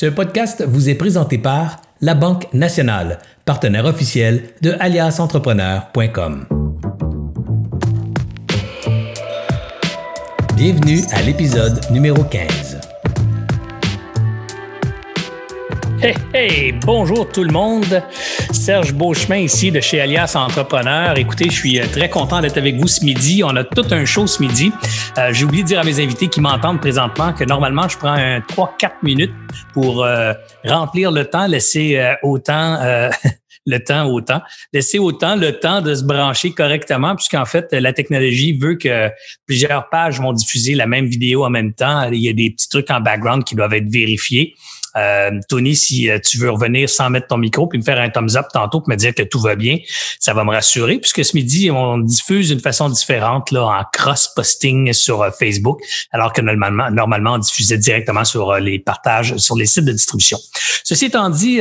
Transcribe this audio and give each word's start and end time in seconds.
Ce 0.00 0.06
podcast 0.06 0.64
vous 0.66 0.88
est 0.88 0.94
présenté 0.94 1.36
par 1.36 1.82
La 2.00 2.14
Banque 2.14 2.46
Nationale, 2.54 3.18
partenaire 3.44 3.84
officiel 3.84 4.44
de 4.62 4.74
aliasentrepreneur.com. 4.80 6.46
Bienvenue 10.56 11.00
à 11.12 11.20
l'épisode 11.20 11.78
numéro 11.90 12.24
15. 12.24 12.69
Hey, 16.02 16.14
hey, 16.32 16.72
bonjour 16.72 17.30
tout 17.30 17.44
le 17.44 17.52
monde. 17.52 18.02
Serge 18.52 18.94
Beauchemin 18.94 19.36
ici 19.36 19.70
de 19.70 19.80
chez 19.80 20.00
Alias 20.00 20.32
Entrepreneur. 20.34 21.18
Écoutez, 21.18 21.50
je 21.50 21.54
suis 21.54 21.78
euh, 21.78 21.84
très 21.92 22.08
content 22.08 22.40
d'être 22.40 22.56
avec 22.56 22.76
vous 22.76 22.88
ce 22.88 23.04
midi. 23.04 23.42
On 23.44 23.54
a 23.54 23.64
tout 23.64 23.84
un 23.90 24.06
show 24.06 24.26
ce 24.26 24.40
midi. 24.42 24.72
Euh, 25.18 25.30
J'ai 25.34 25.44
oublié 25.44 25.62
de 25.62 25.68
dire 25.68 25.80
à 25.80 25.84
mes 25.84 26.00
invités 26.00 26.28
qui 26.28 26.40
m'entendent 26.40 26.80
présentement 26.80 27.34
que 27.34 27.44
normalement, 27.44 27.86
je 27.86 27.98
prends 27.98 28.14
un 28.14 28.38
3-4 28.38 28.92
minutes 29.02 29.34
pour 29.74 30.02
euh, 30.02 30.32
remplir 30.64 31.12
le 31.12 31.26
temps, 31.26 31.46
laisser 31.46 32.02
autant 32.22 32.78
le 33.66 33.78
temps 33.84 34.06
au 34.06 34.22
temps. 34.22 34.40
Laisser 34.72 34.98
autant 34.98 35.36
le 35.36 35.58
temps 35.58 35.82
de 35.82 35.94
se 35.94 36.02
brancher 36.02 36.52
correctement, 36.52 37.14
puisqu'en 37.14 37.44
fait, 37.44 37.72
la 37.72 37.92
technologie 37.92 38.56
veut 38.56 38.76
que 38.76 39.10
plusieurs 39.46 39.90
pages 39.90 40.18
vont 40.18 40.32
diffuser 40.32 40.74
la 40.74 40.86
même 40.86 41.06
vidéo 41.06 41.44
en 41.44 41.50
même 41.50 41.74
temps. 41.74 42.08
Il 42.10 42.20
y 42.20 42.30
a 42.30 42.32
des 42.32 42.52
petits 42.52 42.70
trucs 42.70 42.90
en 42.90 43.02
background 43.02 43.44
qui 43.44 43.54
doivent 43.54 43.74
être 43.74 43.90
vérifiés. 43.90 44.54
Euh, 44.96 45.30
Tony, 45.48 45.76
si 45.76 46.10
euh, 46.10 46.18
tu 46.18 46.38
veux 46.38 46.50
revenir 46.50 46.88
sans 46.88 47.10
mettre 47.10 47.28
ton 47.28 47.36
micro 47.36 47.66
puis 47.66 47.78
me 47.78 47.84
faire 47.84 47.98
un 47.98 48.10
thumbs 48.10 48.36
up 48.36 48.46
tantôt 48.52 48.80
pour 48.80 48.88
me 48.88 48.96
dire 48.96 49.14
que 49.14 49.22
tout 49.22 49.40
va 49.40 49.54
bien, 49.54 49.78
ça 50.18 50.34
va 50.34 50.44
me 50.44 50.50
rassurer 50.50 50.98
puisque 50.98 51.24
ce 51.24 51.36
midi, 51.36 51.70
on 51.70 51.98
diffuse 51.98 52.48
d'une 52.48 52.60
façon 52.60 52.88
différente 52.88 53.50
là, 53.50 53.64
en 53.64 53.84
cross-posting 53.92 54.92
sur 54.92 55.22
euh, 55.22 55.30
Facebook, 55.30 55.80
alors 56.12 56.32
que 56.32 56.40
normalement, 56.40 56.90
normalement, 56.90 57.34
on 57.34 57.38
diffusait 57.38 57.78
directement 57.78 58.24
sur 58.24 58.54
les 58.56 58.78
partages, 58.78 59.36
sur 59.36 59.56
les 59.56 59.66
sites 59.66 59.84
de 59.84 59.92
distribution. 59.92 60.38
Ceci 60.84 61.06
étant 61.06 61.30
dit, 61.30 61.60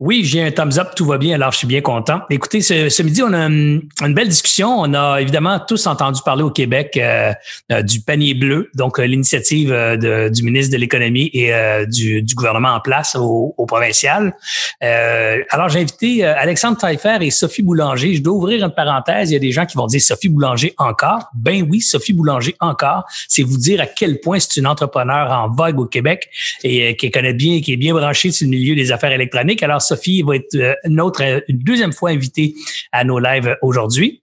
oui, 0.00 0.20
j'ai 0.24 0.44
un 0.44 0.52
thumbs 0.52 0.78
up, 0.78 0.90
tout 0.94 1.04
va 1.06 1.18
bien, 1.18 1.34
alors 1.34 1.50
je 1.50 1.58
suis 1.58 1.66
bien 1.66 1.80
content. 1.80 2.20
Écoutez, 2.30 2.60
ce, 2.60 3.02
midi, 3.02 3.20
on 3.20 3.32
a 3.32 3.46
une, 3.46 3.82
belle 4.14 4.28
discussion. 4.28 4.78
On 4.78 4.94
a 4.94 5.20
évidemment 5.20 5.58
tous 5.58 5.88
entendu 5.88 6.20
parler 6.24 6.44
au 6.44 6.52
Québec 6.52 6.96
euh, 6.96 7.32
euh, 7.72 7.82
du 7.82 8.00
panier 8.00 8.34
bleu, 8.34 8.70
donc 8.76 9.00
euh, 9.00 9.06
l'initiative 9.06 9.74
du 9.98 10.42
ministre 10.44 10.72
de 10.72 10.78
l'Économie 10.78 11.30
et 11.32 11.52
du, 11.88 12.24
gouvernement 12.36 12.74
en 12.74 12.80
place 12.80 13.16
au, 13.18 13.54
provincial. 13.66 14.32
alors, 14.80 15.68
j'ai 15.68 15.80
invité 15.80 16.24
Alexandre 16.24 16.78
Taillefer 16.78 17.18
et 17.20 17.30
Sophie 17.30 17.62
Boulanger. 17.62 18.14
Je 18.14 18.22
dois 18.22 18.34
ouvrir 18.34 18.64
une 18.64 18.72
parenthèse. 18.72 19.30
Il 19.30 19.34
y 19.34 19.36
a 19.36 19.40
des 19.40 19.50
gens 19.50 19.66
qui 19.66 19.76
vont 19.76 19.86
dire 19.86 20.00
Sophie 20.00 20.28
Boulanger 20.28 20.74
encore. 20.78 21.28
Ben 21.34 21.66
oui, 21.68 21.80
Sophie 21.80 22.12
Boulanger 22.12 22.54
encore. 22.60 23.04
C'est 23.26 23.42
vous 23.42 23.56
dire 23.56 23.80
à 23.80 23.86
quel 23.86 24.20
point 24.20 24.38
c'est 24.38 24.60
une 24.60 24.66
entrepreneur 24.68 25.32
en 25.32 25.48
vogue 25.48 25.80
au 25.80 25.86
Québec 25.86 26.30
et 26.62 26.94
qui 26.96 27.10
connaît 27.10 27.34
bien, 27.34 27.60
qui 27.60 27.72
est 27.72 27.76
bien 27.76 27.94
branchée 27.94 28.30
sur 28.30 28.44
le 28.44 28.50
milieu 28.50 28.76
des 28.76 28.92
affaires 28.92 29.12
électroniques. 29.12 29.62
Alors, 29.62 29.82
Sophie 29.88 30.22
va 30.22 30.36
être 30.36 30.54
euh, 30.54 30.74
euh, 30.86 31.40
une 31.48 31.58
deuxième 31.58 31.92
fois 31.92 32.10
invitée 32.10 32.54
à 32.92 33.04
nos 33.04 33.18
lives 33.18 33.56
aujourd'hui. 33.62 34.22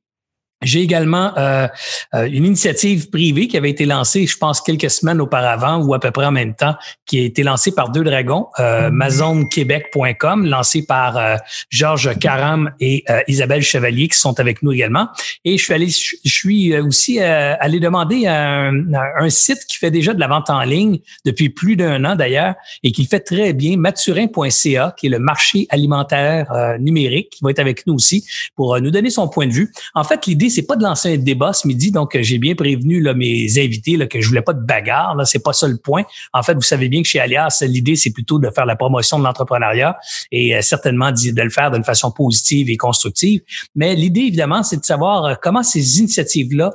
J'ai 0.61 0.79
également 0.79 1.37
euh, 1.37 1.67
euh, 2.13 2.25
une 2.25 2.45
initiative 2.45 3.09
privée 3.09 3.47
qui 3.47 3.57
avait 3.57 3.69
été 3.69 3.85
lancée, 3.85 4.25
je 4.25 4.37
pense, 4.37 4.61
quelques 4.61 4.89
semaines 4.89 5.19
auparavant 5.19 5.83
ou 5.83 5.93
à 5.93 5.99
peu 5.99 6.11
près 6.11 6.25
en 6.25 6.31
même 6.31 6.55
temps, 6.55 6.75
qui 7.05 7.19
a 7.19 7.23
été 7.23 7.43
lancée 7.43 7.73
par 7.73 7.89
deux 7.89 8.05
dragons, 8.05 8.47
euh, 8.59 8.89
mhm. 8.89 8.95
mazonequebec.com, 8.95 10.45
lancée 10.45 10.85
par 10.85 11.17
euh, 11.17 11.35
Georges 11.69 12.17
Caram 12.19 12.71
et 12.79 13.03
Isabelle 13.27 13.61
Chevalier, 13.61 14.07
qui 14.07 14.17
sont 14.17 14.39
avec 14.39 14.63
nous 14.63 14.71
également. 14.71 15.09
Et 15.43 15.57
je 15.57 15.63
suis 15.63 15.73
allé, 15.73 15.87
je 15.89 16.29
suis 16.31 16.75
aussi 16.77 17.19
allé 17.19 17.79
demander 17.79 18.25
à 18.25 18.67
un, 18.67 18.93
un, 19.19 19.29
site 19.29 19.65
qui 19.67 19.77
fait 19.77 19.91
déjà 19.91 20.13
de 20.13 20.19
la 20.19 20.27
vente 20.27 20.49
en 20.49 20.61
ligne 20.61 20.99
depuis 21.25 21.49
plus 21.49 21.75
d'un 21.75 22.03
an 22.05 22.15
d'ailleurs 22.15 22.55
et 22.83 22.91
qui 22.91 23.05
fait 23.05 23.19
très 23.19 23.53
bien, 23.53 23.77
maturin.ca, 23.77 24.95
qui 24.97 25.07
est 25.07 25.09
le 25.09 25.19
marché 25.19 25.67
alimentaire 25.69 26.77
numérique, 26.79 27.31
qui 27.31 27.43
va 27.43 27.51
être 27.51 27.59
avec 27.59 27.85
nous 27.85 27.95
aussi 27.95 28.25
pour 28.55 28.79
nous 28.79 28.91
donner 28.91 29.09
son 29.09 29.27
point 29.27 29.47
de 29.47 29.53
vue. 29.53 29.71
En 29.93 30.03
fait, 30.03 30.25
l'idée 30.25 30.44
c'est 30.49 30.63
pas 30.63 30.75
de 30.75 30.83
lancer 30.83 31.13
un 31.13 31.17
débat 31.17 31.53
ce 31.53 31.67
midi, 31.67 31.91
donc 31.91 32.15
euh, 32.15 32.21
j'ai 32.21 32.37
bien 32.37 32.55
prévenu 32.55 33.01
là, 33.01 33.13
mes 33.13 33.47
invités 33.57 34.07
que 34.07 34.21
je 34.21 34.27
voulais 34.27 34.41
pas 34.41 34.53
de 34.53 34.63
bagarre. 34.63 35.15
Là, 35.15 35.25
c'est 35.25 35.43
pas 35.43 35.53
ça 35.53 35.67
le 35.67 35.77
point. 35.77 36.03
En 36.33 36.43
fait, 36.43 36.53
vous 36.53 36.61
savez 36.61 36.89
bien 36.89 37.01
que 37.01 37.07
chez 37.07 37.19
Alias, 37.19 37.63
l'idée 37.67 37.95
c'est 37.95 38.11
plutôt 38.11 38.39
de 38.39 38.49
faire 38.49 38.65
la 38.65 38.75
promotion 38.75 39.19
de 39.19 39.23
l'entrepreneuriat 39.23 39.97
et 40.31 40.55
euh, 40.55 40.61
certainement 40.61 41.11
de 41.11 41.41
le 41.41 41.49
faire 41.49 41.71
d'une 41.71 41.83
façon 41.83 42.11
positive 42.11 42.69
et 42.69 42.77
constructive. 42.77 43.41
Mais 43.75 43.95
l'idée 43.95 44.21
évidemment, 44.21 44.63
c'est 44.63 44.77
de 44.77 44.85
savoir 44.85 45.25
euh, 45.25 45.33
comment 45.41 45.63
ces 45.63 45.99
initiatives-là 45.99 46.71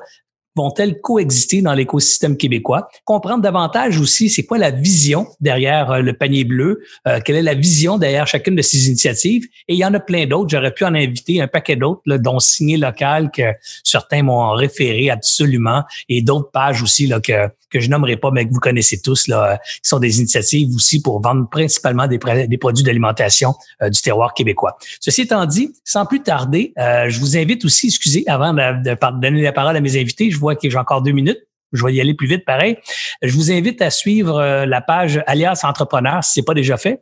vont-elles 0.56 1.00
coexister 1.00 1.62
dans 1.62 1.74
l'écosystème 1.74 2.36
québécois? 2.36 2.88
Comprendre 3.04 3.42
davantage 3.42 3.98
aussi 3.98 4.28
c'est 4.28 4.44
quoi 4.44 4.58
la 4.58 4.70
vision 4.70 5.26
derrière 5.40 5.90
euh, 5.90 6.00
le 6.00 6.12
panier 6.12 6.44
bleu, 6.44 6.82
euh, 7.06 7.20
quelle 7.24 7.36
est 7.36 7.42
la 7.42 7.54
vision 7.54 7.98
derrière 7.98 8.26
chacune 8.26 8.56
de 8.56 8.62
ces 8.62 8.88
initiatives? 8.88 9.44
Et 9.68 9.74
il 9.74 9.78
y 9.78 9.84
en 9.84 9.94
a 9.94 10.00
plein 10.00 10.26
d'autres. 10.26 10.50
J'aurais 10.50 10.72
pu 10.72 10.84
en 10.84 10.94
inviter 10.94 11.40
un 11.40 11.48
paquet 11.48 11.76
d'autres, 11.76 12.02
dont 12.18 12.38
Signé 12.38 12.76
Local, 12.76 13.30
que 13.30 13.42
certains 13.84 14.22
m'ont 14.22 14.50
référé 14.52 15.10
absolument, 15.10 15.84
et 16.08 16.22
d'autres 16.22 16.50
pages 16.50 16.82
aussi 16.82 17.06
là, 17.06 17.20
que, 17.20 17.48
que 17.70 17.80
je 17.80 17.88
nommerai 17.88 18.16
pas, 18.16 18.30
mais 18.30 18.46
que 18.46 18.52
vous 18.52 18.60
connaissez 18.60 19.00
tous, 19.00 19.28
là, 19.28 19.58
qui 19.82 19.88
sont 19.88 19.98
des 19.98 20.18
initiatives 20.18 20.74
aussi 20.74 21.00
pour 21.00 21.20
vendre 21.20 21.48
principalement 21.48 22.06
des, 22.06 22.18
des 22.48 22.58
produits 22.58 22.84
d'alimentation 22.84 23.54
euh, 23.82 23.88
du 23.88 24.00
terroir 24.00 24.34
québécois. 24.34 24.76
Ceci 25.00 25.22
étant 25.22 25.46
dit, 25.46 25.72
sans 25.84 26.06
plus 26.06 26.22
tarder, 26.22 26.72
je 26.76 27.18
vous 27.20 27.36
invite 27.36 27.64
aussi, 27.64 27.86
excusez, 27.86 28.24
avant 28.26 28.52
de, 28.52 28.82
de 28.82 29.20
donner 29.20 29.42
la 29.42 29.52
parole 29.52 29.76
à 29.76 29.80
mes 29.80 30.00
invités, 30.00 30.30
vois 30.40 30.56
que 30.56 30.68
j'ai 30.68 30.78
encore 30.78 31.02
deux 31.02 31.12
minutes. 31.12 31.40
Je 31.72 31.84
vais 31.84 31.94
y 31.94 32.00
aller 32.00 32.14
plus 32.14 32.26
vite, 32.26 32.44
pareil. 32.44 32.76
Je 33.22 33.32
vous 33.34 33.52
invite 33.52 33.80
à 33.80 33.90
suivre 33.90 34.40
euh, 34.40 34.66
la 34.66 34.80
page 34.80 35.22
Alias 35.26 35.60
Entrepreneur 35.62 36.24
si 36.24 36.32
ce 36.32 36.40
n'est 36.40 36.44
pas 36.44 36.54
déjà 36.54 36.76
fait. 36.76 37.00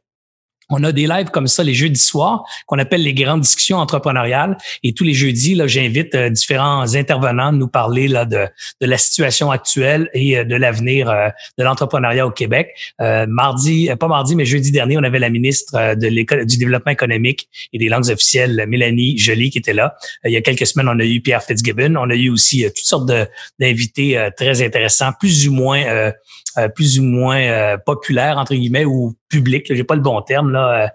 On 0.71 0.85
a 0.85 0.93
des 0.93 1.07
lives 1.07 1.31
comme 1.31 1.47
ça 1.47 1.65
les 1.65 1.75
jeudis 1.75 2.01
soirs 2.01 2.45
qu'on 2.67 2.79
appelle 2.79 3.03
les 3.03 3.15
grandes 3.15 3.41
discussions 3.41 3.79
entrepreneuriales. 3.79 4.57
Et 4.83 4.93
tous 4.93 5.05
les 5.05 5.15
jeudis, 5.15 5.55
là, 5.55 5.67
j'invite 5.67 6.15
euh, 6.15 6.29
différents 6.29 6.95
intervenants 6.95 7.49
à 7.49 7.53
nous 7.53 7.69
parler 7.69 8.07
là, 8.07 8.25
de, 8.27 8.47
de 8.81 8.87
la 8.87 8.99
situation 8.99 9.51
actuelle 9.51 10.11
et 10.13 10.39
euh, 10.39 10.45
de 10.45 10.55
l'avenir 10.57 11.09
euh, 11.09 11.29
de 11.57 11.65
l'entrepreneuriat 11.65 12.27
au 12.27 12.31
Québec. 12.31 12.75
mardi, 12.99 13.89
pas 13.99 14.09
mardi, 14.09 14.37
mais 14.37 14.45
jeudi 14.45 14.71
dernier, 14.71 14.99
on 14.99 15.03
avait 15.03 15.19
la 15.19 15.31
ministre 15.31 15.95
de 15.95 16.09
du 16.45 16.59
développement 16.59 16.93
économique 16.93 17.49
et 17.73 17.79
des 17.79 17.89
langues 17.89 18.09
officielles, 18.11 18.65
Mélanie 18.69 19.17
Joly, 19.17 19.51
qui 19.51 19.59
était 19.59 19.73
là. 19.73 19.97
il 20.25 20.33
y 20.33 20.37
a 20.37 20.41
quelques 20.41 20.67
semaines, 20.67 20.89
on 20.89 20.99
a 20.99 21.05
eu 21.05 21.21
Pierre 21.21 21.43
Fitzgibbon. 21.43 21.95
On 21.97 22.11
a 22.11 22.15
eu 22.15 22.29
aussi 22.29 22.65
toutes 22.65 22.77
sortes 22.79 23.11
d'invités 23.59 24.29
très 24.37 24.63
intéressants, 24.63 25.13
plus 25.19 25.49
ou 25.49 25.53
moins 25.53 26.13
euh, 26.59 26.69
plus 26.69 26.99
ou 26.99 27.05
moins 27.05 27.41
euh, 27.41 27.77
populaire 27.79 28.39
entre 28.39 28.55
guillemets 28.55 28.85
ou 28.85 29.15
public, 29.29 29.67
j'ai 29.73 29.85
pas 29.85 29.95
le 29.95 30.01
bon 30.01 30.21
terme 30.23 30.51
là. 30.51 30.85
Euh, 30.85 30.89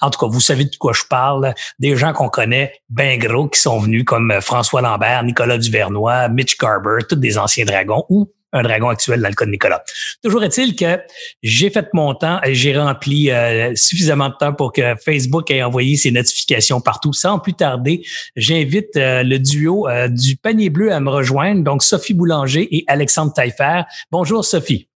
en 0.00 0.10
tout 0.10 0.18
cas, 0.18 0.26
vous 0.26 0.40
savez 0.40 0.64
de 0.64 0.76
quoi 0.76 0.92
je 0.92 1.02
parle. 1.08 1.54
Des 1.78 1.96
gens 1.96 2.12
qu'on 2.12 2.28
connaît, 2.28 2.72
ben 2.88 3.18
gros, 3.18 3.48
qui 3.48 3.60
sont 3.60 3.78
venus 3.78 4.04
comme 4.04 4.32
François 4.40 4.80
Lambert, 4.80 5.24
Nicolas 5.24 5.58
Duvernois, 5.58 6.28
Mitch 6.28 6.56
Garber, 6.56 7.04
tous 7.08 7.16
des 7.16 7.36
anciens 7.36 7.64
dragons 7.64 8.04
ou 8.08 8.32
un 8.52 8.62
dragon 8.62 8.88
actuel 8.88 9.20
dans 9.20 9.28
le 9.28 9.34
cas 9.34 9.44
de 9.44 9.50
Nicolas. 9.50 9.84
Toujours 10.24 10.42
est-il 10.42 10.74
que 10.74 10.98
j'ai 11.42 11.70
fait 11.70 11.86
mon 11.92 12.14
temps 12.14 12.40
et 12.42 12.54
j'ai 12.54 12.76
rempli 12.76 13.30
suffisamment 13.76 14.28
de 14.28 14.34
temps 14.34 14.52
pour 14.52 14.72
que 14.72 14.96
Facebook 14.96 15.48
ait 15.52 15.62
envoyé 15.62 15.96
ses 15.96 16.10
notifications 16.10 16.80
partout. 16.80 17.12
Sans 17.12 17.38
plus 17.38 17.54
tarder, 17.54 18.04
j'invite 18.34 18.90
le 18.96 19.38
duo 19.38 19.86
du 20.08 20.36
panier 20.36 20.68
bleu 20.68 20.92
à 20.92 20.98
me 20.98 21.10
rejoindre, 21.10 21.62
donc 21.62 21.84
Sophie 21.84 22.14
Boulanger 22.14 22.66
et 22.76 22.82
Alexandre 22.88 23.32
Taillefer. 23.32 23.82
Bonjour 24.10 24.44
Sophie. 24.44 24.89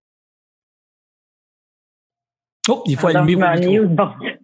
Oh, 2.69 2.83
il 2.87 2.97
faut 2.97 3.09
allumer 3.09 3.81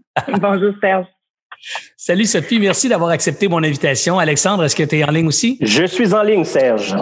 Bonjour 0.41 0.75
Serge. 0.81 1.07
Salut 1.97 2.25
Sophie, 2.25 2.59
merci 2.59 2.89
d'avoir 2.89 3.11
accepté 3.11 3.47
mon 3.47 3.63
invitation. 3.63 4.19
Alexandre, 4.19 4.65
est-ce 4.65 4.75
que 4.75 4.83
tu 4.83 4.99
es 4.99 5.05
en 5.05 5.11
ligne 5.11 5.27
aussi? 5.27 5.59
Je 5.61 5.85
suis 5.85 6.15
en 6.15 6.23
ligne, 6.23 6.45
Serge. 6.45 6.97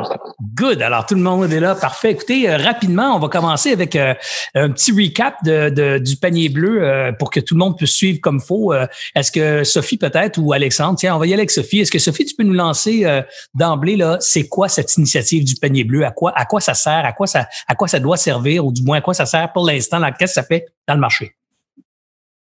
Good. 0.55 0.83
Alors, 0.83 1.07
tout 1.07 1.15
le 1.15 1.21
monde 1.21 1.53
est 1.53 1.61
là. 1.61 1.77
Parfait. 1.77 2.11
Écoutez, 2.11 2.51
euh, 2.51 2.57
rapidement, 2.57 3.15
on 3.15 3.21
va 3.21 3.29
commencer 3.29 3.71
avec 3.71 3.95
euh, 3.95 4.15
un 4.57 4.71
petit 4.71 4.91
recap 4.91 5.37
de, 5.45 5.99
du 5.99 6.17
panier 6.17 6.49
bleu 6.49 6.83
euh, 6.83 7.13
pour 7.13 7.31
que 7.31 7.39
tout 7.39 7.55
le 7.55 7.61
monde 7.61 7.77
puisse 7.77 7.93
suivre 7.93 8.21
comme 8.21 8.41
faut. 8.41 8.75
est-ce 9.15 9.31
que 9.31 9.63
Sophie 9.63 9.97
peut-être 9.97 10.39
ou 10.39 10.53
Alexandre? 10.53 10.99
Tiens, 10.99 11.15
on 11.15 11.19
va 11.19 11.27
y 11.27 11.33
aller 11.33 11.43
avec 11.43 11.53
Sophie. 11.53 11.81
Est-ce 11.81 11.93
que 11.93 12.01
Sophie, 12.01 12.25
tu 12.25 12.35
peux 12.35 12.45
nous 12.45 12.53
lancer 12.55 13.07
d'emblée, 13.55 13.97
là, 13.97 14.17
c'est 14.21 14.49
quoi 14.49 14.69
cette 14.69 14.97
initiative 14.97 15.45
du 15.45 15.55
panier 15.55 15.85
bleu? 15.85 16.05
À 16.05 16.11
quoi, 16.11 16.33
à 16.35 16.45
quoi 16.45 16.61
ça 16.61 16.75
sert? 16.75 17.05
À 17.05 17.13
quoi 17.13 17.27
ça, 17.27 17.47
à 17.69 17.75
quoi 17.75 17.87
ça 17.87 18.01
doit 18.01 18.17
servir? 18.17 18.67
Ou 18.67 18.73
du 18.73 18.83
moins, 18.83 18.99
à 18.99 19.01
quoi 19.01 19.15
ça 19.15 19.27
sert 19.27 19.53
pour 19.53 19.65
l'instant? 19.67 20.01
Qu'est-ce 20.19 20.35
que 20.35 20.41
ça 20.41 20.43
fait 20.43 20.67
dans 20.87 20.95
le 20.95 21.01
marché? 21.01 21.38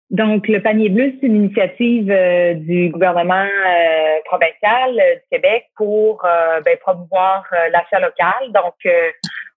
Donc, 0.10 0.48
le 0.48 0.62
panier 0.62 0.88
bleu, 0.88 1.14
c'est 1.20 1.28
une 1.28 1.36
initiative 1.36 2.10
euh, 2.10 2.54
du 2.54 2.90
gouvernement 2.90 3.44
euh, 3.44 4.20
provincial 4.24 4.92
euh, 4.98 5.16
du 5.16 5.22
Québec 5.30 5.66
pour 5.76 6.24
ben, 6.64 6.78
promouvoir 6.80 7.44
l'achat 7.72 8.00
local. 8.00 8.54
Donc, 8.54 8.76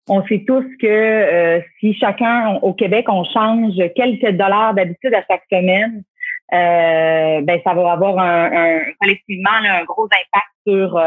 on 0.08 0.26
sait 0.26 0.42
tous 0.46 0.64
que 0.80 1.62
si 1.78 1.94
chacun 1.94 2.58
au 2.62 2.74
Québec, 2.74 3.06
on 3.08 3.22
change 3.24 3.74
quelques 3.94 4.36
dollars 4.36 4.74
d'habitude 4.74 5.14
à 5.14 5.22
chaque 5.30 5.44
semaine, 5.50 6.02
ben 6.50 7.60
ça 7.64 7.74
va 7.74 7.92
avoir 7.92 8.18
un, 8.18 8.50
un 8.52 8.80
collectivement 9.00 9.50
un 9.50 9.84
gros 9.84 10.06
impact 10.06 10.50
sur 10.66 11.00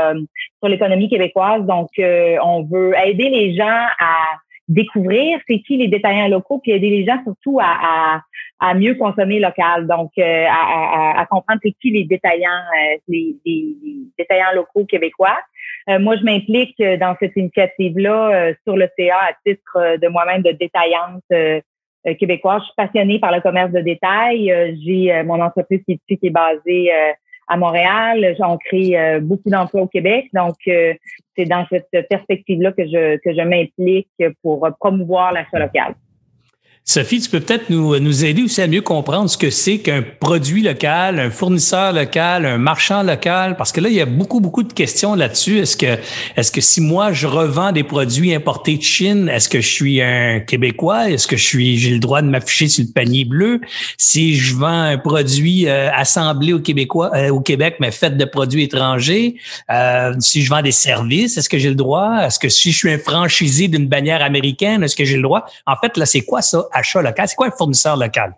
sur 0.60 0.70
l'économie 0.70 1.10
québécoise. 1.10 1.64
Donc, 1.64 1.90
on 1.98 2.64
veut 2.64 2.94
aider 3.06 3.30
les 3.30 3.56
gens 3.56 3.86
à 4.00 4.38
découvrir 4.68 5.40
c'est 5.48 5.60
qui 5.60 5.78
les 5.78 5.88
détaillants 5.88 6.28
locaux, 6.28 6.60
puis 6.60 6.72
aider 6.72 6.90
les 6.90 7.06
gens 7.06 7.22
surtout 7.24 7.60
à, 7.62 8.22
à, 8.60 8.74
mieux 8.74 8.96
consommer 8.96 9.40
local. 9.40 9.88
Donc, 9.88 10.12
euh, 10.18 10.46
à, 10.50 11.20
à, 11.20 11.26
comprendre 11.26 11.60
c'est 11.64 11.74
qui 11.82 11.92
les 11.92 12.06
détaillants, 12.06 12.50
euh, 12.50 12.98
les, 13.08 13.36
détaillants 14.18 14.54
locaux 14.56 14.86
québécois. 14.86 15.38
Euh, 15.90 16.00
moi, 16.00 16.16
je 16.16 16.24
m'implique 16.24 16.82
dans 17.00 17.16
cette 17.20 17.36
initiative-là 17.36 18.54
sur 18.64 18.78
le 18.78 18.88
CA 18.98 19.18
à 19.18 19.34
titre 19.46 19.98
de 20.02 20.08
moi-même 20.08 20.42
de 20.42 20.52
détaillante 20.52 21.24
québécoise. 22.20 22.62
Je 22.62 22.66
suis 22.66 22.74
passionnée 22.78 23.20
par 23.20 23.34
le 23.34 23.42
commerce 23.42 23.72
de 23.72 23.82
détail. 23.82 24.78
J'ai 24.86 25.24
mon 25.24 25.42
entreprise 25.42 25.82
qui, 25.86 26.00
qui 26.08 26.28
est 26.28 26.30
basée 26.30 26.92
à 27.48 27.58
Montréal. 27.58 28.36
On 28.40 28.58
crée 28.58 29.20
beaucoup 29.22 29.50
d'emplois 29.50 29.82
au 29.82 29.88
Québec. 29.88 30.30
Donc, 30.34 30.56
c'est 30.66 31.46
dans 31.46 31.66
cette 31.70 32.08
perspective-là 32.10 32.72
que 32.72 32.86
je, 32.86 33.18
que 33.18 33.34
je 33.34 33.42
m'implique 33.42 34.10
pour 34.42 34.68
promouvoir 34.80 35.32
l'achat 35.32 35.60
local. 35.60 35.96
Sophie, 36.86 37.22
tu 37.22 37.30
peux 37.30 37.40
peut-être 37.40 37.70
nous, 37.70 37.98
nous 37.98 38.26
aider 38.26 38.44
aussi 38.44 38.62
à 38.62 38.68
mieux 38.68 38.82
comprendre 38.82 39.30
ce 39.30 39.38
que 39.38 39.50
c'est 39.50 39.78
qu'un 39.78 40.04
produit 40.20 40.62
local, 40.62 41.18
un 41.18 41.30
fournisseur 41.30 41.94
local, 41.94 42.46
un 42.46 42.58
marchand 42.58 43.04
local, 43.04 43.56
parce 43.56 43.72
que 43.72 43.80
là, 43.80 43.88
il 43.88 43.96
y 43.96 44.02
a 44.02 44.06
beaucoup, 44.06 44.42
beaucoup 44.42 44.64
de 44.64 44.74
questions 44.74 45.16
là-dessus. 45.16 45.60
Est-ce 45.60 45.78
que, 45.78 45.98
est-ce 46.36 46.52
que 46.52 46.60
si 46.60 46.82
moi, 46.82 47.14
je 47.14 47.26
revends 47.26 47.72
des 47.72 47.86
produits 47.86 48.36
importés 48.36 48.76
de 48.76 48.82
Chine, 48.82 49.30
est-ce 49.30 49.48
que 49.48 49.62
je 49.62 49.68
suis 49.70 50.02
un 50.02 50.42
Québécois? 50.42 51.10
Est-ce 51.10 51.26
que 51.26 51.38
j'ai 51.38 51.90
le 51.90 52.00
droit 52.00 52.22
de 52.22 52.28
m'afficher 52.28 52.68
sur 52.68 52.84
le 52.84 52.92
panier 52.92 53.24
bleu? 53.24 53.62
Si 53.98 54.36
je 54.36 54.54
vends 54.54 54.68
un 54.68 54.98
produit 54.98 55.70
euh, 55.70 55.90
assemblé 55.94 56.52
euh, 56.52 57.30
au 57.30 57.40
Québec, 57.40 57.76
mais 57.80 57.92
fait 57.92 58.18
de 58.18 58.26
produits 58.26 58.64
étrangers, 58.64 59.36
euh, 59.72 60.14
si 60.20 60.42
je 60.42 60.50
vends 60.50 60.62
des 60.62 60.74
services, 60.74 61.38
est-ce 61.38 61.48
que 61.48 61.58
j'ai 61.58 61.70
le 61.70 61.76
droit? 61.76 62.26
Est-ce 62.26 62.40
que 62.40 62.50
si 62.50 62.74
je 62.74 62.78
suis 62.78 62.92
un 62.92 63.00
franchisé 63.00 63.70
d'une 63.70 63.88
bannière 63.88 64.22
américaine, 64.22 64.84
est-ce 64.84 64.98
que 64.98 65.06
j'ai 65.06 65.16
le 65.16 65.24
droit? 65.24 65.46
En 65.66 65.78
fait, 65.78 65.96
là, 65.96 66.06
c'est 66.06 66.22
quoi 66.22 66.42
ça? 66.42 66.66
Achat 66.74 67.02
local? 67.02 67.28
C'est 67.28 67.36
quoi 67.36 67.48
un 67.48 67.52
fournisseur 67.52 67.98
local? 67.98 68.34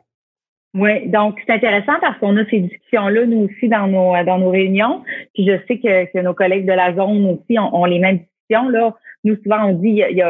Oui, 0.76 1.08
donc 1.08 1.40
c'est 1.46 1.54
intéressant 1.54 1.94
parce 2.02 2.18
qu'on 2.20 2.36
a 2.36 2.46
ces 2.50 2.60
discussions-là, 2.60 3.26
nous 3.26 3.48
aussi, 3.48 3.70
dans 3.70 3.88
nos 3.88 4.12
dans 4.26 4.38
nos 4.38 4.50
réunions. 4.50 5.04
Puis 5.34 5.48
je 5.48 5.58
sais 5.68 5.80
que, 5.80 6.22
nos 6.22 6.34
collègues 6.34 6.66
de 6.66 6.74
la 6.74 6.94
zone 6.94 7.26
aussi 7.28 7.58
ont, 7.58 7.86
les 7.86 8.00
mêmes 8.00 8.18
discussions. 8.18 8.68
Là. 8.70 8.94
Nous, 9.24 9.38
souvent, 9.42 9.70
on 9.70 9.74
dit 9.74 10.04
il 10.10 10.18
y 10.18 10.22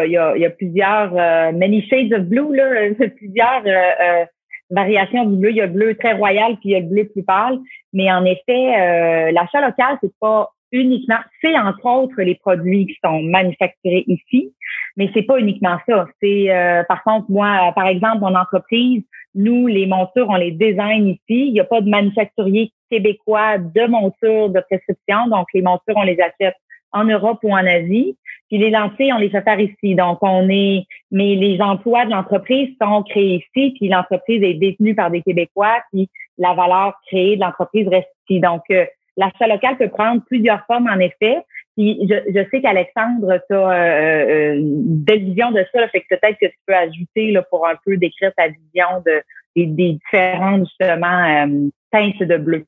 a, 0.45 0.49
plusieurs 0.51 1.17
euh, 1.17 1.51
many 1.51 1.81
shades 1.89 2.13
of 2.13 2.25
blue, 2.25 2.55
là, 2.55 2.93
plusieurs 3.17 3.63
euh, 3.65 4.21
euh, 4.21 4.25
variations 4.69 5.25
du 5.25 5.37
bleu. 5.37 5.49
Il 5.49 5.55
y 5.55 5.61
a 5.61 5.65
le 5.65 5.71
bleu 5.71 5.95
très 5.95 6.13
royal, 6.13 6.57
puis 6.57 6.69
il 6.69 6.71
y 6.71 6.75
a 6.75 6.79
le 6.79 6.89
bleu 6.89 7.05
plus 7.05 7.23
pâle. 7.23 7.57
Mais 7.91 8.11
en 8.11 8.23
effet, 8.23 9.31
l'achat 9.31 9.61
local, 9.61 9.97
c'est 10.01 10.13
pas 10.19 10.51
uniquement, 10.71 11.19
c'est 11.41 11.57
entre 11.57 11.85
autres 11.85 12.21
les 12.21 12.35
produits 12.35 12.87
qui 12.87 12.97
sont 13.03 13.21
manufacturés 13.21 14.03
ici, 14.07 14.53
mais 14.97 15.09
c'est 15.13 15.23
pas 15.23 15.39
uniquement 15.39 15.77
ça. 15.87 16.07
C'est 16.21 16.51
euh, 16.51 16.83
par 16.87 17.03
contre 17.03 17.25
moi, 17.29 17.71
par 17.75 17.87
exemple, 17.87 18.19
mon 18.19 18.35
entreprise, 18.35 19.03
nous 19.33 19.67
les 19.67 19.85
montures, 19.85 20.27
on 20.29 20.35
les 20.35 20.51
design 20.51 21.07
ici. 21.07 21.47
Il 21.47 21.53
n'y 21.53 21.59
a 21.59 21.65
pas 21.65 21.81
de 21.81 21.89
manufacturier 21.89 22.71
québécois 22.89 23.57
de 23.57 23.87
montures 23.87 24.49
de 24.49 24.61
prescription, 24.61 25.27
donc 25.27 25.47
les 25.53 25.61
montures 25.61 25.95
on 25.95 26.03
les 26.03 26.17
achète 26.19 26.55
en 26.91 27.03
Europe 27.03 27.39
ou 27.43 27.51
en 27.51 27.65
Asie. 27.65 28.17
Puis 28.49 28.59
les 28.59 28.69
lentilles, 28.69 29.11
on 29.11 29.17
les 29.17 29.29
fait 29.29 29.41
faire 29.41 29.59
ici. 29.59 29.95
Donc, 29.95 30.19
on 30.21 30.47
est, 30.49 30.85
mais 31.11 31.35
les 31.35 31.59
emplois 31.61 32.05
de 32.05 32.11
l'entreprise 32.11 32.69
sont 32.81 33.03
créés 33.03 33.43
ici, 33.43 33.73
puis 33.77 33.89
l'entreprise 33.89 34.41
est 34.43 34.53
détenue 34.53 34.95
par 34.95 35.11
des 35.11 35.21
Québécois, 35.21 35.81
puis 35.91 36.09
la 36.37 36.53
valeur 36.53 36.93
créée 37.07 37.37
de 37.37 37.41
l'entreprise 37.41 37.87
reste 37.87 38.09
ici. 38.29 38.39
Donc, 38.39 38.61
euh, 38.71 38.85
l'achat 39.17 39.47
local 39.47 39.77
peut 39.77 39.89
prendre 39.89 40.21
plusieurs 40.25 40.63
formes, 40.67 40.87
en 40.87 40.99
effet. 40.99 41.37
Puis 41.75 42.07
je, 42.09 42.15
je 42.33 42.49
sais 42.49 42.61
qu'Alexandre, 42.61 43.39
tu 43.49 43.55
as 43.55 43.57
euh, 43.57 43.73
euh, 43.73 44.53
une 44.55 45.03
belle 45.03 45.23
vision 45.25 45.51
de 45.51 45.65
ça, 45.73 45.87
fait 45.89 46.01
que 46.01 46.15
peut-être 46.15 46.37
que 46.39 46.45
tu 46.45 46.57
peux 46.65 46.75
ajouter 46.75 47.31
là, 47.31 47.43
pour 47.49 47.67
un 47.67 47.75
peu 47.85 47.97
décrire 47.97 48.31
ta 48.37 48.47
vision 48.47 49.03
de, 49.05 49.21
des, 49.55 49.93
différentes, 49.93 50.67
justement, 50.67 51.45
euh, 51.45 51.69
teintes 51.91 52.23
de 52.23 52.37
bleu. 52.37 52.65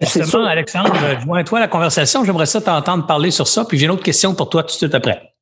Justement, 0.00 0.44
Alexandre, 0.44 0.94
joins-toi 1.20 1.58
à 1.58 1.62
la 1.62 1.68
conversation. 1.68 2.24
J'aimerais 2.24 2.46
ça 2.46 2.60
t'entendre 2.60 3.06
parler 3.06 3.30
sur 3.30 3.46
ça. 3.46 3.64
Puis 3.64 3.78
j'ai 3.78 3.86
une 3.86 3.92
autre 3.92 4.02
question 4.02 4.34
pour 4.34 4.48
toi 4.48 4.62
tout 4.62 4.68
de 4.68 4.72
suite 4.72 4.94
après. 4.94 5.33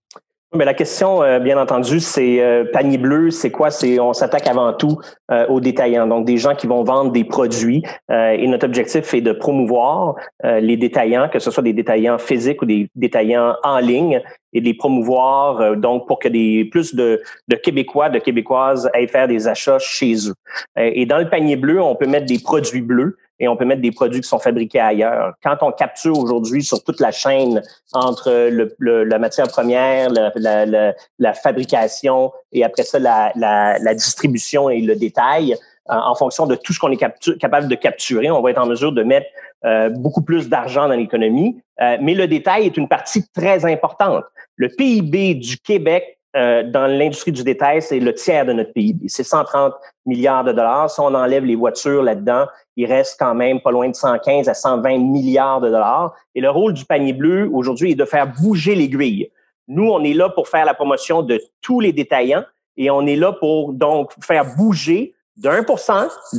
Mais 0.55 0.67
la 0.67 0.75
question, 0.75 1.23
euh, 1.23 1.39
bien 1.39 1.59
entendu, 1.59 1.99
c'est 1.99 2.43
euh, 2.43 2.65
panier 2.71 2.99
bleu, 2.99 3.31
c'est 3.31 3.51
quoi? 3.51 3.71
C'est 3.71 3.99
on 3.99 4.13
s'attaque 4.13 4.47
avant 4.47 4.75
tout 4.75 4.99
euh, 5.31 5.47
aux 5.47 5.61
détaillants, 5.61 6.07
donc 6.07 6.27
des 6.27 6.37
gens 6.37 6.55
qui 6.55 6.67
vont 6.67 6.85
vendre 6.85 7.11
des 7.11 7.25
produits. 7.25 7.83
et 8.11 8.47
notre 8.47 8.67
objectif 8.67 9.15
est 9.15 9.23
de 9.23 9.33
promouvoir 9.33 10.17
les 10.43 10.77
détaillants, 10.77 11.29
que 11.31 11.39
ce 11.39 11.51
soit 11.51 11.63
des 11.63 11.73
détaillants 11.73 12.19
physiques 12.19 12.61
ou 12.61 12.67
des 12.67 12.89
détaillants 12.95 13.55
en 13.63 13.79
ligne, 13.79 14.21
et 14.53 14.61
de 14.61 14.67
les 14.67 14.75
promouvoir 14.75 15.77
donc 15.77 16.07
pour 16.07 16.19
que 16.19 16.29
des 16.29 16.65
plus 16.71 16.95
de, 16.95 17.23
de 17.49 17.57
Québécois, 17.57 18.11
de 18.11 18.19
Québécoises 18.19 18.91
aillent 18.95 19.09
faire 19.09 19.29
des 19.29 19.49
achats 19.49 19.79
chez 19.79 20.15
eux. 20.29 20.35
et 20.77 21.07
dans 21.07 21.19
le 21.19 21.29
panier 21.29 21.57
bleu, 21.57 21.81
on 21.81 21.97
peut 21.97 22.07
mettre 22.07 22.27
des 22.27 22.39
produits 22.39 22.83
bleus 22.83 23.17
et 23.41 23.49
on 23.49 23.57
peut 23.57 23.65
mettre 23.65 23.83
des 23.83 23.91
produits 23.91 24.21
qui 24.21 24.29
sont 24.29 24.39
fabriqués 24.39 24.79
ailleurs. 24.79 25.35
Quand 25.43 25.57
on 25.63 25.73
capture 25.73 26.17
aujourd'hui 26.17 26.63
sur 26.63 26.83
toute 26.85 27.01
la 27.01 27.11
chaîne 27.11 27.63
entre 27.93 28.49
le, 28.51 29.05
la 29.05 29.19
matière 29.19 29.49
première, 29.49 30.11
la, 30.11 30.33
la, 30.37 30.95
la, 31.19 31.35
fabrication 31.35 32.33
et 32.53 32.63
après 32.63 32.85
ça 32.85 33.01
la, 33.01 33.33
la 33.35 33.95
distribution 33.95 34.71
et 34.71 34.81
le 34.81 34.95
détail, 34.95 35.57
euh, 35.91 35.95
en 35.95 36.15
fonction 36.15 36.47
de 36.47 36.55
tout 36.55 36.73
ce 36.73 36.79
qu'on 36.79 36.93
est 36.93 37.41
capable 37.41 37.67
de 37.67 37.75
capturer, 37.75 38.31
on 38.31 38.41
va 38.41 38.53
être 38.53 38.63
en 38.63 38.67
mesure 38.67 38.93
de 38.93 39.03
mettre 39.03 39.27
euh, 39.65 39.91
beaucoup 39.91 40.23
plus 40.23 40.49
d'argent 40.49 40.89
dans 40.89 40.95
l'économie. 40.95 41.61
Euh, 41.81 41.97
mais 42.01 42.15
le 42.15 42.27
détail 42.27 42.67
est 42.67 42.77
une 42.77 42.89
partie 42.89 43.25
très 43.29 43.65
importante. 43.65 44.25
Le 44.57 44.69
PIB 44.69 45.35
du 45.35 45.59
Québec 45.59 46.19
euh, 46.35 46.63
dans 46.63 46.87
l'industrie 46.87 47.31
du 47.31 47.45
détail, 47.45 47.81
c'est 47.83 48.01
le 48.01 48.15
tiers 48.15 48.45
de 48.45 48.53
notre 48.53 48.73
PIB. 48.73 49.07
C'est 49.09 49.23
130 49.23 49.75
milliards 50.07 50.45
de 50.45 50.53
dollars. 50.53 50.91
Si 50.91 50.99
on 50.99 51.15
enlève 51.15 51.45
les 51.45 51.55
voitures 51.55 52.03
là-dedans, 52.03 52.47
il 52.77 52.87
reste 52.87 53.17
quand 53.19 53.35
même 53.35 53.61
pas 53.61 53.71
loin 53.71 53.89
de 53.89 53.95
115 53.95 54.49
à 54.49 54.55
120 54.55 54.99
milliards 54.99 55.61
de 55.61 55.69
dollars. 55.69 56.15
Et 56.35 56.41
le 56.41 56.51
rôle 56.51 56.73
du 56.73 56.85
panier 56.85 57.13
bleu 57.13 57.49
aujourd'hui 57.53 57.93
est 57.93 57.97
de 57.97 58.05
faire 58.05 58.27
bouger 58.27 58.75
l'aiguille. 58.75 59.31
Nous, 59.69 59.89
on 59.89 60.03
est 60.03 60.15
là 60.15 60.29
pour 60.29 60.49
faire 60.49 60.65
la 60.65 60.75
promotion 60.75 61.23
de 61.23 61.41
tous 61.61 61.81
les 61.81 61.93
détaillants 61.93 62.45
et 62.77 62.91
on 62.91 63.07
est 63.07 63.17
là 63.17 63.33
pour 63.33 63.73
donc 63.73 64.11
faire 64.25 64.57
bouger 64.57 65.15
d'un 65.37 65.63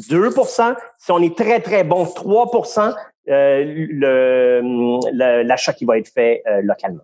deux 0.10 0.30
pour 0.32 0.50
cent, 0.50 0.74
si 0.98 1.12
on 1.12 1.22
est 1.22 1.36
très, 1.36 1.60
très 1.60 1.84
bon, 1.84 2.06
3 2.06 2.52
euh, 2.78 2.94
l'achat 5.12 5.74
qui 5.74 5.86
va 5.86 5.98
être 5.98 6.10
fait 6.10 6.44
euh, 6.48 6.62
localement. 6.64 7.04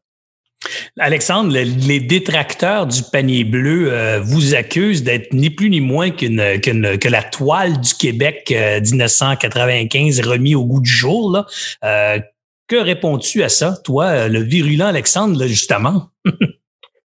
Alexandre, 0.97 1.53
les 1.53 1.99
détracteurs 1.99 2.85
du 2.87 3.01
panier 3.03 3.43
bleu 3.43 3.91
euh, 3.91 4.19
vous 4.21 4.55
accusent 4.55 5.03
d'être 5.03 5.33
ni 5.33 5.49
plus 5.49 5.69
ni 5.69 5.79
moins 5.79 6.09
qu'une, 6.09 6.59
que 6.59 7.07
la 7.07 7.23
toile 7.23 7.79
du 7.79 7.93
Québec 7.93 8.53
1995 8.53 10.19
euh, 10.19 10.29
remis 10.29 10.55
au 10.55 10.65
goût 10.65 10.81
du 10.81 10.89
jour. 10.89 11.45
Euh, 11.83 12.19
que 12.67 12.75
réponds-tu 12.75 13.43
à 13.43 13.49
ça, 13.49 13.77
toi, 13.83 14.27
le 14.27 14.41
virulent 14.41 14.85
Alexandre, 14.85 15.47
justement? 15.47 16.09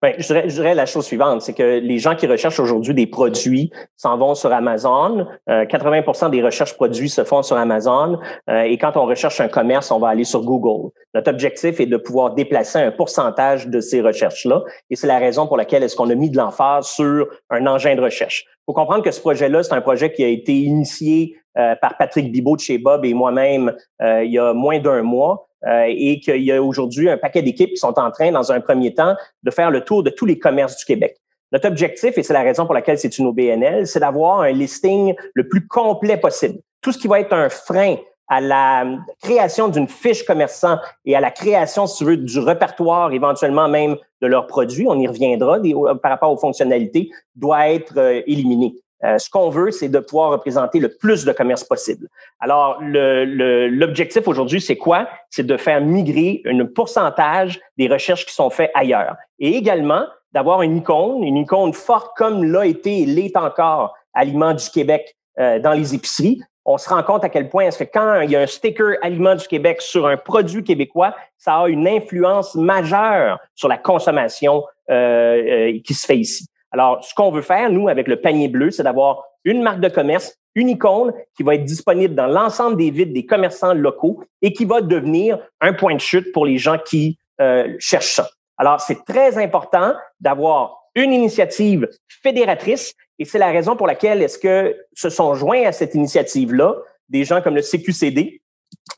Ben, 0.03 0.13
je, 0.19 0.27
dirais, 0.27 0.43
je, 0.47 0.55
dirais, 0.57 0.75
la 0.75 0.85
chose 0.85 1.07
suivante, 1.07 1.41
c'est 1.41 1.55
que 1.55 1.79
les 1.79 1.99
gens 1.99 2.15
qui 2.15 2.27
recherchent 2.27 2.61
aujourd'hui 2.61 2.93
des 2.93 3.07
produits 3.07 3.71
s'en 3.97 4.19
vont 4.19 4.35
sur 4.35 4.53
Amazon. 4.53 5.27
80% 5.49 6.27
euh, 6.27 6.29
des 6.29 6.43
recherches 6.43 6.75
produits 6.75 7.09
se 7.09 7.25
font 7.25 7.43
sur 7.43 7.57
Amazon. 7.57 8.19
Euh, 8.51 8.61
et 8.63 8.77
quand 8.77 8.99
on 8.99 9.07
recherche 9.07 9.41
un 9.41 9.49
commerce, 9.49 9.91
on 9.91 9.99
va 9.99 10.09
aller 10.09 10.25
sur 10.25 10.43
Google. 10.43 10.91
Notre 11.15 11.31
objectif 11.31 11.81
est 11.81 11.87
de 11.87 11.97
pouvoir 11.97 12.35
déplacer 12.35 12.79
un 12.79 12.91
pourcentage 12.91 13.69
de 13.69 13.81
ces 13.81 14.03
recherches-là. 14.03 14.65
Et 14.91 14.97
c'est 14.97 15.07
la 15.07 15.19
raison 15.19 15.47
pour 15.47 15.57
laquelle 15.57 15.83
est-ce 15.83 15.97
qu'on 15.97 16.11
a 16.11 16.15
mis 16.15 16.29
de 16.29 16.37
l'emphase 16.37 16.89
sur 16.89 17.29
un 17.49 17.67
engin 17.67 17.97
de 17.97 18.03
recherche. 18.03 18.45
Il 18.49 18.65
faut 18.67 18.75
comprendre 18.75 19.03
que 19.03 19.11
ce 19.11 19.21
projet-là, 19.21 19.63
c'est 19.63 19.73
un 19.73 19.81
projet 19.81 20.13
qui 20.13 20.23
a 20.23 20.29
été 20.29 20.53
initié 20.53 21.39
euh, 21.57 21.75
par 21.81 21.97
Patrick 21.97 22.31
Bibot 22.31 22.57
de 22.57 22.61
chez 22.61 22.77
Bob 22.77 23.07
et 23.07 23.15
moi-même 23.15 23.75
il 24.03 24.31
y 24.31 24.39
a 24.39 24.53
moins 24.53 24.79
d'un 24.79 25.01
mois. 25.01 25.46
Euh, 25.65 25.87
et 25.89 26.21
qu'il 26.21 26.43
y 26.43 26.53
a 26.53 26.63
aujourd'hui 26.63 27.09
un 27.09 27.17
paquet 27.17 27.41
d'équipes 27.41 27.71
qui 27.71 27.79
sont 27.79 27.99
en 27.99 28.11
train, 28.11 28.31
dans 28.31 28.53
un 28.53 28.61
premier 28.61 28.93
temps, 28.95 29.17
de 29.43 29.51
faire 29.51 29.71
le 29.71 29.81
tour 29.81 30.03
de 30.03 30.11
tous 30.11 30.27
les 30.27 30.39
commerces 30.39 30.77
du 30.77 30.85
Québec. 30.85 31.17
Notre 31.51 31.69
objectif, 31.69 32.19
et 32.19 32.23
c'est 32.23 32.35
la 32.35 32.43
raison 32.43 32.67
pour 32.67 32.75
laquelle 32.75 32.99
c'est 32.99 33.19
une 33.19 33.27
OBNL, 33.27 33.87
c'est 33.87 34.01
d'avoir 34.01 34.41
un 34.41 34.53
listing 34.53 35.15
le 35.33 35.49
plus 35.49 35.67
complet 35.67 36.19
possible. 36.19 36.59
Tout 36.83 36.93
ce 36.93 36.99
qui 36.99 37.09
va 37.09 37.21
être 37.21 37.33
un 37.33 37.49
frein 37.49 37.97
à 38.29 38.41
la 38.41 38.85
création 39.23 39.69
d'une 39.69 39.89
fiche 39.89 40.25
commerçant 40.25 40.79
et 41.05 41.17
à 41.17 41.21
la 41.21 41.31
création, 41.31 41.87
si 41.87 41.99
tu 41.99 42.05
veux, 42.05 42.17
du 42.17 42.39
répertoire, 42.41 43.13
éventuellement 43.13 43.69
même 43.69 43.97
de 44.21 44.27
leurs 44.27 44.49
produits, 44.49 44.87
on 44.89 44.99
y 44.99 45.07
reviendra 45.07 45.59
par 46.03 46.11
rapport 46.11 46.33
aux 46.33 46.37
fonctionnalités, 46.37 47.11
doit 47.35 47.71
être 47.71 47.97
euh, 47.97 48.23
éliminé. 48.27 48.75
Euh, 49.05 49.19
ce 49.19 49.29
qu'on 49.29 49.51
veut, 49.51 49.71
c'est 49.71 49.89
de 49.89 49.99
pouvoir 49.99 50.31
représenter 50.31 50.79
le 50.79 50.89
plus 50.89 51.25
de 51.25 51.33
commerce 51.33 51.65
possible. 51.65 52.09
Alors, 52.41 52.79
l'objectif 52.81 54.25
le, 54.25 54.31
aujourd'hui, 54.31 54.61
c'est 54.61 54.77
quoi? 54.77 55.09
C'est 55.29 55.47
de 55.47 55.57
faire 55.57 55.81
migrer 55.81 56.43
un 56.47 56.65
pourcentage 56.65 57.61
des 57.77 57.89
recherches 57.89 58.25
qui 58.25 58.35
sont 58.35 58.51
faites 58.51 58.71
ailleurs. 58.75 59.17
Et 59.39 59.57
également, 59.57 60.07
d'avoir 60.33 60.63
une 60.63 60.79
icône, 60.79 61.23
une 61.23 61.37
icône 61.37 61.73
forte 61.73 62.17
comme 62.17 62.45
l'a 62.45 62.67
été 62.67 63.03
et 63.03 63.07
l'est 63.07 63.37
encore 63.37 63.95
Aliments 64.15 64.55
du 64.55 64.69
Québec 64.71 65.15
euh, 65.39 65.59
dans 65.59 65.73
les 65.73 65.95
épiceries, 65.95 66.41
on 66.67 66.79
se 66.79 66.89
rend 66.89 67.03
compte 67.03 67.23
à 67.23 67.29
quel 67.29 67.49
point 67.49 67.65
est-ce 67.65 67.79
que 67.79 67.85
quand 67.85 68.21
il 68.23 68.31
y 68.31 68.37
a 68.37 68.41
un 68.41 68.47
sticker 68.47 68.97
Aliments 69.01 69.37
du 69.37 69.47
Québec 69.47 69.81
sur 69.81 70.07
un 70.07 70.17
produit 70.17 70.65
québécois, 70.65 71.15
ça 71.39 71.59
a 71.59 71.69
une 71.69 71.87
influence 71.87 72.55
majeure 72.55 73.39
sur 73.55 73.69
la 73.69 73.79
consommation 73.79 74.65
euh, 74.91 74.95
euh, 74.95 75.81
qui 75.85 75.95
se 75.95 76.07
fait 76.07 76.19
ici. 76.19 76.47
Alors, 76.77 77.03
ce 77.03 77.15
qu'on 77.15 77.31
veut 77.31 77.41
faire, 77.41 77.71
nous, 77.71 77.89
avec 77.89 78.07
le 78.07 78.21
panier 78.21 78.49
bleu, 78.49 78.71
c'est 78.71 78.83
d'avoir 78.83 79.25
une 79.45 79.63
marque 79.63 79.81
de 79.81 79.89
commerce, 79.89 80.37
une 80.55 80.69
icône 80.69 81.15
qui 81.35 81.43
va 81.43 81.55
être 81.55 81.65
disponible 81.65 82.15
dans 82.15 82.27
l'ensemble 82.27 82.77
des 82.77 82.91
villes 82.91 83.15
des 83.15 83.25
commerçants 83.25 83.73
locaux 83.73 84.23
et 84.43 84.53
qui 84.53 84.67
va 84.67 84.83
devenir 84.83 85.39
un 85.63 85.73
point 85.73 85.95
de 85.95 86.01
chute 86.01 86.33
pour 86.33 86.45
les 86.45 86.59
gens 86.59 86.77
qui 86.77 87.19
euh, 87.41 87.75
cherchent 87.79 88.13
ça. 88.17 88.29
Alors, 88.59 88.83
c'est 88.83 89.07
très 89.07 89.43
important 89.43 89.95
d'avoir 90.21 90.83
une 90.95 91.15
initiative 91.15 91.89
fédératrice 92.23 92.93
et 93.19 93.25
c'est 93.25 93.39
la 93.39 93.51
raison 93.51 93.75
pour 93.75 93.87
laquelle 93.87 94.21
est-ce 94.21 94.39
que 94.39 94.77
se 94.93 95.09
sont 95.09 95.35
joints 95.35 95.65
à 95.65 95.73
cette 95.73 95.95
initiative-là 95.95 96.75
des 97.09 97.25
gens 97.25 97.41
comme 97.41 97.55
le 97.55 97.63
CQCD, 97.63 98.43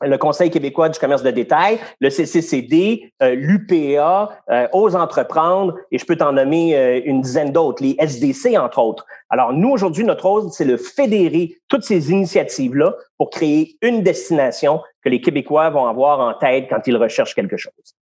le 0.01 0.17
Conseil 0.17 0.49
québécois 0.49 0.89
du 0.89 0.99
commerce 0.99 1.23
de 1.23 1.31
détail, 1.31 1.77
le 1.99 2.09
CCCD, 2.09 3.11
euh, 3.21 3.35
l'UPA, 3.35 4.29
euh, 4.49 4.67
Ose 4.71 4.95
entreprendre, 4.95 5.75
et 5.91 5.97
je 5.97 6.05
peux 6.05 6.15
t'en 6.15 6.31
nommer 6.31 6.75
euh, 6.75 7.01
une 7.03 7.21
dizaine 7.21 7.51
d'autres, 7.51 7.83
les 7.83 7.95
SDC 7.99 8.57
entre 8.57 8.79
autres. 8.79 9.05
Alors 9.29 9.53
nous, 9.53 9.69
aujourd'hui, 9.69 10.03
notre 10.03 10.25
rôle, 10.25 10.49
c'est 10.51 10.65
de 10.65 10.77
fédérer 10.77 11.57
toutes 11.67 11.83
ces 11.83 12.11
initiatives-là 12.11 12.93
pour 13.17 13.29
créer 13.29 13.77
une 13.81 14.01
destination 14.01 14.81
que 15.03 15.09
les 15.09 15.21
Québécois 15.21 15.69
vont 15.69 15.85
avoir 15.85 16.19
en 16.19 16.33
tête 16.33 16.67
quand 16.69 16.85
ils 16.87 16.97
recherchent 16.97 17.35
quelque 17.35 17.57
chose. 17.57 17.98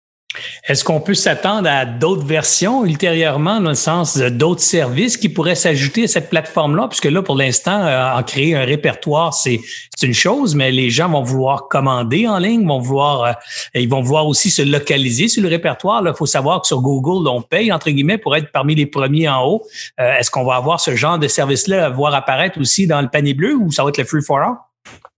Est-ce 0.68 0.84
qu'on 0.84 1.00
peut 1.00 1.14
s'attendre 1.14 1.70
à 1.70 1.86
d'autres 1.86 2.26
versions 2.26 2.86
ultérieurement, 2.86 3.60
dans 3.60 3.70
le 3.70 3.76
sens 3.76 4.18
d'autres 4.18 4.62
services 4.62 5.18
qui 5.18 5.30
pourraient 5.30 5.56
s'ajouter 5.56 6.04
à 6.04 6.08
cette 6.08 6.30
plateforme-là? 6.30 6.88
Puisque 6.88 7.06
là, 7.06 7.22
pour 7.22 7.36
l'instant, 7.36 7.86
euh, 7.86 8.14
en 8.14 8.24
créer 8.24 8.56
un 8.56 8.66
répertoire, 8.66 9.34
c'est 9.34 9.60
une 10.02 10.14
chose, 10.14 10.56
mais 10.56 10.72
les 10.72 10.90
gens 10.90 11.10
vont 11.10 11.24
vouloir 11.24 11.68
commander 11.68 12.28
en 12.28 12.38
ligne, 12.38 12.68
vont 12.68 12.80
vouloir, 12.80 13.24
euh, 13.24 13.32
ils 13.76 13.90
vont 13.90 14.02
vouloir 14.02 14.28
aussi 14.28 14.50
se 14.50 14.62
localiser 14.62 15.28
sur 15.28 15.42
le 15.44 15.50
répertoire. 15.50 16.04
Il 16.06 16.14
faut 16.14 16.26
savoir 16.26 16.62
que 16.62 16.68
sur 16.68 16.82
Google, 16.82 17.28
on 17.28 17.42
paye, 17.42 17.72
entre 17.72 17.90
guillemets, 17.90 18.18
pour 18.18 18.36
être 18.36 18.52
parmi 18.52 18.76
les 18.76 18.86
premiers 18.86 19.30
en 19.30 19.46
haut. 19.46 19.64
Euh, 20.00 20.18
est-ce 20.18 20.30
qu'on 20.32 20.46
va 20.46 20.56
avoir 20.56 20.80
ce 20.80 20.96
genre 20.96 21.20
de 21.20 21.28
service-là 21.28 21.86
à 21.86 21.90
voir 21.90 22.14
apparaître 22.14 22.60
aussi 22.60 22.88
dans 22.88 23.02
le 23.02 23.10
panier 23.10 23.34
bleu 23.34 23.56
ou 23.56 23.72
ça 23.72 23.84
va 23.84 23.90
être 23.90 23.98
le 23.98 24.06
free 24.06 24.22
for? 24.22 24.34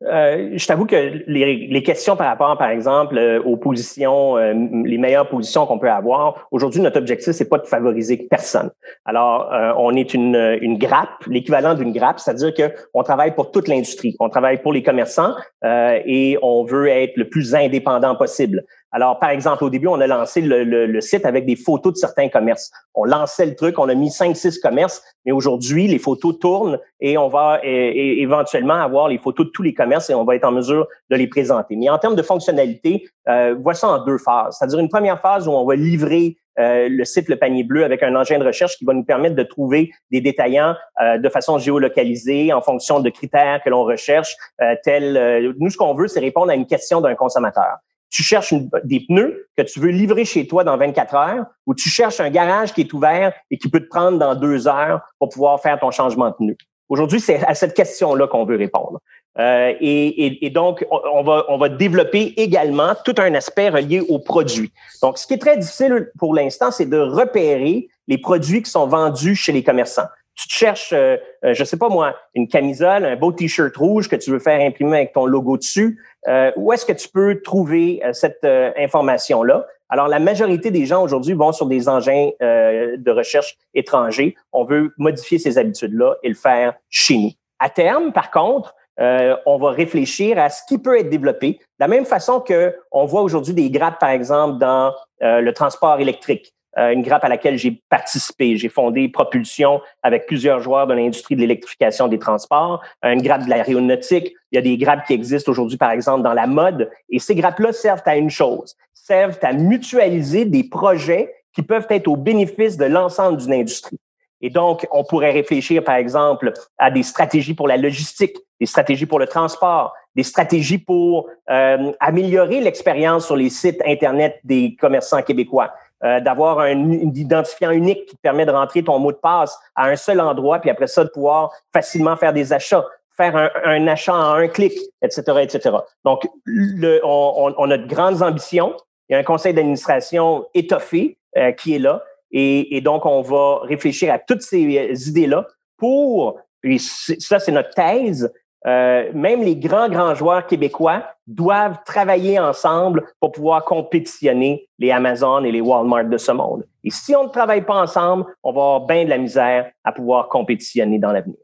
Euh, 0.06 0.52
je 0.56 0.68
t'avoue 0.68 0.86
que 0.86 0.96
les, 1.28 1.68
les, 1.68 1.84
questions 1.84 2.16
par 2.16 2.28
rapport, 2.28 2.58
par 2.58 2.70
exemple, 2.70 3.18
euh, 3.18 3.42
aux 3.44 3.58
positions, 3.58 4.38
euh, 4.38 4.54
les 4.86 4.98
meilleures 4.98 5.28
positions 5.28 5.66
qu'on 5.66 5.80
peut 5.80 5.90
avoir, 5.90 6.48
aujourd'hui, 6.52 6.82
notre 6.82 7.00
objectif, 7.00 7.34
c'est 7.34 7.50
pas 7.50 7.58
de 7.58 7.66
favoriser 7.66 8.18
personne. 8.30 8.70
Alors, 9.06 9.52
on 9.78 9.96
est 9.96 10.14
une, 10.14 10.58
une 10.62 10.78
grappe, 10.78 11.26
l'équivalent 11.28 11.74
d'une 11.74 11.92
grappe, 11.92 12.20
c'est-à-dire 12.20 12.54
qu'on 12.54 13.04
travaille 13.04 13.34
pour 13.36 13.52
toute 13.52 13.68
l'industrie. 13.68 14.16
On 14.20 14.30
travaille 14.30 14.62
pour 14.62 14.74
les 14.74 14.84
commerçants 14.84 15.34
et 15.64 16.38
on 16.42 16.64
veut 16.64 16.88
être 16.88 17.16
le 17.18 17.30
plus 17.30 17.56
indépendant 17.56 18.16
possible. 18.16 18.64
Alors, 18.96 19.20
par 19.20 19.30
exemple, 19.30 19.62
au 19.66 19.70
début, 19.70 19.88
on 19.88 20.00
a 20.00 20.08
lancé 20.08 20.40
le, 20.40 21.02
site 21.02 21.26
avec 21.26 21.46
des 21.46 21.58
photos 21.58 21.92
de 21.92 21.98
certains 21.98 22.30
commerces. 22.30 22.72
On 22.94 23.04
lançait 23.04 23.46
le 23.46 23.54
truc, 23.54 23.78
on 23.78 23.90
a 23.90 23.94
mis 23.94 24.10
cinq, 24.10 24.38
six 24.38 24.58
commerces, 24.58 25.04
mais 25.26 25.34
aujourd'hui, 25.34 25.90
les 25.90 26.00
photos 26.00 26.40
tournent 26.40 26.80
et 27.02 27.18
on 27.18 27.28
va 27.28 27.60
éventuellement 27.62 28.76
avoir 28.76 29.10
les 29.10 29.18
photos 29.18 29.48
de 29.48 29.52
tous 29.52 29.64
les 29.64 29.74
commerces 29.74 30.10
et 30.10 30.14
on 30.14 30.24
va 30.24 30.38
être 30.38 30.46
en 30.46 30.54
mesure 30.54 30.88
de 31.10 31.18
les 31.18 31.28
présenter. 31.28 31.76
Mais 31.76 31.90
en 31.90 31.98
termes 31.98 32.16
de 32.16 32.22
fonctionnalité, 32.22 33.06
euh, 33.28 33.54
voici 33.62 33.84
en 33.84 34.02
deux 34.06 34.18
phases. 34.18 34.56
C'est-à-dire 34.58 34.80
une 34.80 34.88
première 34.88 35.20
phase 35.20 35.46
où 35.46 35.52
on 35.52 35.66
va 35.66 35.76
livrer 35.76 36.38
euh, 36.58 36.88
le 36.90 37.04
site 37.04 37.28
Le 37.28 37.36
Panier 37.36 37.66
Bleu 37.66 37.84
avec 37.84 38.02
un 38.02 38.16
engin 38.16 38.40
de 38.40 38.46
recherche 38.46 38.78
qui 38.78 38.86
va 38.86 38.94
nous 38.94 39.04
permettre 39.04 39.36
de 39.36 39.44
trouver 39.44 39.92
des 40.10 40.22
détaillants 40.22 40.74
euh, 41.02 41.18
de 41.18 41.28
façon 41.28 41.58
géolocalisée 41.58 42.54
en 42.54 42.62
fonction 42.62 43.02
de 43.02 43.10
critères 43.10 43.62
que 43.62 43.70
l'on 43.70 43.84
recherche. 43.84 44.38
Euh, 44.62 44.76
tel, 44.84 45.54
nous, 45.60 45.70
ce 45.70 45.76
qu'on 45.76 45.94
veut, 45.96 46.08
c'est 46.08 46.22
répondre 46.22 46.50
à 46.50 46.56
une 46.56 46.66
question 46.66 47.02
d'un 47.02 47.16
consommateur 47.16 47.80
tu 48.10 48.24
cherches 48.24 48.54
des 48.84 49.02
pneus 49.02 49.48
que 49.58 49.64
tu 49.64 49.80
veux 49.80 49.90
livrer 49.90 50.26
chez 50.26 50.48
toi 50.48 50.64
dans 50.64 50.78
24 50.78 51.16
heures 51.16 51.46
ou 51.66 51.74
tu 51.74 51.90
cherches 51.90 52.20
un 52.20 52.30
garage 52.30 52.74
qui 52.74 52.82
est 52.82 52.94
ouvert 52.94 53.34
et 53.52 53.58
qui 53.58 53.70
peut 53.70 53.82
te 53.82 53.90
prendre 53.90 54.18
dans 54.18 54.36
deux 54.36 54.68
heures 54.68 55.02
pour 55.20 55.30
pouvoir 55.30 55.62
faire 55.62 55.80
ton 55.80 55.92
changement 55.92 56.30
de 56.30 56.36
pneu? 56.36 56.56
Aujourd'hui, 56.88 57.20
c'est 57.20 57.44
à 57.46 57.56
cette 57.56 57.74
question-là 57.74 58.28
qu'on 58.28 58.46
veut 58.46 58.58
répondre. 58.58 59.00
Euh, 59.38 59.74
et, 59.82 60.46
et, 60.46 60.50
donc, 60.50 60.86
on 60.90 61.24
va, 61.24 61.46
on 61.50 61.58
va 61.58 61.68
développer 61.68 62.34
également 62.38 62.94
tout 63.04 63.16
un 63.18 63.34
aspect 63.34 63.70
relié 63.70 64.00
aux 64.00 64.20
produits. 64.20 64.72
Donc, 65.02 65.18
ce 65.18 65.28
qui 65.28 65.34
est 65.34 65.40
très 65.40 65.58
difficile 65.58 66.12
pour 66.18 66.34
l'instant, 66.34 66.72
c'est 66.72 66.86
de 66.86 66.98
repérer 66.98 67.90
les 68.08 68.18
produits 68.18 68.62
qui 68.62 68.72
sont 68.72 68.88
vendus 68.88 69.36
chez 69.36 69.52
les 69.52 69.64
commerçants 69.64 70.08
tu 70.36 70.48
te 70.48 70.54
cherches, 70.54 70.94
euh, 70.94 71.18
euh, 71.44 71.54
je 71.54 71.64
sais 71.64 71.78
pas 71.78 71.90
moi, 71.90 72.16
une 72.34 72.48
camisole, 72.48 73.06
un 73.06 73.16
beau 73.16 73.32
t-shirt 73.32 73.76
rouge 73.76 74.10
que 74.10 74.16
tu 74.16 74.32
veux 74.32 74.40
faire 74.40 74.60
imprimer 74.60 74.98
avec 74.98 75.14
ton 75.14 75.26
logo 75.26 75.58
dessus, 75.58 76.00
euh, 76.28 76.52
où 76.58 76.74
est-ce 76.74 76.86
que 76.86 76.92
tu 76.92 77.08
peux 77.08 77.42
trouver 77.42 78.02
cette 78.12 78.46
information-là? 78.78 79.66
Alors, 79.90 80.08
la 80.08 80.20
majorité 80.20 80.72
des 80.72 80.86
gens 80.86 81.04
aujourd'hui 81.04 81.34
vont 81.34 81.52
sur 81.52 81.68
des 81.68 81.88
engins 81.88 82.32
de 82.40 83.12
recherche 83.12 83.56
étrangers. 83.76 84.36
On 84.52 84.66
veut 84.66 84.94
modifier 84.98 85.38
ces 85.38 85.60
habitudes-là 85.60 86.16
et 86.24 86.30
le 86.30 86.36
faire 86.36 86.74
chez 86.90 87.18
nous. 87.18 87.32
À 87.60 87.70
terme, 87.70 88.12
par 88.12 88.32
contre, 88.32 88.74
on 88.98 89.58
va 89.60 89.70
réfléchir 89.70 90.40
à 90.40 90.50
ce 90.50 90.64
qui 90.68 90.80
peut 90.80 90.98
être 90.98 91.10
développé. 91.10 91.60
De 91.60 91.60
la 91.80 91.88
même 91.88 92.06
façon 92.06 92.40
que 92.40 92.76
on 92.92 93.06
voit 93.06 93.22
aujourd'hui 93.22 93.54
des 93.54 93.70
grappes, 93.70 94.00
par 94.00 94.10
exemple, 94.10 94.58
dans 94.58 94.92
le 95.22 95.52
transport 95.52 96.00
électrique. 96.00 96.55
Euh, 96.78 96.92
une 96.92 97.02
grappe 97.02 97.24
à 97.24 97.30
laquelle 97.30 97.58
j'ai 97.58 97.82
participé. 97.90 98.58
J'ai 98.58 98.68
fondé 98.68 99.08
Propulsion 99.08 99.82
avec 100.04 100.26
plusieurs 100.26 100.60
joueurs 100.60 100.88
de 100.88 100.94
l'industrie 100.94 101.36
de 101.36 101.42
l'électrification 101.42 102.08
des 102.08 102.20
transports, 102.20 102.82
une 103.04 103.22
grappe 103.22 103.46
de 103.46 103.50
l'aéronautique. 103.50 104.34
Il 104.52 104.56
y 104.56 104.58
a 104.58 104.62
des 104.62 104.78
grappes 104.78 105.06
qui 105.06 105.14
existent 105.14 105.52
aujourd'hui, 105.52 105.78
par 105.78 105.92
exemple, 105.92 106.24
dans 106.24 106.34
la 106.34 106.48
mode. 106.48 106.90
Et 107.10 107.20
ces 107.20 107.36
grappes-là 107.36 107.72
servent 107.72 108.04
à 108.06 108.18
une 108.18 108.30
chose, 108.30 108.76
servent 108.94 109.40
à 109.42 109.54
mutualiser 109.54 110.46
des 110.46 110.66
projets 110.66 111.34
qui 111.54 111.62
peuvent 111.62 111.88
être 111.90 112.10
au 112.10 112.18
bénéfice 112.18 112.76
de 112.76 112.86
l'ensemble 112.86 113.38
d'une 113.38 113.54
industrie. 113.54 113.98
Et 114.42 114.50
donc, 114.50 114.86
on 114.92 115.04
pourrait 115.04 115.32
réfléchir, 115.32 115.84
par 115.84 115.96
exemple, 115.96 116.52
à 116.78 116.92
des 116.92 117.04
stratégies 117.04 117.54
pour 117.54 117.68
la 117.68 117.78
logistique, 117.78 118.36
des 118.60 118.66
stratégies 118.66 119.06
pour 119.06 119.20
le 119.20 119.28
transport, 119.28 119.94
des 120.16 120.24
stratégies 120.24 120.78
pour 120.78 121.28
euh, 121.50 121.92
améliorer 122.00 122.62
l'expérience 122.62 123.26
sur 123.26 123.36
les 123.36 123.50
sites 123.50 123.82
Internet 123.86 124.40
des 124.44 124.76
commerçants 124.76 125.22
québécois, 125.22 125.74
euh, 126.04 126.20
d'avoir 126.20 126.60
un, 126.60 126.92
identifiant 126.92 127.72
unique 127.72 128.06
qui 128.06 128.16
te 128.16 128.22
permet 128.22 128.46
de 128.46 128.52
rentrer 128.52 128.84
ton 128.84 129.00
mot 129.00 129.12
de 129.12 129.18
passe 129.18 129.58
à 129.76 129.88
un 129.88 129.96
seul 129.96 130.20
endroit, 130.20 130.60
puis 130.60 130.70
après 130.70 130.88
ça, 130.88 131.04
de 131.04 131.10
pouvoir 131.10 131.52
facilement 131.74 132.18
faire 132.18 132.34
des 132.34 132.52
achats, 132.52 132.86
faire 133.16 133.36
un, 133.64 133.88
achat 133.88 134.14
en 134.14 134.34
un 134.34 134.48
clic, 134.48 134.74
etc., 135.02 135.22
etc. 135.42 135.76
Donc, 136.04 136.28
le, 136.44 137.00
on, 137.04 137.72
a 137.72 137.78
de 137.78 137.88
grandes 137.88 138.22
ambitions. 138.22 138.76
Il 139.08 139.14
y 139.14 139.16
a 139.16 139.20
un 139.20 139.24
conseil 139.24 139.54
d'administration 139.54 140.46
étoffé 140.54 141.18
euh, 141.38 141.52
qui 141.54 141.76
est 141.76 141.80
là. 141.80 142.04
Et, 142.32 142.76
et, 142.76 142.82
donc, 142.82 143.06
on 143.06 143.22
va 143.22 143.60
réfléchir 143.64 144.14
à 144.14 144.20
toutes 144.20 144.42
ces 144.42 145.10
idées-là 145.10 145.48
pour, 145.78 146.40
et 146.64 146.78
ça, 146.78 147.40
c'est 147.40 147.52
notre 147.52 147.74
thèse, 147.74 148.32
euh, 148.66 149.12
même 149.14 149.42
les 149.44 149.56
grands, 149.56 149.90
grands 149.90 150.16
joueurs 150.16 150.48
québécois 150.48 151.04
doivent 151.28 151.78
travailler 151.86 152.40
ensemble 152.40 153.04
pour 153.20 153.32
pouvoir 153.32 153.64
compétitionner 153.64 154.68
les 154.80 154.92
Amazon 154.92 155.44
et 155.44 155.52
les 155.52 155.62
Walmart 155.62 156.06
de 156.06 156.18
ce 156.18 156.32
monde. 156.32 156.66
Et 156.84 156.90
si 156.90 157.16
on 157.16 157.26
ne 157.26 157.30
travaille 157.30 157.64
pas 157.64 157.82
ensemble, 157.82 158.26
on 158.44 158.52
va 158.52 158.62
avoir 158.62 158.82
bien 158.82 159.06
de 159.06 159.10
la 159.10 159.18
misère 159.18 159.72
à 159.84 159.92
pouvoir 159.92 160.30
compétitionner 160.30 161.00
dans 161.00 161.12
l'avenir. 161.12 161.38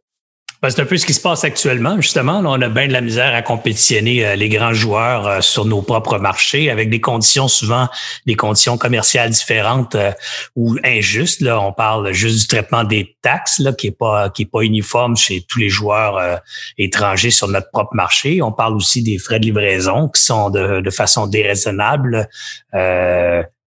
Ben, 0.62 0.70
c'est 0.70 0.80
un 0.80 0.86
peu 0.86 0.96
ce 0.96 1.08
qui 1.08 1.15
se 1.15 1.22
passe 1.22 1.44
actuellement, 1.44 2.00
justement. 2.00 2.39
on 2.46 2.62
a 2.62 2.70
bien 2.70 2.88
de 2.88 2.94
la 2.94 3.01
misère 3.01 3.34
à 3.34 3.41
compétitionner 3.41 4.24
euh, 4.24 4.36
les 4.36 4.48
grands 4.48 4.74
joueurs 4.74 5.25
euh, 5.25 5.41
sur 5.41 5.65
nos 5.65 5.82
propres 5.82 6.20
marchés 6.20 6.70
avec 6.70 6.91
des 6.91 7.01
conditions 7.01 7.48
souvent, 7.48 7.89
des 8.27 8.36
conditions 8.36 8.77
commerciales 8.77 9.32
différentes 9.32 9.96
euh, 9.96 10.12
ou 10.56 10.77
injustes. 10.84 11.41
Là, 11.41 11.60
on 11.60 11.74
parle 11.74 12.12
juste 12.12 12.41
du 12.41 12.48
traitement 12.48 12.84
des 12.84 13.18
taxes, 13.24 13.58
là, 13.58 13.74
qui 13.74 13.88
est 13.88 13.98
pas 13.98 14.30
pas 14.51 14.62
uniforme 14.62 15.18
chez 15.18 15.44
tous 15.48 15.58
les 15.58 15.70
joueurs 15.70 16.39
étrangers 16.77 17.32
sur 17.32 17.48
notre 17.48 17.72
propre 17.72 17.96
marché. 17.96 18.41
On 18.41 18.51
parle 18.51 18.75
aussi 18.75 19.01
des 19.01 19.18
frais 19.18 19.39
de 19.39 19.46
livraison 19.46 20.10
qui 20.10 20.22
sont 20.22 20.50
de, 20.50 20.82
de 20.82 20.89
façon 20.89 21.25
déraisonnable 21.25 22.27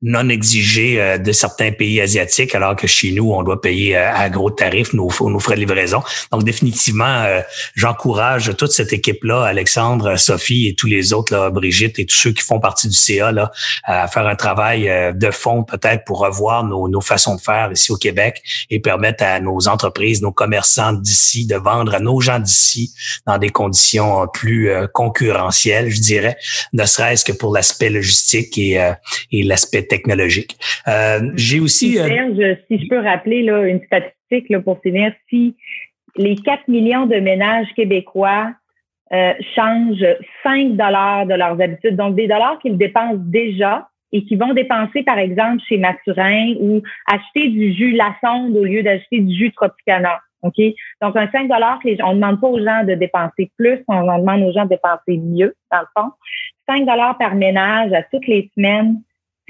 non 0.02 0.30
exigés 0.30 1.00
euh, 1.00 1.18
de 1.18 1.32
certains 1.32 1.72
pays 1.72 2.02
asiatiques, 2.02 2.56
alors 2.56 2.76
que 2.76 2.88
chez 2.88 3.12
nous, 3.12 3.32
on 3.34 3.44
doit 3.44 3.62
payer 3.62 3.96
euh, 3.96 4.14
à 4.14 4.30
gros 4.30 4.50
tarifs 4.50 4.94
nos, 4.94 5.10
nos 5.22 5.40
frais 5.40 5.56
de 5.56 5.60
livraison. 5.60 6.02
Donc, 6.32 6.44
définitivement, 6.44 7.22
euh, 7.24 7.42
j'encourage 7.76 8.56
toute 8.58 8.72
cette 8.72 8.94
équipe-là, 8.94 9.44
Alexandre, 9.44 10.18
Sophie 10.18 10.68
et 10.68 10.76
tous 10.76 10.88
les 10.88 11.14
autres, 11.14 11.34
là, 11.34 11.50
Brigitte 11.52 12.00
et 12.00 12.06
tous 12.06 12.16
ceux 12.16 12.32
qui 12.32 12.44
font 12.44 12.60
partie 12.60 12.88
du 12.88 12.96
CA, 12.96 13.32
là, 13.32 13.52
à 13.84 14.08
faire 14.08 14.26
un 14.26 14.36
travail 14.36 14.90
de 15.14 15.32
fond 15.32 15.64
peut-être 15.64 16.04
pour 16.06 16.20
revoir 16.20 16.64
nos, 16.64 17.02
façons 17.02 17.36
de 17.36 17.42
faire 17.42 17.72
ici 17.72 17.92
au 17.92 17.98
Québec 17.98 18.42
et 18.70 18.80
permettre 18.80 19.24
à 19.24 19.40
nos 19.40 19.68
entreprises, 19.68 20.22
nos 20.22 20.32
commerçants 20.32 20.94
d'ici 20.94 21.46
de 21.46 21.56
vendre 21.56 21.94
à 21.94 22.00
nos 22.00 22.20
gens 22.22 22.40
d'ici 22.40 22.94
dans 23.26 23.38
des 23.38 23.50
conditions 23.50 24.28
plus 24.34 24.72
concurrentielles, 24.94 25.90
je 25.90 26.00
dirais, 26.00 26.38
ne 26.74 26.86
serait-ce 26.86 27.26
que 27.26 27.32
pour 27.32 27.54
l'aspect 27.54 27.90
logistique 27.90 28.58
et, 28.58 28.92
et 29.32 29.44
l'aspect 29.44 29.91
technologique. 29.92 30.58
Euh, 30.88 31.20
j'ai 31.36 31.60
aussi... 31.60 32.00
Euh, 32.00 32.56
si 32.68 32.80
je 32.80 32.88
peux 32.88 33.00
rappeler 33.00 33.44
là, 33.44 33.68
une 33.68 33.84
statistique 33.84 34.50
là, 34.50 34.62
pour 34.62 34.80
finir, 34.82 35.12
si 35.30 35.56
les 36.16 36.36
4 36.36 36.70
millions 36.70 37.06
de 37.06 37.18
ménages 37.18 37.68
québécois 37.76 38.54
euh, 39.14 39.34
changent 39.54 40.08
5 40.44 40.78
dollars 40.78 41.26
de 41.26 41.36
leurs 41.36 41.60
habitudes, 41.62 41.98
donc 41.98 42.16
des 42.16 42.28
dollars 42.28 42.58
qu'ils 42.60 42.78
dépensent 42.78 43.20
déjà 43.20 43.90
et 44.14 44.24
qui 44.24 44.36
vont 44.38 44.54
dépenser, 44.54 45.04
par 45.04 45.20
exemple, 45.20 45.62
chez 45.68 45.78
Maturin 45.78 46.54
ou 46.60 46.82
acheter 47.08 47.50
du 47.50 47.74
jus 47.74 47.92
La 47.92 48.16
Sonde 48.24 48.56
au 48.56 48.64
lieu 48.64 48.84
d'acheter 48.84 49.20
du 49.20 49.36
jus 49.38 49.52
Tropicana. 49.52 50.20
OK? 50.44 50.60
Donc, 51.02 51.16
un 51.16 51.30
5 51.30 51.48
que 51.48 51.88
les, 51.88 52.02
on 52.02 52.12
ne 52.12 52.16
demande 52.16 52.42
pas 52.42 52.48
aux 52.48 52.64
gens 52.64 52.84
de 52.84 52.96
dépenser 52.96 53.52
plus, 53.58 53.84
on 53.88 54.02
demande 54.02 54.42
aux 54.44 54.54
gens 54.54 54.64
de 54.64 54.70
dépenser 54.70 55.18
mieux, 55.18 55.54
dans 55.72 55.82
le 55.82 55.88
fond. 55.96 56.10
5 56.70 56.86
par 57.20 57.36
ménage 57.36 57.92
à 57.94 58.04
toutes 58.04 58.28
les 58.28 58.50
semaines, 58.56 59.02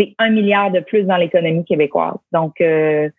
c'est 0.02 0.16
un 0.20 0.30
milliard 0.30 0.72
de 0.72 0.80
plus 0.80 1.04
dans 1.04 1.18
l'économie 1.18 1.64
québécoise. 1.66 2.16
Donc, 2.34 2.60
euh, 2.62 3.10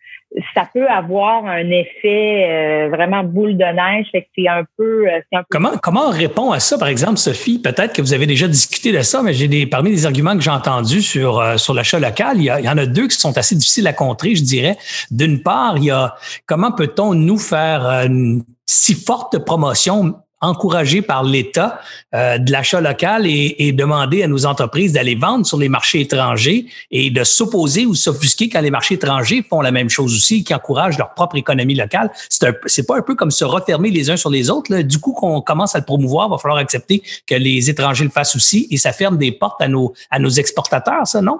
ça 0.55 0.67
peut 0.73 0.87
avoir 0.87 1.45
un 1.45 1.69
effet 1.69 2.47
euh, 2.49 2.89
vraiment 2.89 3.23
boule 3.23 3.55
de 3.55 3.63
neige. 3.63 4.07
Fait 4.11 4.23
que 4.23 4.27
c'est 4.37 4.47
un 4.47 4.65
peu. 4.77 5.07
Euh, 5.07 5.19
un 5.33 5.39
peu 5.39 5.45
comment, 5.49 5.77
comment 5.81 6.07
on 6.07 6.11
répond 6.11 6.51
à 6.51 6.59
ça, 6.59 6.77
par 6.77 6.87
exemple, 6.87 7.17
Sophie? 7.17 7.59
Peut-être 7.59 7.93
que 7.93 8.01
vous 8.01 8.13
avez 8.13 8.25
déjà 8.25 8.47
discuté 8.47 8.91
de 8.91 9.01
ça, 9.01 9.21
mais 9.23 9.33
j'ai 9.33 9.47
des, 9.47 9.65
parmi 9.65 9.91
les 9.91 10.05
arguments 10.05 10.35
que 10.35 10.41
j'ai 10.41 10.51
entendus 10.51 11.01
sur, 11.01 11.59
sur 11.59 11.73
l'achat 11.73 11.99
local, 11.99 12.37
il 12.37 12.43
y, 12.43 12.51
il 12.59 12.65
y 12.65 12.69
en 12.69 12.77
a 12.77 12.85
deux 12.85 13.07
qui 13.07 13.17
sont 13.17 13.37
assez 13.37 13.55
difficiles 13.55 13.87
à 13.87 13.93
contrer, 13.93 14.35
je 14.35 14.43
dirais. 14.43 14.77
D'une 15.11 15.41
part, 15.41 15.77
il 15.77 15.85
y 15.85 15.91
a 15.91 16.15
comment 16.45 16.71
peut-on 16.71 17.13
nous 17.13 17.37
faire 17.37 17.85
une 17.85 18.43
si 18.65 18.95
forte 18.95 19.43
promotion 19.45 20.15
encouragé 20.43 21.01
par 21.01 21.23
l'État 21.23 21.79
euh, 22.13 22.37
de 22.37 22.51
l'achat 22.51 22.81
local 22.81 23.25
et, 23.25 23.55
et, 23.59 23.71
demander 23.71 24.21
à 24.23 24.27
nos 24.27 24.45
entreprises 24.45 24.93
d'aller 24.93 25.15
vendre 25.15 25.45
sur 25.45 25.57
les 25.57 25.69
marchés 25.69 26.01
étrangers 26.01 26.65
et 26.91 27.09
de 27.09 27.23
s'opposer 27.23 27.85
ou 27.85 27.95
s'offusquer 27.95 28.49
quand 28.49 28.61
les 28.61 28.69
marchés 28.69 28.95
étrangers 28.95 29.43
font 29.49 29.61
la 29.61 29.71
même 29.71 29.89
chose 29.89 30.13
aussi, 30.13 30.43
qui 30.43 30.53
encouragent 30.53 30.97
leur 30.97 31.13
propre 31.13 31.37
économie 31.37 31.75
locale. 31.75 32.11
C'est 32.29 32.87
pas 32.87 32.97
un 32.97 33.01
peu 33.01 33.15
comme 33.15 33.31
se 33.31 33.45
refermer 33.45 33.89
les 33.89 34.11
uns 34.11 34.17
sur 34.17 34.29
les 34.29 34.49
autres. 34.49 34.71
Là. 34.71 34.83
Du 34.83 34.99
coup, 34.99 35.13
qu'on 35.13 35.41
commence 35.41 35.75
à 35.75 35.79
le 35.79 35.85
promouvoir, 35.85 36.27
il 36.27 36.31
va 36.31 36.37
falloir 36.37 36.59
accepter 36.59 37.01
que 37.25 37.35
les 37.35 37.69
étrangers 37.69 38.03
le 38.03 38.11
fassent 38.11 38.35
aussi 38.35 38.67
et 38.69 38.77
ça 38.77 38.91
ferme 38.91 39.17
des 39.17 39.31
portes 39.31 39.61
à 39.61 39.67
nos, 39.67 39.93
à 40.11 40.19
nos 40.19 40.29
exportateurs, 40.29 41.07
ça, 41.07 41.21
non? 41.21 41.39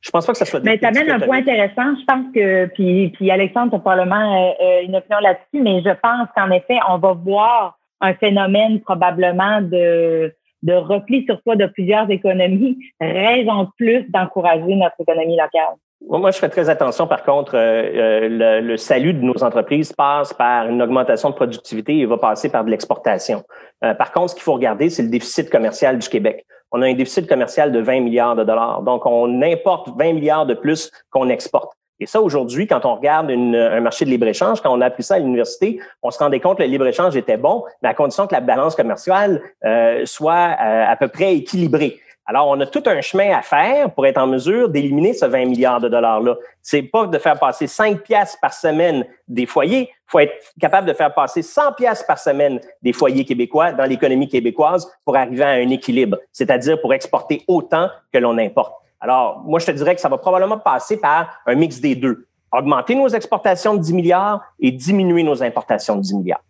Je 0.00 0.10
pense 0.10 0.26
pas 0.26 0.32
que 0.32 0.38
ça 0.38 0.44
soit. 0.44 0.60
Mais 0.60 0.78
ça 0.78 0.88
amène 0.88 1.10
un 1.10 1.20
point 1.20 1.38
intéressant. 1.38 1.94
Je 1.98 2.04
pense 2.04 2.26
que 2.34 2.66
puis, 2.66 3.08
puis 3.10 3.30
Alexandre, 3.30 3.70
tu 3.70 3.76
as 3.76 3.78
probablement 3.78 4.34
euh, 4.34 4.52
euh, 4.62 4.82
une 4.82 4.96
opinion 4.96 5.18
là-dessus, 5.20 5.62
mais 5.62 5.82
je 5.82 5.90
pense 6.00 6.28
qu'en 6.36 6.50
effet, 6.50 6.78
on 6.88 6.98
va 6.98 7.12
voir 7.12 7.78
un 8.00 8.14
phénomène 8.14 8.80
probablement 8.80 9.60
de, 9.60 10.32
repli 10.68 11.24
sur 11.24 11.40
soi 11.42 11.56
de 11.56 11.66
plusieurs 11.66 12.10
économies, 12.10 12.76
raison 13.00 13.64
de 13.64 13.68
plus 13.76 14.10
d'encourager 14.10 14.74
notre 14.74 15.00
économie 15.00 15.36
locale. 15.36 15.76
Moi, 16.08 16.30
je 16.30 16.36
ferais 16.36 16.50
très 16.50 16.68
attention, 16.68 17.06
par 17.06 17.24
contre, 17.24 17.56
euh, 17.56 18.28
euh, 18.28 18.60
le, 18.60 18.76
salut 18.76 19.14
de 19.14 19.22
nos 19.22 19.42
entreprises 19.42 19.92
passe 19.92 20.32
par 20.34 20.68
une 20.68 20.82
augmentation 20.82 21.30
de 21.30 21.34
productivité 21.34 21.98
et 21.98 22.06
va 22.06 22.18
passer 22.18 22.50
par 22.50 22.64
de 22.64 22.70
l'exportation. 22.70 23.42
Euh, 23.82 23.94
par 23.94 24.12
contre, 24.12 24.30
ce 24.30 24.34
qu'il 24.34 24.44
faut 24.44 24.52
regarder, 24.52 24.90
c'est 24.90 25.02
le 25.02 25.08
déficit 25.08 25.48
commercial 25.48 25.98
du 25.98 26.08
Québec. 26.08 26.44
On 26.70 26.82
a 26.82 26.86
un 26.86 26.94
déficit 26.94 27.26
commercial 27.26 27.72
de 27.72 27.80
20 27.80 28.00
milliards 28.00 28.36
de 28.36 28.44
dollars. 28.44 28.82
Donc, 28.82 29.06
on 29.06 29.40
importe 29.40 29.88
20 29.96 30.12
milliards 30.12 30.46
de 30.46 30.54
plus 30.54 30.90
qu'on 31.10 31.28
exporte. 31.30 31.72
Et 31.98 32.06
ça, 32.06 32.20
aujourd'hui, 32.20 32.66
quand 32.66 32.84
on 32.84 32.96
regarde 32.96 33.30
un 33.30 33.80
marché 33.80 34.04
de 34.04 34.10
libre-échange, 34.10 34.60
quand 34.60 34.76
on 34.76 34.80
a 34.82 34.86
appris 34.86 35.02
ça 35.02 35.14
à 35.14 35.18
l'université, 35.18 35.80
on 36.02 36.10
se 36.10 36.18
rendait 36.18 36.40
compte 36.40 36.58
que 36.58 36.62
le 36.62 36.68
libre-échange 36.68 37.16
était 37.16 37.38
bon, 37.38 37.64
mais 37.82 37.88
à 37.88 37.94
condition 37.94 38.26
que 38.26 38.34
la 38.34 38.40
balance 38.40 38.76
commerciale 38.76 39.40
euh, 39.64 40.04
soit 40.04 40.56
euh, 40.60 40.84
à 40.86 40.96
peu 40.96 41.08
près 41.08 41.34
équilibrée. 41.34 41.98
Alors, 42.28 42.48
on 42.48 42.60
a 42.60 42.66
tout 42.66 42.82
un 42.86 43.00
chemin 43.00 43.30
à 43.30 43.40
faire 43.40 43.94
pour 43.94 44.04
être 44.04 44.18
en 44.18 44.26
mesure 44.26 44.68
d'éliminer 44.68 45.14
ce 45.14 45.24
20 45.26 45.46
milliards 45.46 45.80
de 45.80 45.88
dollars-là. 45.88 46.34
C'est 46.60 46.82
pas 46.82 47.06
de 47.06 47.18
faire 47.18 47.38
passer 47.38 47.68
5 47.68 48.02
piastres 48.02 48.38
par 48.42 48.52
semaine 48.52 49.06
des 49.28 49.46
foyers. 49.46 49.88
Il 49.90 50.10
faut 50.10 50.18
être 50.18 50.34
capable 50.60 50.88
de 50.88 50.92
faire 50.92 51.14
passer 51.14 51.40
100 51.40 51.74
piastres 51.74 52.06
par 52.06 52.18
semaine 52.18 52.60
des 52.82 52.92
foyers 52.92 53.24
québécois 53.24 53.72
dans 53.72 53.84
l'économie 53.84 54.28
québécoise 54.28 54.92
pour 55.04 55.16
arriver 55.16 55.44
à 55.44 55.50
un 55.50 55.70
équilibre, 55.70 56.18
c'est-à-dire 56.32 56.80
pour 56.80 56.92
exporter 56.92 57.44
autant 57.46 57.88
que 58.12 58.18
l'on 58.18 58.36
importe. 58.38 58.74
Alors, 59.00 59.42
moi, 59.44 59.58
je 59.58 59.66
te 59.66 59.70
dirais 59.72 59.94
que 59.94 60.00
ça 60.00 60.08
va 60.08 60.18
probablement 60.18 60.58
passer 60.58 60.98
par 60.98 61.40
un 61.46 61.54
mix 61.54 61.80
des 61.80 61.94
deux. 61.94 62.26
Augmenter 62.52 62.94
nos 62.94 63.08
exportations 63.08 63.74
de 63.74 63.80
10 63.80 63.92
milliards 63.92 64.42
et 64.60 64.70
diminuer 64.70 65.22
nos 65.22 65.42
importations 65.42 65.96
de 65.96 66.00
10 66.00 66.14
milliards. 66.14 66.42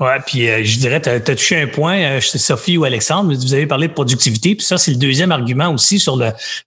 Ouais, 0.00 0.20
puis 0.24 0.48
euh, 0.48 0.62
je 0.62 0.78
dirais, 0.78 1.00
tu 1.00 1.08
as, 1.08 1.18
touché 1.18 1.60
un 1.60 1.66
point, 1.66 1.98
euh, 1.98 2.20
Sophie 2.20 2.78
ou 2.78 2.84
Alexandre, 2.84 3.34
vous 3.34 3.52
avez 3.52 3.66
parlé 3.66 3.88
de 3.88 3.92
productivité, 3.92 4.54
puis 4.54 4.64
ça, 4.64 4.78
c'est 4.78 4.92
le 4.92 4.96
deuxième 4.96 5.32
argument 5.32 5.70
aussi 5.70 5.98
sur 5.98 6.16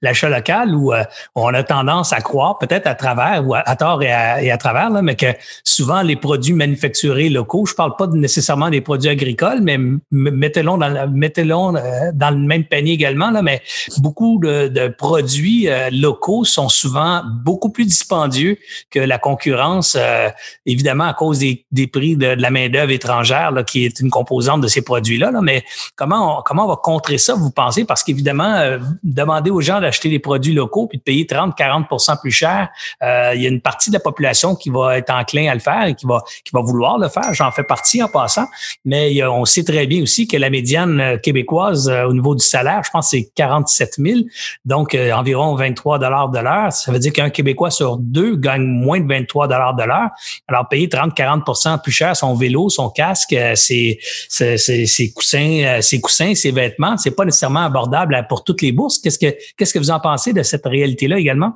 l'achat 0.02 0.28
local 0.28 0.76
où 0.76 0.92
euh, 0.92 1.06
on 1.36 1.48
a 1.54 1.64
tendance 1.64 2.12
à 2.12 2.20
croire, 2.20 2.58
peut-être 2.58 2.88
à 2.88 2.96
travers 2.96 3.48
ou 3.48 3.56
à, 3.56 3.76
tort 3.78 4.04
et 4.04 4.12
à, 4.12 4.58
travers, 4.58 4.90
là, 4.90 5.02
mais 5.02 5.16
que 5.16 5.28
souvent 5.64 6.02
les 6.02 6.18
produits 6.18 6.52
manufacturés 6.52 7.30
locaux, 7.30 7.66
je 7.66 7.74
parle 7.74 7.96
pas 7.96 8.08
nécessairement 8.08 8.70
des 8.70 8.82
produits 8.82 9.10
agricoles, 9.10 9.62
mais 9.62 9.78
mettez-les 10.12 10.66
dans, 10.66 11.10
mettez 11.10 11.46
dans 11.46 12.32
le 12.32 12.36
même 12.36 12.66
panier 12.66 12.92
également, 12.92 13.32
là, 13.32 13.42
mais 13.42 13.62
beaucoup 14.00 14.42
de, 14.44 14.68
de 14.68 14.90
produits 14.90 15.70
locaux 15.94 16.44
sont 16.44 16.68
souvent 16.68 17.22
beaucoup 17.46 17.70
plus 17.70 17.86
dispendieux 17.86 18.58
que 18.90 19.00
la 19.00 19.18
concurrence, 19.20 19.98
évidemment 20.66 21.06
à 21.06 21.14
cause 21.14 21.40
des, 21.40 21.66
des 21.72 21.88
prix 21.88 22.18
de, 22.18 22.36
de 22.36 22.42
la 22.42 22.50
main-d'œuvre 22.50 22.92
étrangère 22.92 23.21
qui 23.66 23.86
est 23.86 24.00
une 24.00 24.10
composante 24.10 24.62
de 24.62 24.68
ces 24.68 24.82
produits-là. 24.82 25.32
Mais 25.42 25.64
comment 25.96 26.40
on, 26.40 26.42
comment 26.42 26.66
on 26.66 26.70
va 26.70 26.76
contrer 26.76 27.18
ça, 27.18 27.34
vous 27.34 27.52
pensez? 27.52 27.86
Parce 27.86 28.04
qu'évidemment, 28.04 28.56
euh, 28.56 28.80
demander 29.04 29.50
aux 29.50 29.62
gens 29.62 29.82
d'acheter 29.82 30.10
des 30.10 30.20
produits 30.20 30.54
locaux 30.54 30.88
puis 30.88 30.98
de 30.98 31.04
payer 31.04 31.26
30-40% 31.26 32.20
plus 32.20 32.32
cher, 32.32 32.70
euh, 33.04 33.34
il 33.36 33.42
y 33.42 33.46
a 33.46 33.50
une 33.50 33.62
partie 33.62 33.90
de 33.90 33.96
la 33.96 34.00
population 34.00 34.56
qui 34.56 34.70
va 34.70 34.98
être 34.98 35.12
enclin 35.12 35.50
à 35.50 35.54
le 35.54 35.60
faire 35.60 35.86
et 35.86 35.96
qui 35.96 36.06
va, 36.06 36.24
qui 36.44 36.52
va 36.54 36.62
vouloir 36.62 36.98
le 36.98 37.10
faire. 37.10 37.34
J'en 37.34 37.52
fais 37.52 37.64
partie 37.64 38.02
en 38.04 38.08
passant. 38.08 38.46
Mais 38.86 39.24
on 39.24 39.46
sait 39.46 39.64
très 39.64 39.88
bien 39.88 40.02
aussi 40.02 40.28
que 40.28 40.38
la 40.38 40.50
médiane 40.50 41.00
euh, 41.00 41.18
québécoise 41.18 41.90
au 41.90 42.14
niveau 42.14 42.36
du 42.36 42.44
salaire, 42.44 42.82
je 42.86 42.90
pense 42.92 43.10
c'est 43.10 43.30
47 43.36 43.96
000, 43.98 44.20
donc 44.66 44.96
environ 44.96 45.56
23 45.56 46.00
dollars 46.00 46.30
de 46.30 46.40
l'heure. 46.40 46.72
Ça 46.72 46.92
veut 46.92 47.00
dire 47.00 47.12
qu'un 47.14 47.30
Québécois 47.30 47.72
sur 47.72 47.98
deux 47.98 48.36
gagne 48.36 48.64
moins 48.64 49.00
de 49.00 49.08
23 49.08 49.48
dollars 49.48 49.76
de 49.76 49.84
l'heure. 49.84 50.10
Alors 50.48 50.68
payer 50.68 50.88
30-40% 50.88 51.82
plus 51.82 51.92
cher 51.92 52.16
son 52.16 52.36
vélo, 52.36 52.70
son 52.70 52.90
casque, 52.90 53.11
euh, 53.34 53.56
ses, 53.56 54.00
ses, 54.30 55.12
coussins, 55.14 55.64
euh, 55.64 55.82
ses 55.82 56.02
coussins, 56.02 56.36
ses 56.36 56.52
vêtements, 56.52 56.98
c'est 56.98 57.12
pas 57.12 57.26
nécessairement 57.26 57.66
abordable 57.66 58.26
pour 58.30 58.44
toutes 58.44 58.62
les 58.62 58.72
bourses. 58.72 59.00
Qu'est-ce 59.00 59.20
que 59.20 59.36
qu'est-ce 59.58 59.74
que 59.74 59.80
vous 59.80 59.92
en 59.92 60.00
pensez 60.00 60.34
de 60.34 60.44
cette 60.44 60.66
réalité-là 60.66 61.18
également? 61.18 61.54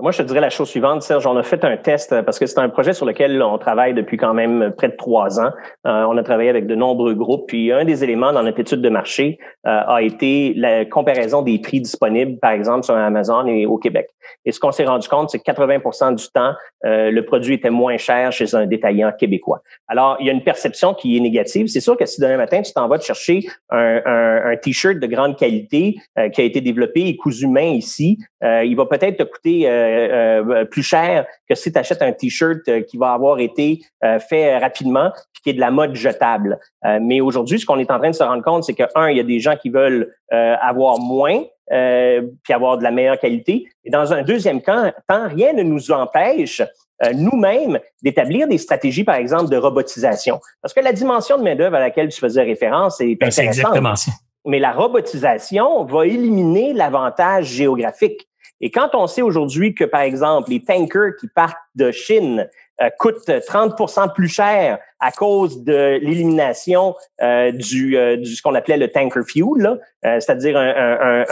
Moi, 0.00 0.12
je 0.12 0.18
te 0.18 0.22
dirais 0.22 0.40
la 0.40 0.48
chose 0.48 0.68
suivante, 0.68 1.02
Serge. 1.02 1.26
On 1.26 1.36
a 1.36 1.42
fait 1.42 1.62
un 1.62 1.76
test 1.76 2.12
euh, 2.12 2.22
parce 2.22 2.38
que 2.38 2.46
c'est 2.46 2.58
un 2.58 2.70
projet 2.70 2.94
sur 2.94 3.04
lequel 3.04 3.42
on 3.42 3.58
travaille 3.58 3.92
depuis 3.92 4.16
quand 4.16 4.32
même 4.32 4.72
près 4.76 4.88
de 4.88 4.96
trois 4.96 5.40
ans. 5.40 5.50
Euh, 5.86 6.04
on 6.08 6.16
a 6.16 6.22
travaillé 6.22 6.48
avec 6.48 6.66
de 6.66 6.74
nombreux 6.74 7.14
groupes. 7.14 7.48
Puis 7.48 7.70
un 7.70 7.84
des 7.84 8.02
éléments 8.02 8.32
dans 8.32 8.42
notre 8.42 8.60
étude 8.60 8.80
de 8.80 8.88
marché 8.88 9.38
euh, 9.66 9.82
a 9.86 10.00
été 10.00 10.54
la 10.56 10.86
comparaison 10.86 11.42
des 11.42 11.58
prix 11.58 11.80
disponibles, 11.80 12.38
par 12.38 12.52
exemple, 12.52 12.84
sur 12.84 12.94
Amazon 12.94 13.46
et 13.46 13.66
au 13.66 13.76
Québec. 13.76 14.08
Et 14.46 14.52
ce 14.52 14.60
qu'on 14.60 14.72
s'est 14.72 14.86
rendu 14.86 15.06
compte, 15.06 15.28
c'est 15.30 15.38
que 15.38 15.50
80% 15.50 16.14
du 16.14 16.24
temps, 16.28 16.54
le 16.82 17.20
produit 17.22 17.54
était 17.54 17.68
moins 17.68 17.96
cher 17.96 18.32
chez 18.32 18.54
un 18.54 18.64
détaillant 18.64 19.12
québécois. 19.12 19.60
Alors, 19.88 20.16
il 20.20 20.26
y 20.26 20.30
a 20.30 20.32
une 20.32 20.42
perception 20.42 20.94
qui 20.94 21.16
est 21.16 21.20
négative. 21.20 21.66
C'est 21.66 21.80
sûr 21.80 21.96
que 21.96 22.06
si 22.06 22.20
demain 22.20 22.36
matin, 22.36 22.62
tu 22.62 22.72
t'en 22.72 22.88
vas 22.88 22.98
chercher 23.00 23.40
un, 23.70 24.00
un, 24.06 24.52
un 24.52 24.56
T-shirt 24.56 24.98
de 24.98 25.06
grande 25.06 25.36
qualité 25.36 25.96
qui 26.32 26.40
a 26.40 26.44
été 26.44 26.60
développé 26.60 27.06
et 27.08 27.16
cousu 27.16 27.48
main 27.48 27.62
ici, 27.62 28.18
il 28.42 28.74
va 28.76 28.86
peut-être 28.86 29.18
te 29.18 29.24
coûter 29.24 29.68
euh, 29.90 30.44
euh, 30.48 30.64
plus 30.64 30.82
cher 30.82 31.26
que 31.48 31.54
si 31.54 31.72
tu 31.72 31.78
achètes 31.78 32.02
un 32.02 32.12
T-shirt 32.12 32.60
euh, 32.68 32.82
qui 32.82 32.96
va 32.96 33.12
avoir 33.12 33.38
été 33.38 33.82
fait 34.28 34.56
rapidement 34.58 35.10
puis 35.32 35.42
qui 35.42 35.50
est 35.50 35.54
de 35.54 35.60
la 35.60 35.70
mode 35.70 35.94
jetable. 35.94 36.58
mais 37.00 37.20
aujourd'hui, 37.20 37.58
ce 37.58 37.66
qu'on 37.66 37.78
est 37.78 37.90
en 37.90 37.98
train 37.98 38.10
de 38.10 38.14
se 38.14 38.22
rendre 38.22 38.42
compte, 38.42 38.64
c'est 38.64 38.74
que, 38.74 38.84
un, 38.94 39.10
il 39.10 39.16
y 39.16 39.20
a 39.20 39.24
des 39.24 39.40
gens 39.40 39.56
qui 39.56 39.70
veulent 39.70 40.14
avoir 40.30 40.98
moins, 40.98 41.42
puis 41.68 42.54
avoir 42.54 42.78
de 42.78 42.82
la 42.82 42.90
meilleure 42.90 43.18
qualité. 43.18 43.66
Et 43.84 43.90
dans 43.90 44.12
un 44.12 44.22
deuxième 44.22 44.62
temps, 44.62 44.90
tant 45.08 45.28
rien 45.28 45.52
ne 45.52 45.62
nous 45.62 45.90
empêche 45.90 46.62
nous-mêmes 47.14 47.78
d'établir 48.02 48.48
des 48.48 48.58
stratégies, 48.58 49.04
par 49.04 49.16
exemple, 49.16 49.50
de 49.50 49.56
robotisation. 49.56 50.40
Parce 50.62 50.74
que 50.74 50.80
la 50.80 50.92
dimension 50.92 51.38
de 51.38 51.42
main-d'œuvre 51.42 51.76
à 51.76 51.80
laquelle 51.80 52.08
tu 52.08 52.20
faisais 52.20 52.42
référence 52.42 53.00
est 53.00 53.16
ben, 53.16 53.28
intéressante. 53.28 53.76
Exactement 53.76 53.94
Mais 54.46 54.58
la 54.58 54.72
robotisation 54.72 55.84
va 55.84 56.06
éliminer 56.06 56.72
l'avantage 56.72 57.46
géographique. 57.46 58.29
Et 58.60 58.70
quand 58.70 58.90
on 58.94 59.06
sait 59.06 59.22
aujourd'hui 59.22 59.74
que, 59.74 59.84
par 59.84 60.02
exemple, 60.02 60.50
les 60.50 60.62
tankers 60.62 61.16
qui 61.18 61.28
partent 61.28 61.56
de 61.74 61.90
Chine 61.90 62.48
euh, 62.82 62.88
coûtent 62.98 63.28
30% 63.28 64.12
plus 64.14 64.28
cher 64.28 64.78
à 65.00 65.12
cause 65.12 65.64
de 65.64 65.98
l'élimination 66.02 66.94
euh, 67.22 67.52
du, 67.52 67.96
euh, 67.96 68.16
du, 68.16 68.34
ce 68.34 68.42
qu'on 68.42 68.54
appelait 68.54 68.76
le 68.76 68.88
tanker 68.88 69.22
fuel, 69.26 69.80
c'est-à-dire 70.02 70.56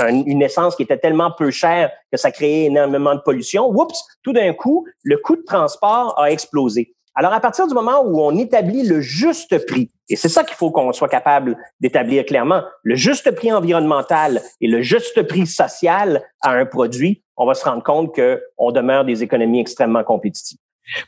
une 0.09 0.43
essence 0.43 0.77
qui 0.77 0.83
était 0.83 0.99
tellement 0.99 1.31
peu 1.31 1.51
chère 1.51 1.91
que 2.13 2.19
ça 2.19 2.31
créait 2.31 2.65
énormément 2.65 3.15
de 3.15 3.21
pollution. 3.21 3.69
Oups, 3.71 4.05
tout 4.23 4.33
d'un 4.33 4.53
coup, 4.53 4.87
le 5.03 5.17
coût 5.17 5.37
de 5.37 5.43
transport 5.43 6.19
a 6.19 6.31
explosé. 6.31 6.95
Alors, 7.19 7.33
à 7.33 7.41
partir 7.41 7.67
du 7.67 7.75
moment 7.75 8.05
où 8.05 8.21
on 8.21 8.37
établit 8.37 8.87
le 8.87 9.01
juste 9.01 9.67
prix, 9.67 9.91
et 10.09 10.15
c'est 10.15 10.29
ça 10.29 10.45
qu'il 10.45 10.55
faut 10.55 10.71
qu'on 10.71 10.93
soit 10.93 11.09
capable 11.09 11.59
d'établir 11.81 12.25
clairement, 12.25 12.63
le 12.85 12.95
juste 12.95 13.33
prix 13.33 13.53
environnemental 13.53 14.41
et 14.61 14.69
le 14.69 14.83
juste 14.83 15.27
prix 15.27 15.45
social 15.49 16.23
à 16.43 16.53
un 16.53 16.65
produit, 16.65 17.25
on 17.37 17.45
va 17.45 17.55
se 17.55 17.65
rendre 17.65 17.83
compte 17.83 18.15
qu'on 18.15 18.71
demeure 18.71 19.05
des 19.05 19.25
économies 19.25 19.59
extrêmement 19.59 20.05
compétitives. 20.05 20.59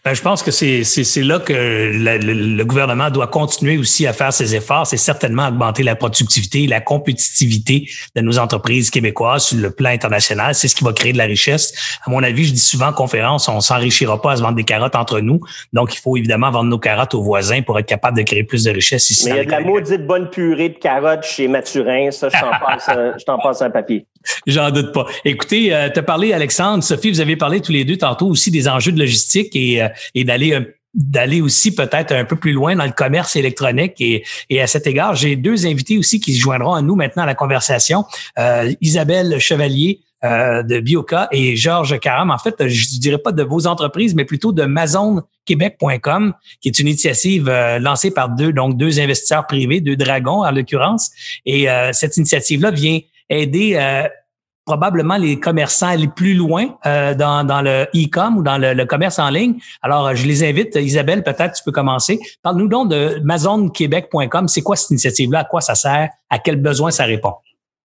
Ben, 0.05 0.15
je 0.15 0.21
pense 0.21 0.43
que 0.43 0.51
c'est 0.51 1.23
là 1.23 1.39
que 1.39 1.53
le, 1.53 2.65
gouvernement 2.65 3.11
doit 3.11 3.27
continuer 3.27 3.79
aussi 3.79 4.07
à 4.07 4.13
faire 4.13 4.33
ses 4.33 4.55
efforts. 4.55 4.87
C'est 4.87 4.97
certainement 4.97 5.49
augmenter 5.49 5.83
la 5.83 5.97
productivité, 5.97 6.67
la 6.67 6.81
compétitivité 6.81 7.89
de 8.15 8.21
nos 8.21 8.39
entreprises 8.39 8.91
québécoises 8.91 9.47
sur 9.47 9.59
le 9.59 9.71
plan 9.71 9.91
international. 9.91 10.55
C'est 10.55 10.69
ce 10.69 10.75
qui 10.75 10.85
va 10.85 10.93
créer 10.93 11.13
de 11.13 11.19
la 11.19 11.25
richesse. 11.25 11.99
À 12.05 12.11
mon 12.11 12.23
avis, 12.23 12.45
je 12.45 12.53
dis 12.53 12.59
souvent 12.59 12.89
en 12.89 12.93
conférence, 12.93 13.49
on 13.49 13.61
s'enrichira 13.61 14.21
pas 14.21 14.33
à 14.33 14.37
se 14.37 14.43
vendre 14.43 14.57
des 14.57 14.65
carottes 14.65 14.97
entre 14.97 15.21
nous. 15.21 15.41
Donc, 15.73 15.95
il 15.95 15.99
faut 15.99 16.17
évidemment 16.17 16.51
vendre 16.51 16.69
nos 16.69 16.79
carottes 16.79 17.15
aux 17.15 17.23
voisins 17.23 17.63
pour 17.63 17.79
être 17.79 17.87
capable 17.87 18.19
de 18.19 18.23
créer 18.23 18.45
plus 18.45 18.65
de 18.65 18.71
richesse 18.71 19.11
ici. 19.11 19.27
Mais 19.27 19.31
il 19.31 19.37
y 19.37 19.41
a 19.41 19.45
de 19.45 19.51
la 19.51 19.61
maudite 19.61 20.07
bonne 20.07 20.29
purée 20.29 20.69
de 20.69 20.79
carottes 20.79 21.25
chez 21.25 21.49
Mathurin. 21.49 22.11
Ça, 22.11 22.29
je 22.29 22.39
t'en 22.39 22.51
passe, 22.67 22.91
je 23.19 23.25
t'en 23.25 23.39
passe 23.39 23.63
un 23.63 23.71
papier. 23.71 24.07
J'en 24.47 24.71
doute 24.71 24.93
pas. 24.93 25.07
Écoutez, 25.25 25.75
euh, 25.75 25.89
tu 25.91 25.99
as 25.99 26.03
parlé, 26.03 26.33
Alexandre, 26.33 26.85
Sophie, 26.85 27.11
vous 27.11 27.21
avez 27.21 27.37
parlé 27.37 27.61
tous 27.61 27.73
les 27.73 27.85
deux 27.85 27.97
tantôt 27.97 28.27
aussi 28.27 28.51
des 28.51 28.69
enjeux 28.69 28.93
de 28.93 28.99
logistique 28.99 29.55
et, 29.55 29.83
euh, 29.83 29.89
et 30.15 30.25
d'aller 30.25 30.59
d'aller 30.95 31.41
aussi 31.41 31.75
peut-être 31.75 32.13
un 32.13 32.25
peu 32.25 32.37
plus 32.37 32.53
loin 32.53 32.75
dans 32.75 32.85
le 32.85 32.93
commerce 32.93 33.37
électronique. 33.37 33.95
Et, 34.01 34.25
et 34.49 34.61
à 34.61 34.67
cet 34.67 34.87
égard, 34.87 35.15
j'ai 35.15 35.37
deux 35.37 35.67
invités 35.67 35.99
aussi 35.99 36.21
qui 36.21 36.35
se 36.35 36.41
joindront 36.41 36.75
à 36.75 36.83
nous 36.83 36.97
maintenant 36.97 37.23
à 37.23 37.27
la 37.27 37.35
conversation. 37.35 38.05
Euh, 38.39 38.73
Isabelle 38.81 39.39
Chevalier 39.39 40.01
euh, 40.25 40.63
de 40.63 40.81
Bioca 40.81 41.29
et 41.31 41.57
Georges 41.57 41.99
Caram. 42.01 42.31
En 42.31 42.39
fait, 42.39 42.67
je 42.67 42.99
dirais 42.99 43.19
pas 43.19 43.33
de 43.33 43.43
vos 43.43 43.67
entreprises, 43.67 44.15
mais 44.15 44.25
plutôt 44.25 44.53
de 44.53 44.65
MazonQuébec.com, 44.65 46.35
qui 46.61 46.69
est 46.69 46.79
une 46.79 46.89
initiative 46.89 47.49
euh, 47.49 47.79
lancée 47.79 48.11
par 48.11 48.29
deux, 48.29 48.53
donc 48.53 48.77
deux 48.77 49.01
investisseurs 49.01 49.47
privés, 49.47 49.81
deux 49.81 49.97
dragons 49.97 50.45
en 50.45 50.51
l'occurrence. 50.51 51.11
Et 51.47 51.69
cette 51.93 52.17
initiative-là 52.17 52.71
vient 52.71 53.01
aider 53.31 53.77
euh, 53.77 54.09
probablement 54.67 55.17
les 55.17 55.41
commerçants 55.41 55.95
les 55.95 56.09
plus 56.09 56.35
loin 56.35 56.77
euh, 56.87 57.15
dans, 57.15 57.63
le 57.63 57.85
e-com 57.95 58.39
ou 58.39 58.43
dans 58.43 58.59
le, 58.59 58.85
commerce 58.85 59.19
en 59.19 59.31
ligne. 59.31 59.59
Alors, 59.83 60.15
je 60.15 60.27
les 60.27 60.45
invite. 60.45 60.77
Isabelle, 60.77 61.23
peut-être 61.23 61.55
tu 61.55 61.65
peux 61.65 61.73
commencer. 61.73 62.21
Parle-nous 62.43 62.69
donc 62.69 62.91
de 62.91 63.21
MazonQuébec.com. 63.25 64.49
C'est 64.49 64.63
quoi 64.63 64.77
cette 64.77 64.91
initiative-là? 64.91 65.41
À 65.41 65.45
quoi 65.45 65.61
ça 65.61 65.75
sert? 65.75 66.11
À 66.29 66.39
quel 66.39 66.57
besoin 66.57 66.91
ça 66.91 67.05
répond? 67.05 67.35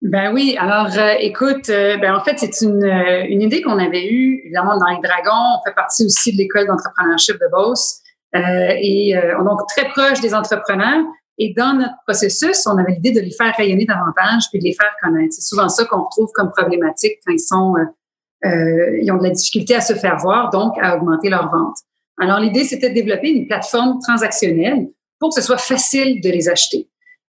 Ben 0.01 0.33
oui, 0.33 0.57
alors 0.61 0.97
euh, 0.97 1.15
écoute, 1.19 1.67
ben 1.67 2.15
en 2.15 2.23
fait, 2.23 2.39
c'est 2.39 2.65
une, 2.65 3.43
idée 3.43 3.63
qu'on 3.63 3.81
avait 3.81 4.07
eue, 4.07 4.43
évidemment, 4.45 4.79
dans 4.79 4.87
les 4.87 5.01
Dragons. 5.03 5.59
On 5.59 5.69
fait 5.69 5.75
partie 5.75 6.05
aussi 6.05 6.31
de 6.33 6.39
l'école 6.39 6.69
d'entrepreneurship 6.69 7.35
de 7.35 7.51
Beauce. 7.51 8.01
et 8.33 9.15
donc 9.45 9.59
très 9.75 9.89
proche 9.89 10.21
des 10.21 10.35
entrepreneurs. 10.35 11.03
Et 11.39 11.55
dans 11.57 11.75
notre 11.75 11.95
processus, 12.07 12.67
on 12.67 12.77
avait 12.79 12.93
l'idée 12.93 13.13
de 13.13 13.21
les 13.21 13.31
faire 13.31 13.55
rayonner 13.57 13.85
davantage 13.85 14.45
puis 14.51 14.59
de 14.59 14.65
les 14.65 14.75
faire 14.75 14.93
connaître. 15.03 15.35
C'est 15.35 15.43
souvent 15.43 15.69
ça 15.69 15.85
qu'on 15.85 16.03
retrouve 16.03 16.31
comme 16.35 16.51
problématique 16.51 17.19
quand 17.25 17.33
ils 17.33 17.39
sont, 17.39 17.75
euh, 17.77 18.49
euh, 18.49 18.99
ils 19.01 19.11
ont 19.13 19.19
de 19.19 19.23
la 19.23 19.31
difficulté 19.31 19.75
à 19.75 19.81
se 19.81 19.95
faire 19.95 20.17
voir, 20.17 20.51
donc 20.51 20.75
à 20.83 20.97
augmenter 20.97 21.31
leur 21.31 21.51
vente. 21.51 21.77
Alors 22.21 22.41
l'idée, 22.41 22.65
c'était 22.65 22.91
de 22.91 22.95
développer 22.95 23.31
une 23.31 23.47
plateforme 23.47 24.01
transactionnelle 24.01 24.89
pour 25.21 25.31
que 25.31 25.41
ce 25.41 25.47
soit 25.47 25.59
facile 25.59 26.21
de 26.21 26.31
les 26.31 26.49
acheter. 26.49 26.89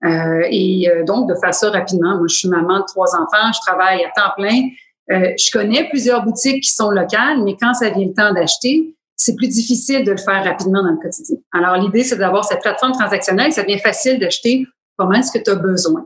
Euh, 0.06 0.42
et 0.50 0.90
euh, 0.90 1.04
donc 1.06 1.30
de 1.30 1.36
faire 1.36 1.54
ça 1.54 1.70
rapidement. 1.70 2.18
Moi, 2.18 2.28
je 2.28 2.36
suis 2.36 2.50
maman 2.50 2.80
de 2.80 2.86
trois 2.86 3.16
enfants, 3.16 3.52
je 3.54 3.60
travaille 3.62 4.04
à 4.04 4.10
temps 4.10 4.34
plein. 4.36 4.68
Euh, 5.12 5.34
je 5.38 5.52
connais 5.52 5.88
plusieurs 5.90 6.24
boutiques 6.24 6.64
qui 6.64 6.72
sont 6.72 6.90
locales, 6.90 7.42
mais 7.44 7.56
quand 7.60 7.74
ça 7.74 7.90
vient 7.90 8.08
le 8.08 8.14
temps 8.14 8.34
d'acheter, 8.34 8.96
c'est 9.24 9.36
plus 9.36 9.48
difficile 9.48 10.04
de 10.04 10.12
le 10.12 10.18
faire 10.18 10.44
rapidement 10.44 10.84
dans 10.84 10.92
le 10.92 10.98
quotidien. 10.98 11.38
Alors, 11.54 11.78
l'idée, 11.78 12.04
c'est 12.04 12.18
d'avoir 12.18 12.44
cette 12.44 12.62
plateforme 12.62 12.92
transactionnelle. 12.92 13.54
Ça 13.54 13.64
devient 13.64 13.80
facile 13.80 14.20
d'acheter 14.20 14.66
comment 14.98 15.14
est-ce 15.14 15.32
que 15.32 15.42
tu 15.42 15.50
as 15.50 15.56
besoin. 15.56 16.06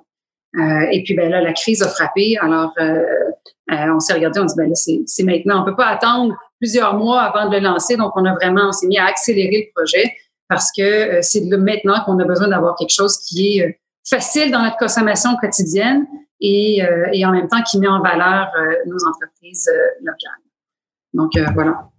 Euh, 0.56 0.86
et 0.92 1.02
puis, 1.04 1.16
ben 1.16 1.30
là, 1.32 1.42
la 1.42 1.54
crise 1.54 1.82
a 1.82 1.90
frappé. 1.90 2.38
Alors, 2.40 2.74
euh, 2.80 3.04
euh, 3.72 3.96
on 3.96 4.00
s'est 4.00 4.14
regardé, 4.14 4.40
on 4.40 4.46
dit, 4.46 4.54
ben 4.56 4.70
là, 4.70 4.76
c'est 4.76 5.24
maintenant. 5.24 5.64
On 5.64 5.66
peut 5.66 5.76
pas 5.76 5.88
attendre 5.88 6.36
plusieurs 6.60 6.94
mois 6.94 7.22
avant 7.22 7.50
de 7.50 7.56
le 7.56 7.64
lancer. 7.64 7.98
Donc, 7.98 8.12
on 8.16 8.26
a 8.26 8.34
vraiment, 8.36 8.70
on 8.70 8.72
s'est 8.72 8.88
mis 8.88 9.00
à 9.00 9.06
accélérer 9.06 9.66
le 9.68 9.74
projet 9.76 10.16
parce 10.48 10.70
que 10.78 11.20
c'est 11.22 11.42
maintenant 11.42 12.04
qu'on 12.06 12.20
a 12.20 12.24
besoin 12.24 12.50
d'avoir 12.50 12.76
quelque 12.76 12.94
chose 12.94 13.18
qui 13.18 13.58
est 13.58 13.80
facile 14.08 14.52
dans 14.52 14.62
notre 14.62 14.78
consommation 14.78 15.36
quotidienne 15.38 16.06
et, 16.40 16.82
et 17.12 17.26
en 17.26 17.32
même 17.32 17.50
temps 17.50 17.62
qui 17.70 17.78
met 17.80 17.90
en 17.90 18.02
valeur 18.02 18.50
nos 18.86 19.06
entreprises 19.06 19.70
locales. 20.02 20.32
Donc, 21.14 21.32
voilà. 21.54 21.90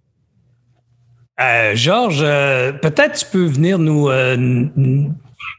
Euh, 1.41 1.73
Georges, 1.73 2.21
euh, 2.21 2.73
peut-être 2.73 3.17
tu 3.19 3.25
peux 3.25 3.45
venir 3.45 3.79
nous, 3.79 4.09
euh, 4.09 4.67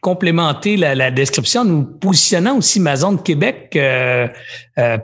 complémenter 0.02 0.76
la, 0.76 1.10
description, 1.10 1.64
nous 1.64 1.84
positionnant 1.84 2.56
aussi 2.56 2.80
Maison 2.80 3.12
de 3.12 3.20
Québec 3.20 3.78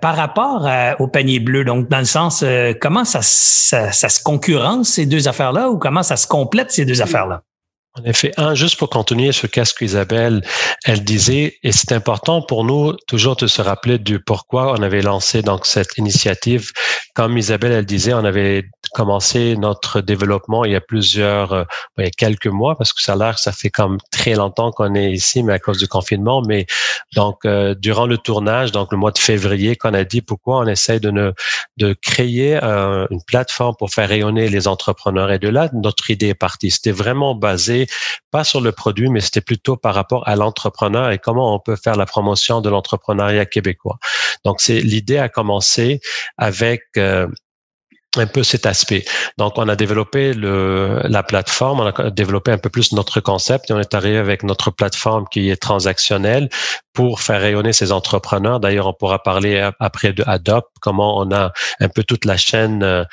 par 0.00 0.16
rapport 0.16 0.68
au 0.98 1.08
panier 1.08 1.40
bleu. 1.40 1.64
Donc, 1.64 1.88
dans 1.88 1.98
le 1.98 2.04
sens, 2.04 2.44
comment 2.80 3.04
ça, 3.04 3.20
ça, 3.22 3.92
ça, 3.92 4.08
se 4.08 4.22
concurrence 4.22 4.90
ces 4.90 5.06
deux 5.06 5.28
affaires-là 5.28 5.70
ou 5.70 5.78
comment 5.78 6.02
ça 6.02 6.16
se 6.16 6.26
complète 6.26 6.70
ces 6.70 6.84
deux 6.84 7.02
affaires-là? 7.02 7.42
En 7.98 8.04
effet, 8.04 8.30
un, 8.36 8.54
juste 8.54 8.76
pour 8.76 8.90
continuer 8.90 9.32
ce 9.32 9.46
casque 9.46 9.80
Isabelle, 9.80 10.42
elle 10.84 11.02
disait, 11.02 11.56
et 11.62 11.72
c'est 11.72 11.92
important 11.92 12.42
pour 12.42 12.64
nous 12.64 12.92
toujours 13.08 13.36
de 13.36 13.46
se 13.46 13.62
rappeler 13.62 13.98
du 13.98 14.20
pourquoi 14.20 14.72
on 14.72 14.82
avait 14.82 15.00
lancé 15.00 15.40
donc 15.40 15.64
cette 15.64 15.96
initiative. 15.96 16.72
Comme 17.14 17.38
Isabelle, 17.38 17.72
elle 17.72 17.86
disait, 17.86 18.12
on 18.12 18.24
avait 18.24 18.64
commencé 18.92 19.56
notre 19.56 20.02
développement 20.02 20.64
il 20.66 20.72
y 20.72 20.76
a 20.76 20.80
plusieurs, 20.82 21.52
euh, 21.52 21.64
il 21.96 22.04
y 22.04 22.08
a 22.08 22.10
quelques 22.10 22.46
mois, 22.46 22.76
parce 22.76 22.92
que 22.92 23.02
ça 23.02 23.14
a 23.14 23.16
l'air 23.16 23.38
ça 23.38 23.52
fait 23.52 23.70
comme 23.70 23.98
très 24.10 24.34
longtemps 24.34 24.72
qu'on 24.72 24.94
est 24.94 25.12
ici, 25.12 25.42
mais 25.42 25.54
à 25.54 25.58
cause 25.58 25.78
du 25.78 25.88
confinement. 25.88 26.42
Mais 26.46 26.66
donc, 27.14 27.46
euh, 27.46 27.74
durant 27.74 28.06
le 28.06 28.18
tournage, 28.18 28.72
donc 28.72 28.92
le 28.92 28.98
mois 28.98 29.10
de 29.10 29.18
février, 29.18 29.76
qu'on 29.76 29.94
a 29.94 30.04
dit 30.04 30.20
pourquoi 30.20 30.58
on 30.58 30.66
essaie 30.66 31.00
de 31.00 31.10
ne, 31.10 31.32
de 31.78 31.94
créer 31.94 32.58
euh, 32.62 33.06
une 33.10 33.22
plateforme 33.26 33.74
pour 33.78 33.90
faire 33.90 34.08
rayonner 34.08 34.48
les 34.48 34.68
entrepreneurs. 34.68 35.32
Et 35.32 35.38
de 35.38 35.48
là, 35.48 35.70
notre 35.72 36.10
idée 36.10 36.28
est 36.28 36.34
partie. 36.34 36.70
C'était 36.70 36.92
vraiment 36.92 37.34
basé 37.34 37.85
pas 38.30 38.44
sur 38.44 38.60
le 38.60 38.72
produit, 38.72 39.08
mais 39.08 39.20
c'était 39.20 39.40
plutôt 39.40 39.76
par 39.76 39.94
rapport 39.94 40.26
à 40.28 40.36
l'entrepreneur 40.36 41.10
et 41.10 41.18
comment 41.18 41.54
on 41.54 41.58
peut 41.58 41.76
faire 41.76 41.96
la 41.96 42.06
promotion 42.06 42.60
de 42.60 42.68
l'entrepreneuriat 42.68 43.46
québécois. 43.46 43.98
Donc, 44.44 44.60
c'est 44.60 44.80
l'idée 44.80 45.18
a 45.18 45.28
commencé 45.28 46.00
avec 46.36 46.82
euh, 46.96 47.26
un 48.16 48.26
peu 48.26 48.42
cet 48.42 48.66
aspect. 48.66 49.04
Donc, 49.38 49.54
on 49.56 49.68
a 49.68 49.76
développé 49.76 50.32
la 50.34 51.22
plateforme, 51.22 51.80
on 51.80 51.86
a 51.86 52.10
développé 52.10 52.50
un 52.50 52.58
peu 52.58 52.70
plus 52.70 52.92
notre 52.92 53.20
concept 53.20 53.70
et 53.70 53.74
on 53.74 53.80
est 53.80 53.94
arrivé 53.94 54.18
avec 54.18 54.42
notre 54.42 54.70
plateforme 54.70 55.26
qui 55.30 55.50
est 55.50 55.56
transactionnelle 55.56 56.48
pour 56.96 57.20
faire 57.20 57.42
rayonner 57.42 57.74
ces 57.74 57.92
entrepreneurs. 57.92 58.58
D'ailleurs, 58.58 58.86
on 58.86 58.94
pourra 58.94 59.22
parler 59.22 59.70
après 59.80 60.14
de 60.14 60.24
Adopt, 60.26 60.66
comment 60.80 61.18
on 61.18 61.30
a 61.30 61.52
un 61.78 61.88
peu 61.90 62.02
toute 62.02 62.24
la 62.24 62.38
chaîne 62.38 62.82
euh, 62.82 63.04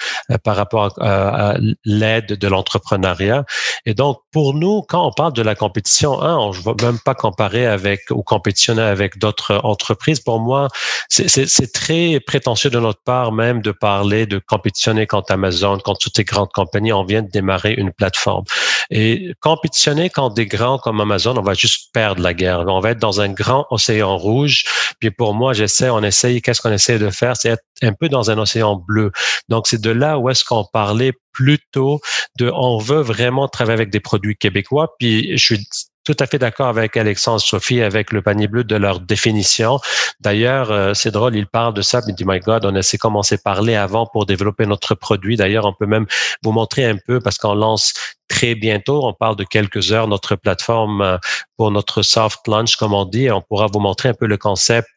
par 0.46 0.56
rapport 0.56 0.94
à, 1.02 1.56
l'aide 1.84 2.28
de 2.28 2.48
l'entrepreneuriat. 2.48 3.44
Et 3.86 3.94
donc, 3.94 4.20
pour 4.32 4.54
nous, 4.54 4.84
quand 4.84 5.06
on 5.06 5.12
parle 5.12 5.34
de 5.34 5.42
la 5.42 5.54
compétition, 5.54 6.22
hein, 6.22 6.38
on 6.38 6.54
ne 6.54 6.62
va 6.62 6.74
même 6.82 7.00
pas 7.04 7.14
comparer 7.14 7.68
avec 7.68 8.04
ou 8.10 8.24
compétitionner 8.24 8.82
avec 8.82 9.20
d'autres 9.20 9.60
entreprises. 9.66 10.22
Pour 10.22 10.40
moi, 10.40 10.70
c'est 11.10 11.74
très 11.74 12.22
prétentieux 12.22 12.70
de 12.70 12.80
notre 12.80 13.04
part 13.04 13.34
même 13.34 13.62
de 13.62 13.72
parler 13.72 14.26
de 14.26 14.40
compétitionner 14.40 15.08
contre 15.08 15.34
Amazon, 15.34 15.78
contre 15.80 16.00
toutes 16.00 16.16
ces 16.16 16.24
grandes 16.24 16.54
compagnies. 16.54 16.94
On 16.94 17.04
vient 17.04 17.22
de 17.22 17.30
démarrer 17.30 17.74
une 17.74 17.92
plateforme. 17.92 18.46
Et 18.90 19.34
compétitionner 19.40 20.10
contre 20.10 20.36
des 20.36 20.46
grands 20.46 20.78
comme 20.78 21.02
Amazon, 21.02 21.36
on 21.38 21.42
va 21.42 21.54
juste 21.54 21.92
perdre 21.94 22.22
la 22.22 22.34
guerre. 22.34 22.66
On 22.68 22.80
va 22.80 22.92
être 22.92 23.00
dans 23.00 23.22
un 23.22 23.30
grand 23.30 23.66
océan 23.70 24.18
rouge. 24.18 24.64
Puis 25.00 25.12
pour 25.12 25.34
moi, 25.34 25.54
j'essaie, 25.54 25.90
on 25.90 26.04
essaye, 26.04 26.42
qu'est-ce 26.42 26.62
qu'on 26.62 26.72
essaie 26.72 27.00
de 27.00 27.10
faire? 27.10 27.38
C'est 27.38 27.50
être 27.50 27.64
un 27.82 27.94
peu 27.94 28.10
dans 28.10 28.32
un 28.32 28.38
océan 28.38 28.76
bleu. 28.76 29.12
Donc, 29.50 29.68
c'est 29.68 29.82
de 29.82 29.92
là 29.92 30.18
où 30.18 30.30
est-ce 30.30 30.44
qu'on 30.44 30.66
parlait 30.72 31.14
plutôt 31.34 32.00
de, 32.38 32.52
on 32.56 32.78
veut 32.78 33.02
vraiment 33.02 33.48
travailler 33.48 33.74
avec 33.80 33.90
des 33.90 34.00
produits 34.00 34.36
québécois. 34.36 34.96
Puis 35.00 35.38
je 35.38 35.44
suis 35.44 35.66
tout 36.04 36.16
à 36.20 36.26
fait 36.26 36.38
d'accord 36.38 36.68
avec 36.68 36.98
Alexandre 36.98 37.42
Sophie 37.42 37.82
avec 37.82 38.12
le 38.12 38.22
panier 38.22 38.48
bleu 38.48 38.64
de 38.64 38.76
leur 38.76 39.00
définition. 39.00 39.80
D'ailleurs, 40.20 40.72
euh, 40.72 40.94
c'est 40.94 41.12
drôle, 41.12 41.36
il 41.36 41.48
parle 41.48 41.74
de 41.74 41.82
ça, 41.82 42.02
il 42.08 42.14
dit, 42.14 42.26
my 42.26 42.40
God, 42.40 42.66
on 42.66 42.76
a 42.76 42.98
commencé 42.98 43.36
à 43.36 43.38
parler 43.38 43.76
avant 43.76 44.06
pour 44.06 44.26
développer 44.26 44.66
notre 44.66 44.96
produit. 44.96 45.38
D'ailleurs, 45.38 45.66
on 45.66 45.74
peut 45.74 45.86
même 45.86 46.06
vous 46.44 46.52
montrer 46.52 46.86
un 46.86 46.98
peu 46.98 47.20
parce 47.20 47.38
qu'on 47.38 47.56
lance 47.56 47.94
très 48.28 48.56
bientôt, 48.56 49.06
on 49.06 49.14
parle 49.14 49.36
de 49.36 49.44
quelques 49.44 49.92
heures, 49.92 50.08
notre 50.08 50.36
plateforme 50.36 51.02
euh, 51.02 51.18
pour 51.58 51.72
notre 51.72 52.02
soft 52.02 52.48
launch, 52.48 52.76
comme 52.76 52.94
on 52.94 53.06
dit, 53.06 53.30
on 53.32 53.42
pourra 53.42 53.68
vous 53.72 53.80
montrer 53.80 54.10
un 54.10 54.14
peu 54.14 54.26
le 54.26 54.38
concept 54.38 54.88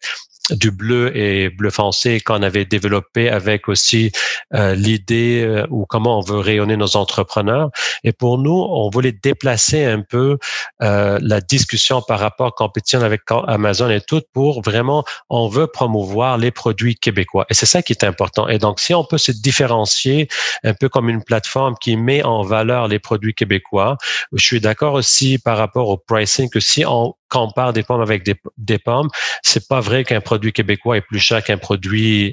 du 0.51 0.71
bleu 0.71 1.17
et 1.17 1.51
bleu 1.51 1.71
foncé 1.71 2.21
qu'on 2.21 2.43
avait 2.43 2.65
développé 2.65 3.29
avec 3.29 3.69
aussi 3.69 4.13
euh, 4.55 4.75
l'idée 4.75 5.43
euh, 5.45 5.67
ou 5.71 5.87
comment 5.87 6.19
on 6.19 6.23
veut 6.23 6.39
rayonner 6.39 6.77
nos 6.77 6.97
entrepreneurs. 6.97 7.71
Et 8.05 8.13
pour 8.13 8.39
nous, 8.39 8.67
on 8.71 8.89
voulait 8.91 9.13
déplacer 9.13 9.85
un 9.85 10.03
peu 10.03 10.39
euh, 10.83 11.19
la 11.21 11.41
discussion 11.41 12.01
par 12.01 12.21
rapport 12.21 12.47
à 12.47 12.51
compétition 12.53 13.01
avec 13.03 13.23
Amazon 13.49 13.91
et 13.91 14.01
tout 14.01 14.23
pour 14.33 14.63
vraiment, 14.63 15.05
on 15.31 15.49
veut 15.49 15.67
promouvoir 15.67 16.39
les 16.39 16.51
produits 16.51 16.95
québécois. 16.95 17.47
Et 17.51 17.55
c'est 17.55 17.67
ça 17.67 17.83
qui 17.83 17.93
est 17.93 18.05
important. 18.05 18.49
Et 18.49 18.59
donc, 18.59 18.79
si 18.79 18.95
on 18.95 19.05
peut 19.05 19.19
se 19.19 19.33
différencier 19.33 20.29
un 20.63 20.75
peu 20.75 20.89
comme 20.89 21.09
une 21.09 21.25
plateforme 21.25 21.75
qui 21.81 21.97
met 21.97 22.23
en 22.23 22.43
valeur 22.43 22.87
les 22.87 22.99
produits 22.99 23.35
québécois, 23.35 23.97
je 24.33 24.45
suis 24.45 24.61
d'accord 24.61 24.95
aussi 24.95 25.39
par 25.39 25.59
rapport 25.59 25.89
au 25.89 25.97
pricing 25.97 26.49
que 26.51 26.61
si 26.61 26.85
on 26.87 27.15
compare 27.29 27.73
des 27.73 27.83
pommes 27.83 28.01
avec 28.01 28.25
des, 28.25 28.37
des 28.57 28.79
pommes, 28.79 29.09
c'est 29.43 29.69
pas 29.69 29.81
vrai 29.81 30.05
qu'un 30.05 30.21
produit 30.21 30.53
québécois 30.53 30.97
est 30.97 31.03
plus 31.03 31.19
cher 31.19 31.43
qu'un 31.43 31.59
produit 31.59 32.33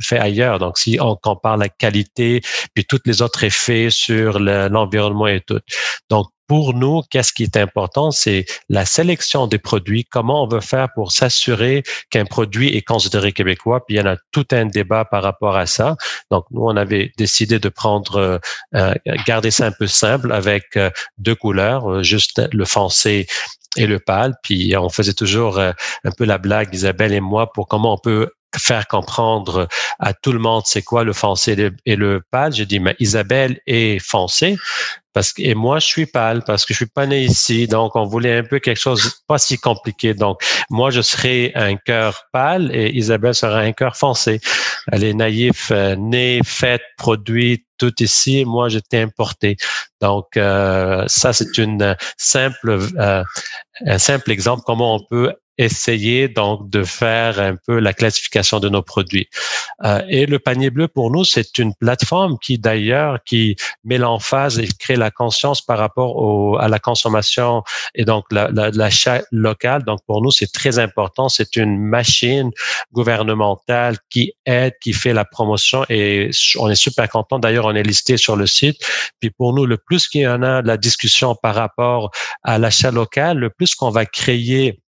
fait 0.00 0.18
ailleurs. 0.18 0.58
Donc, 0.58 0.78
si 0.78 0.98
on 1.00 1.16
compare 1.16 1.56
la 1.56 1.68
qualité 1.68 2.40
puis 2.74 2.84
tous 2.84 3.00
les 3.04 3.22
autres 3.22 3.44
effets 3.44 3.88
sur 3.90 4.38
l'environnement 4.38 5.26
et 5.26 5.40
tout. 5.40 5.60
Donc, 6.10 6.28
pour 6.46 6.74
nous, 6.74 7.02
qu'est-ce 7.10 7.32
qui 7.32 7.42
est 7.42 7.56
important, 7.56 8.10
c'est 8.10 8.44
la 8.68 8.84
sélection 8.84 9.46
des 9.46 9.58
produits, 9.58 10.04
comment 10.04 10.44
on 10.44 10.46
veut 10.46 10.60
faire 10.60 10.88
pour 10.94 11.12
s'assurer 11.12 11.82
qu'un 12.10 12.24
produit 12.24 12.68
est 12.68 12.82
considéré 12.82 13.32
québécois. 13.32 13.84
Puis 13.84 13.96
il 13.96 13.98
y 13.98 14.00
en 14.00 14.06
a 14.06 14.16
tout 14.30 14.46
un 14.52 14.66
débat 14.66 15.04
par 15.04 15.22
rapport 15.22 15.56
à 15.56 15.66
ça. 15.66 15.96
Donc 16.30 16.44
nous, 16.50 16.62
on 16.62 16.76
avait 16.76 17.12
décidé 17.18 17.58
de 17.58 17.68
prendre, 17.68 18.16
euh, 18.16 18.38
euh 18.74 18.94
garder 19.26 19.50
ça 19.50 19.66
un 19.66 19.72
peu 19.72 19.86
simple 19.86 20.32
avec 20.32 20.76
euh, 20.76 20.90
deux 21.18 21.34
couleurs, 21.34 21.90
euh, 21.90 22.02
juste 22.02 22.42
le 22.52 22.64
foncé 22.64 23.26
et 23.76 23.86
le 23.86 23.98
pâle. 23.98 24.34
Puis 24.42 24.76
on 24.76 24.88
faisait 24.88 25.14
toujours 25.14 25.58
un 25.58 25.74
peu 26.16 26.24
la 26.24 26.38
blague, 26.38 26.74
Isabelle 26.74 27.12
et 27.12 27.20
moi, 27.20 27.52
pour 27.52 27.68
comment 27.68 27.94
on 27.94 27.98
peut 27.98 28.30
faire 28.58 28.86
comprendre 28.86 29.68
à 29.98 30.14
tout 30.14 30.32
le 30.32 30.38
monde 30.38 30.62
c'est 30.64 30.82
quoi 30.82 31.04
le 31.04 31.12
foncé 31.12 31.72
et 31.84 31.96
le, 31.96 32.22
pâle. 32.30 32.52
J'ai 32.52 32.66
dit, 32.66 32.80
mais 32.80 32.96
Isabelle 32.98 33.60
est 33.66 33.98
foncé 33.98 34.56
parce 35.12 35.32
que, 35.32 35.42
et 35.42 35.54
moi, 35.54 35.78
je 35.78 35.86
suis 35.86 36.06
pâle 36.06 36.42
parce 36.44 36.66
que 36.66 36.74
je 36.74 36.78
suis 36.78 36.86
pas 36.86 37.06
né 37.06 37.22
ici. 37.22 37.66
Donc, 37.66 37.96
on 37.96 38.04
voulait 38.04 38.36
un 38.36 38.44
peu 38.44 38.58
quelque 38.58 38.78
chose 38.78 39.22
pas 39.26 39.38
si 39.38 39.58
compliqué. 39.58 40.14
Donc, 40.14 40.40
moi, 40.68 40.90
je 40.90 41.00
serais 41.00 41.52
un 41.54 41.76
cœur 41.76 42.24
pâle 42.32 42.70
et 42.74 42.94
Isabelle 42.94 43.34
sera 43.34 43.60
un 43.60 43.72
cœur 43.72 43.96
foncé. 43.96 44.40
Elle 44.92 45.04
est 45.04 45.14
naïf, 45.14 45.70
euh, 45.70 45.96
née, 45.96 46.40
faite, 46.44 46.82
produit, 46.98 47.64
tout 47.78 47.94
ici. 48.02 48.44
Moi, 48.44 48.68
j'étais 48.68 49.00
importé. 49.00 49.56
Donc, 50.00 50.36
euh, 50.36 51.04
ça, 51.06 51.32
c'est 51.32 51.56
une 51.58 51.96
simple, 52.18 52.78
euh, 52.98 53.24
un 53.84 53.98
simple 53.98 54.30
exemple 54.30 54.62
comment 54.64 54.94
on 54.94 55.00
peut 55.00 55.32
essayer 55.58 56.28
donc 56.28 56.68
de 56.68 56.84
faire 56.84 57.40
un 57.40 57.56
peu 57.66 57.78
la 57.78 57.92
classification 57.92 58.60
de 58.60 58.68
nos 58.68 58.82
produits. 58.82 59.28
Euh, 59.84 60.02
et 60.08 60.26
le 60.26 60.38
panier 60.38 60.70
bleu 60.70 60.88
pour 60.88 61.10
nous, 61.10 61.24
c'est 61.24 61.58
une 61.58 61.74
plateforme 61.74 62.38
qui 62.38 62.58
d'ailleurs 62.58 63.18
qui 63.24 63.56
met 63.84 63.98
l'emphase 63.98 64.58
et 64.58 64.68
crée 64.78 64.96
la 64.96 65.10
conscience 65.10 65.62
par 65.62 65.78
rapport 65.78 66.16
au, 66.16 66.56
à 66.58 66.68
la 66.68 66.78
consommation 66.78 67.62
et 67.94 68.04
donc 68.04 68.24
l'achat 68.30 69.22
local. 69.32 69.82
Donc 69.84 70.00
pour 70.06 70.20
nous, 70.22 70.30
c'est 70.30 70.52
très 70.52 70.78
important. 70.78 71.28
C'est 71.28 71.56
une 71.56 71.78
machine 71.78 72.50
gouvernementale 72.92 73.96
qui 74.10 74.34
aide, 74.44 74.74
qui 74.80 74.92
fait 74.92 75.14
la 75.14 75.24
promotion 75.24 75.84
et 75.88 76.30
on 76.58 76.68
est 76.68 76.74
super 76.74 77.08
content. 77.08 77.38
D'ailleurs, 77.38 77.66
on 77.66 77.74
est 77.74 77.82
listé 77.82 78.16
sur 78.16 78.36
le 78.36 78.46
site. 78.46 78.76
Puis 79.20 79.30
pour 79.30 79.54
nous, 79.54 79.64
le 79.64 79.78
plus 79.78 80.08
qu'il 80.08 80.22
y 80.22 80.26
en 80.26 80.42
a 80.42 80.60
de 80.62 80.66
la 80.66 80.76
discussion 80.76 81.34
par 81.34 81.54
rapport 81.54 82.10
à 82.42 82.58
l'achat 82.58 82.90
local, 82.90 83.38
le 83.38 83.50
qu'on 83.74 83.90
va 83.90 84.06
créer 84.06 84.80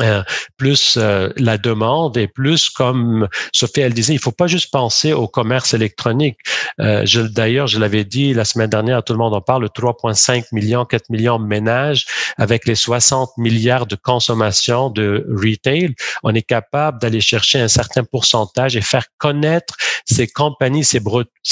euh, 0.00 0.22
plus 0.56 0.96
euh, 0.96 1.30
la 1.36 1.58
demande 1.58 2.16
et 2.16 2.28
plus 2.28 2.70
comme 2.70 3.28
Sophie 3.52 3.80
elle 3.80 3.94
disait, 3.94 4.12
il 4.12 4.18
faut 4.18 4.32
pas 4.32 4.46
juste 4.46 4.70
penser 4.70 5.12
au 5.12 5.26
commerce 5.26 5.74
électronique. 5.74 6.38
Euh, 6.80 7.04
D'ailleurs, 7.30 7.66
je 7.66 7.78
l'avais 7.78 8.04
dit 8.04 8.32
la 8.34 8.44
semaine 8.44 8.70
dernière, 8.70 9.02
tout 9.02 9.12
le 9.12 9.18
monde 9.18 9.34
en 9.34 9.40
parle, 9.40 9.64
3,5 9.66 10.46
millions, 10.52 10.84
4 10.84 11.10
millions 11.10 11.38
de 11.38 11.44
ménages 11.44 12.06
avec 12.36 12.66
les 12.66 12.74
60 12.74 13.30
milliards 13.38 13.86
de 13.86 13.96
consommation 13.96 14.90
de 14.90 15.26
retail, 15.30 15.94
on 16.22 16.34
est 16.34 16.42
capable 16.42 17.00
d'aller 17.00 17.20
chercher 17.20 17.60
un 17.60 17.68
certain 17.68 18.04
pourcentage 18.04 18.76
et 18.76 18.80
faire 18.80 19.06
connaître 19.18 19.74
ces 20.04 20.26
compagnies, 20.26 20.84
ces, 20.84 21.00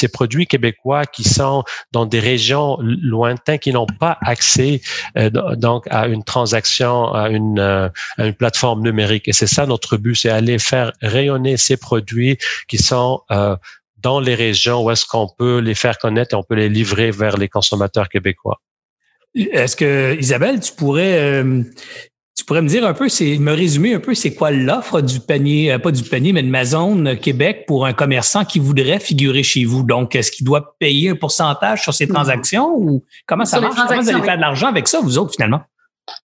produits 0.08 0.46
québécois 0.46 1.04
qui 1.04 1.24
sont 1.24 1.64
dans 1.92 2.06
des 2.06 2.20
régions 2.20 2.78
lointaines 2.80 3.58
qui 3.58 3.72
n'ont 3.72 3.86
pas 3.86 4.18
accès 4.22 4.80
donc 5.16 5.86
à 5.90 6.06
une 6.06 6.24
transaction, 6.24 7.12
à 7.12 7.28
une, 7.28 7.58
à 7.60 8.26
une 8.26 8.35
plateforme 8.36 8.82
numérique. 8.82 9.28
Et 9.28 9.32
c'est 9.32 9.46
ça 9.46 9.66
notre 9.66 9.96
but, 9.96 10.14
c'est 10.14 10.30
aller 10.30 10.58
faire 10.58 10.92
rayonner 11.02 11.56
ces 11.56 11.76
produits 11.76 12.38
qui 12.68 12.78
sont 12.78 13.20
euh, 13.30 13.56
dans 13.96 14.20
les 14.20 14.34
régions 14.34 14.84
où 14.84 14.90
est-ce 14.90 15.06
qu'on 15.06 15.28
peut 15.28 15.58
les 15.58 15.74
faire 15.74 15.98
connaître 15.98 16.34
et 16.34 16.36
on 16.36 16.42
peut 16.42 16.54
les 16.54 16.68
livrer 16.68 17.10
vers 17.10 17.36
les 17.36 17.48
consommateurs 17.48 18.08
québécois. 18.08 18.60
Est-ce 19.34 19.76
que 19.76 20.16
Isabelle, 20.18 20.60
tu 20.60 20.72
pourrais 20.72 21.18
euh, 21.18 21.62
tu 22.36 22.44
pourrais 22.44 22.62
me 22.62 22.68
dire 22.68 22.86
un 22.86 22.92
peu, 22.92 23.08
c'est 23.08 23.38
me 23.38 23.52
résumer 23.52 23.94
un 23.94 24.00
peu, 24.00 24.14
c'est 24.14 24.34
quoi 24.34 24.50
l'offre 24.50 25.00
du 25.00 25.20
panier, 25.20 25.72
euh, 25.72 25.78
pas 25.78 25.90
du 25.90 26.02
panier, 26.02 26.32
mais 26.32 26.42
de 26.42 26.48
Amazon 26.48 27.16
Québec 27.16 27.64
pour 27.66 27.86
un 27.86 27.94
commerçant 27.94 28.44
qui 28.44 28.58
voudrait 28.58 29.00
figurer 29.00 29.42
chez 29.42 29.64
vous? 29.64 29.82
Donc, 29.82 30.14
est-ce 30.14 30.30
qu'il 30.30 30.44
doit 30.44 30.76
payer 30.78 31.10
un 31.10 31.14
pourcentage 31.14 31.82
sur 31.82 31.94
ses 31.94 32.06
mmh. 32.06 32.10
transactions 32.10 32.74
ou 32.76 33.02
comment 33.26 33.46
ça 33.46 33.58
marche? 33.58 33.74
Comment 33.74 34.00
vous 34.00 34.10
allez 34.10 34.22
faire 34.22 34.36
de 34.36 34.42
l'argent 34.42 34.68
avec 34.68 34.86
ça, 34.86 35.00
vous 35.00 35.16
autres, 35.16 35.32
finalement? 35.32 35.62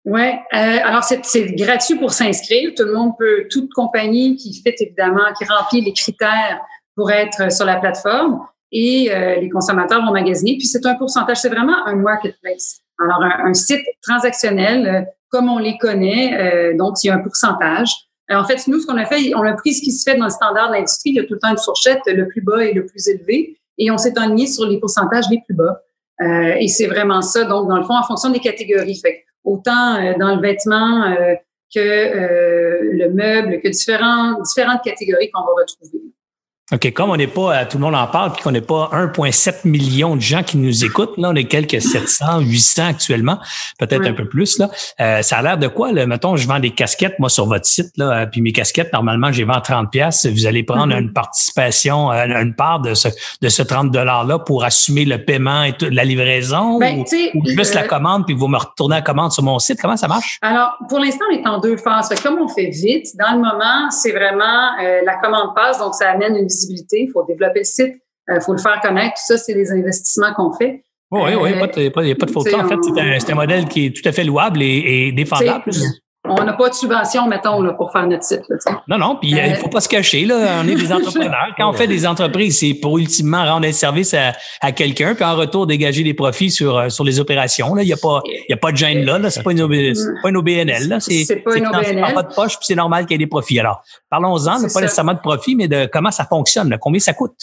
Oui, 0.04 0.20
euh, 0.20 0.78
alors 0.84 1.04
c'est 1.04 1.54
gratuit 1.54 1.96
pour 1.96 2.12
s'inscrire. 2.12 2.72
Tout 2.76 2.84
le 2.84 2.92
monde 2.92 3.12
peut, 3.18 3.46
toute 3.50 3.72
compagnie 3.72 4.36
qui 4.36 4.60
fait 4.62 4.74
évidemment, 4.80 5.32
qui 5.38 5.44
remplit 5.44 5.80
les 5.80 5.92
critères 5.92 6.60
pour 6.96 7.10
être 7.10 7.52
sur 7.52 7.64
la 7.64 7.76
plateforme 7.76 8.40
et 8.70 9.12
euh, 9.12 9.36
les 9.40 9.48
consommateurs 9.48 10.04
vont 10.04 10.12
magasiner. 10.12 10.56
Puis 10.56 10.66
c'est 10.66 10.84
un 10.86 10.94
pourcentage, 10.94 11.38
c'est 11.38 11.48
vraiment 11.48 11.86
un 11.86 11.96
marketplace. 11.96 12.80
Alors 12.98 13.22
un, 13.22 13.54
site 13.54 13.84
transactionnel 14.02 14.86
euh, 14.86 15.02
comme 15.30 15.48
on 15.48 15.58
les 15.58 15.78
connaît, 15.78 16.74
donc 16.74 16.96
il 17.02 17.06
y 17.06 17.10
a 17.10 17.14
un 17.14 17.20
pourcentage. 17.20 17.90
en 18.28 18.44
fait, 18.44 18.66
nous, 18.68 18.80
ce 18.80 18.86
qu'on 18.86 18.98
a 18.98 19.06
fait, 19.06 19.34
on 19.34 19.42
a 19.44 19.54
pris 19.54 19.72
ce 19.72 19.80
qui 19.80 19.90
se 19.90 20.08
fait 20.08 20.18
dans 20.18 20.26
le 20.26 20.30
standard 20.30 20.68
de 20.68 20.74
l'industrie. 20.74 21.10
Il 21.10 21.16
y 21.16 21.20
a 21.20 21.24
tout 21.24 21.32
le 21.32 21.38
temps 21.38 21.48
une 21.48 21.58
fourchette, 21.58 22.02
le 22.06 22.28
plus 22.28 22.42
bas 22.42 22.62
et 22.62 22.74
le 22.74 22.84
plus 22.84 23.08
élevé, 23.08 23.58
et 23.78 23.90
on 23.90 23.96
s'est 23.96 24.12
aligné 24.18 24.46
sur 24.46 24.66
les 24.66 24.78
pourcentages 24.78 25.24
les 25.30 25.40
plus 25.46 25.54
bas. 25.54 25.80
et 26.20 26.68
c'est 26.68 26.86
vraiment 26.86 27.22
ça. 27.22 27.44
Donc, 27.44 27.66
dans 27.66 27.78
le 27.78 27.84
fond, 27.84 27.96
en 27.96 28.02
fonction 28.02 28.28
des 28.28 28.40
catégories. 28.40 29.00
Fait 29.00 29.24
autant 29.44 29.96
euh, 29.96 30.14
dans 30.18 30.36
le 30.36 30.40
vêtement 30.40 31.04
euh, 31.04 31.34
que 31.74 31.80
euh, 31.80 32.80
le 32.92 33.08
meuble, 33.10 33.60
que 33.60 33.68
différentes 34.42 34.84
catégories 34.84 35.30
qu'on 35.30 35.40
va 35.40 35.52
retrouver. 35.60 36.02
OK, 36.72 36.90
comme 36.94 37.10
on 37.10 37.16
n'est 37.16 37.26
pas, 37.26 37.66
tout 37.66 37.76
le 37.76 37.84
monde 37.84 37.94
en 37.94 38.06
parle, 38.06 38.32
puis 38.32 38.42
qu'on 38.42 38.50
n'est 38.50 38.62
pas 38.62 38.88
1,7 38.94 39.68
million 39.68 40.16
de 40.16 40.22
gens 40.22 40.42
qui 40.42 40.56
nous 40.56 40.84
écoutent, 40.84 41.18
là, 41.18 41.28
on 41.30 41.34
est 41.34 41.44
quelques 41.44 41.82
700, 41.82 42.40
800 42.40 42.86
actuellement, 42.86 43.38
peut-être 43.78 44.06
un 44.06 44.14
peu 44.14 44.26
plus, 44.26 44.58
là. 44.58 44.70
Euh, 45.00 45.20
ça 45.20 45.38
a 45.38 45.42
l'air 45.42 45.58
de 45.58 45.68
quoi, 45.68 45.92
là? 45.92 46.06
Mettons, 46.06 46.36
je 46.36 46.48
vends 46.48 46.60
des 46.60 46.70
casquettes, 46.70 47.18
moi, 47.18 47.28
sur 47.28 47.46
votre 47.46 47.66
site, 47.66 47.92
là, 47.98 48.26
puis 48.26 48.40
mes 48.40 48.52
casquettes, 48.52 48.90
normalement, 48.92 49.30
j'ai 49.32 49.44
vends 49.44 49.60
30 49.60 49.90
pièces. 49.90 50.24
Vous 50.26 50.46
allez 50.46 50.62
prendre 50.62 50.94
mm-hmm. 50.94 51.02
une 51.02 51.12
participation, 51.12 52.10
euh, 52.10 52.24
une 52.40 52.54
part 52.54 52.80
de 52.80 52.94
ce, 52.94 53.08
de 53.42 53.48
ce 53.50 53.62
30 53.62 53.94
$-là 53.94 54.38
pour 54.38 54.64
assumer 54.64 55.04
le 55.04 55.22
paiement 55.22 55.64
et 55.64 55.74
la 55.90 56.04
livraison? 56.04 56.78
Ben, 56.78 57.00
ou, 57.00 57.46
juste 57.46 57.74
la 57.74 57.86
commande, 57.86 58.24
puis 58.24 58.34
vous 58.34 58.48
me 58.48 58.56
retournez 58.56 58.96
la 58.96 59.02
commande 59.02 59.32
sur 59.32 59.42
mon 59.42 59.58
site? 59.58 59.78
Comment 59.80 59.98
ça 59.98 60.08
marche? 60.08 60.38
Alors, 60.40 60.78
pour 60.88 61.00
l'instant, 61.00 61.24
on 61.30 61.36
est 61.36 61.46
en 61.46 61.58
deux 61.58 61.76
phases. 61.76 62.08
comme 62.22 62.38
on 62.40 62.48
fait 62.48 62.70
vite, 62.70 63.08
dans 63.18 63.32
le 63.32 63.38
moment, 63.38 63.90
c'est 63.90 64.12
vraiment 64.12 64.78
euh, 64.82 65.00
la 65.04 65.16
commande 65.16 65.54
passe, 65.54 65.78
donc 65.78 65.94
ça 65.94 66.10
amène 66.10 66.36
une 66.36 66.48
il 66.70 67.10
faut 67.12 67.24
développer 67.24 67.60
le 67.60 67.64
site, 67.64 67.94
il 68.28 68.34
euh, 68.34 68.40
faut 68.40 68.52
le 68.52 68.58
faire 68.58 68.80
connaître. 68.80 69.14
Tout 69.14 69.26
ça, 69.26 69.38
c'est 69.38 69.54
des 69.54 69.70
investissements 69.70 70.32
qu'on 70.34 70.52
fait. 70.52 70.84
oui, 71.10 71.34
oui, 71.34 71.50
il 71.50 71.56
n'y 71.56 72.12
a 72.12 72.14
pas 72.14 72.26
de 72.26 72.30
photo. 72.30 72.56
En 72.56 72.68
fait, 72.68 72.76
c'est 73.20 73.32
un, 73.32 73.34
modèle 73.34 73.66
qui 73.66 73.86
est 73.86 73.96
tout 73.96 74.08
à 74.08 74.12
fait 74.12 74.24
louable 74.24 74.62
et, 74.62 75.12
défendable. 75.12 75.70
On 76.24 76.44
n'a 76.44 76.52
pas 76.52 76.68
de 76.68 76.74
subvention, 76.74 77.26
mettons, 77.26 77.60
là, 77.60 77.72
pour 77.72 77.90
faire 77.90 78.06
notre 78.06 78.22
site. 78.22 78.42
non, 78.86 78.96
non, 78.96 79.16
puis 79.20 79.34
euh, 79.34 79.44
il 79.44 79.50
ne 79.52 79.56
faut 79.56 79.68
pas 79.68 79.80
se 79.80 79.88
cacher. 79.88 80.24
Là. 80.24 80.60
On 80.62 80.68
est 80.68 80.76
des 80.76 80.92
entrepreneurs. 80.92 81.48
Quand 81.56 81.68
on 81.68 81.72
fait 81.72 81.88
des 81.88 82.06
entreprises, 82.06 82.60
c'est 82.60 82.74
pour 82.74 82.98
ultimement 82.98 83.44
rendre 83.44 83.66
un 83.66 83.72
service 83.72 84.14
à, 84.14 84.72
quelqu'un, 84.72 85.16
puis 85.16 85.24
en 85.24 85.34
retour, 85.34 85.66
dégager 85.66 86.04
des 86.04 86.14
profits 86.14 86.50
sur, 86.50 86.78
euh, 86.78 86.88
sur 86.90 87.02
les 87.02 87.18
opérations. 87.18 87.76
Il 87.76 87.86
n'y 87.86 87.92
a, 87.92 87.96
pas, 87.96 88.20
a 88.50 88.56
pas 88.56 88.70
de 88.70 88.76
gêne 88.76 89.04
là. 89.04 89.30
Ce 89.30 89.38
n'est 89.38 89.42
pas, 89.42 89.50
une 89.50 89.62
OBNL. 89.62 89.98
C'est 91.00 91.42
pas 91.42 91.56
une 91.56 91.66
OBNL. 91.66 92.14
pas 92.14 92.22
de 92.22 92.34
poche, 92.34 92.56
puis 92.56 92.66
c'est 92.66 92.76
normal 92.76 93.06
qu'il 93.06 93.12
y 93.12 93.14
ait 93.16 93.18
des 93.18 93.26
profits. 93.26 93.58
Alors, 93.58 93.82
parlons-en, 94.08 94.62
pas 94.72 94.80
nécessairement 94.80 95.14
de 95.14 95.20
profit, 95.20 95.56
mais 95.56 95.66
de 95.66 95.88
comment 95.92 96.12
ça 96.12 96.24
fonctionne, 96.24 96.78
combien 96.80 97.00
ça 97.00 97.14
coûte? 97.14 97.34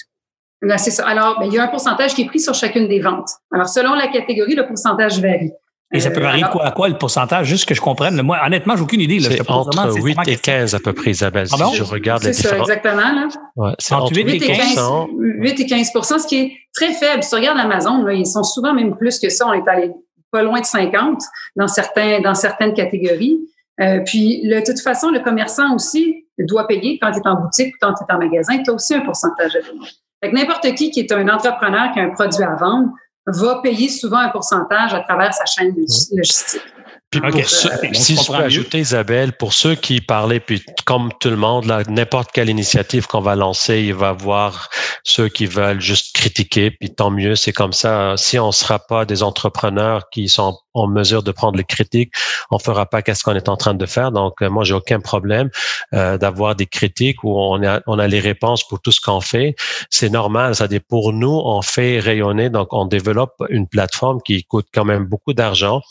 c'est 0.77 0.91
ça. 0.91 1.07
Alors, 1.07 1.39
ben, 1.39 1.47
il 1.47 1.53
y 1.53 1.57
a 1.57 1.63
un 1.63 1.67
pourcentage 1.67 2.13
qui 2.13 2.21
est 2.21 2.27
pris 2.27 2.39
sur 2.39 2.53
chacune 2.53 2.87
des 2.87 2.99
ventes. 2.99 3.29
Alors, 3.51 3.67
selon 3.67 3.93
la 3.93 4.07
catégorie, 4.07 4.55
le 4.55 4.67
pourcentage 4.67 5.19
varie. 5.19 5.51
Et 5.91 5.99
ça 5.99 6.11
peut 6.11 6.21
varier 6.21 6.43
de 6.43 6.49
quoi 6.49 6.65
à 6.65 6.71
quoi 6.71 6.87
le 6.87 6.97
pourcentage, 6.97 7.47
juste 7.47 7.67
que 7.67 7.73
je 7.73 7.81
comprenne. 7.81 8.21
Moi, 8.21 8.37
honnêtement, 8.45 8.75
j'ai 8.75 8.83
aucune 8.83 9.01
idée. 9.01 9.19
C'est 9.19 9.49
entre 9.49 9.95
8 9.95 10.19
et 10.27 10.35
15 10.35 10.75
à 10.75 10.79
peu 10.79 10.93
près, 10.93 11.11
Isabelle, 11.11 11.47
si 11.47 11.75
je 11.75 11.83
regarde 11.83 12.23
les 12.23 12.31
différents. 12.31 12.65
C'est 12.65 12.73
ça, 12.73 12.77
exactement. 12.77 13.27
Ouais, 13.55 13.71
c'est 13.79 13.95
entre 13.95 14.15
8, 14.15 14.29
et 14.29 14.39
15. 14.39 14.79
8 15.17 15.59
et 15.59 15.65
15% 15.65 16.19
ce 16.19 16.27
qui 16.27 16.37
est 16.37 16.53
très 16.75 16.93
faible. 16.93 17.23
Si 17.23 17.29
tu 17.29 17.35
regardes 17.35 17.59
Amazon, 17.59 18.03
là, 18.03 18.13
ils 18.13 18.27
sont 18.27 18.43
souvent 18.43 18.73
même 18.73 18.95
plus 18.95 19.19
que 19.19 19.29
ça. 19.29 19.47
On 19.47 19.53
est 19.53 19.67
allé 19.67 19.91
pas 20.31 20.43
loin 20.43 20.59
de 20.59 20.65
50 20.65 21.21
dans, 21.55 21.67
certains, 21.67 22.21
dans 22.21 22.35
certaines 22.35 22.73
catégories. 22.73 23.39
Euh, 23.81 24.01
puis, 24.05 24.47
de 24.47 24.63
toute 24.63 24.79
façon, 24.81 25.09
le 25.09 25.21
commerçant 25.21 25.73
aussi 25.73 26.27
doit 26.37 26.67
payer 26.67 26.99
quand 27.01 27.11
tu 27.11 27.19
es 27.19 27.27
en 27.27 27.41
boutique 27.41 27.73
ou 27.75 27.77
quand 27.81 27.93
tu 27.93 28.03
es 28.07 28.13
en 28.13 28.19
magasin. 28.19 28.61
Tu 28.61 28.69
as 28.69 28.73
aussi 28.73 28.93
un 28.93 29.01
pourcentage 29.01 29.55
à 29.55 29.61
donner. 29.61 29.87
Fait 30.23 30.31
n'importe 30.31 30.75
qui 30.75 30.91
qui 30.91 30.99
est 30.99 31.11
un 31.11 31.27
entrepreneur 31.29 31.91
qui 31.93 31.99
a 31.99 32.03
un 32.03 32.09
produit 32.09 32.43
à 32.43 32.55
vendre 32.55 32.89
va 33.27 33.61
payer 33.61 33.89
souvent 33.89 34.19
un 34.19 34.29
pourcentage 34.29 34.93
à 34.93 35.01
travers 35.01 35.33
sa 35.33 35.45
chaîne 35.45 35.75
logistique. 36.11 36.61
Puis 37.11 37.21
pour 37.21 37.49
ceux, 37.49 37.69
si 37.93 38.15
je 38.15 38.27
peux 38.27 38.35
ajouter, 38.35 38.79
Isabelle, 38.79 39.33
pour 39.33 39.53
ceux 39.53 39.73
qui 39.73 39.99
parlaient, 39.99 40.39
puis 40.39 40.63
comme 40.85 41.11
tout 41.19 41.31
le 41.31 41.37
monde, 41.37 41.65
n'importe 41.87 42.31
quelle 42.31 42.49
initiative 42.49 43.07
qu'on 43.07 43.21
va 43.21 43.35
lancer, 43.35 43.79
il 43.79 43.95
va 43.95 44.07
y 44.07 44.09
avoir 44.09 44.69
ceux 45.03 45.27
qui 45.27 45.47
veulent 45.47 45.81
juste 45.81 46.15
critiquer, 46.15 46.69
puis 46.69 46.93
tant 46.93 47.09
mieux, 47.09 47.35
c'est 47.35 47.51
comme 47.51 47.73
ça. 47.73 48.15
Si 48.15 48.37
on 48.37 48.47
ne 48.47 48.51
sera 48.51 48.77
pas 48.77 49.05
des 49.05 49.23
entrepreneurs 49.23 50.09
qui 50.11 50.29
sont 50.29 50.59
en 50.75 50.87
mesure 50.87 51.23
de 51.23 51.31
prendre 51.31 51.57
les 51.57 51.63
critiques, 51.63 52.13
on 52.51 52.59
fera 52.59 52.85
pas 52.85 53.01
qu'est-ce 53.01 53.23
qu'on 53.23 53.35
est 53.35 53.49
en 53.49 53.57
train 53.57 53.73
de 53.73 53.85
faire. 53.87 54.11
Donc, 54.11 54.41
euh, 54.41 54.49
moi, 54.49 54.63
j'ai 54.63 54.75
aucun 54.75 54.99
problème 54.99 55.49
euh, 55.95 56.19
d'avoir 56.19 56.55
des 56.55 56.67
critiques 56.67 57.23
où 57.23 57.39
on 57.39 57.63
a, 57.65 57.81
on 57.87 57.97
a 57.97 58.07
les 58.07 58.19
réponses 58.19 58.67
pour 58.67 58.81
tout 58.81 58.91
ce 58.91 59.01
qu'on 59.01 59.21
fait. 59.21 59.55
C'est 59.89 60.09
normal, 60.09 60.55
ça 60.55 60.67
dit 60.67 60.79
pour 60.79 61.11
nous, 61.11 61.41
on 61.43 61.63
fait 61.63 61.99
rayonner, 61.99 62.51
donc 62.51 62.67
on 62.71 62.85
développe 62.85 63.33
une 63.49 63.67
plateforme 63.67 64.21
qui 64.21 64.43
coûte 64.43 64.67
quand 64.71 64.85
même 64.85 65.05
beaucoup 65.05 65.33
d'argent 65.33 65.81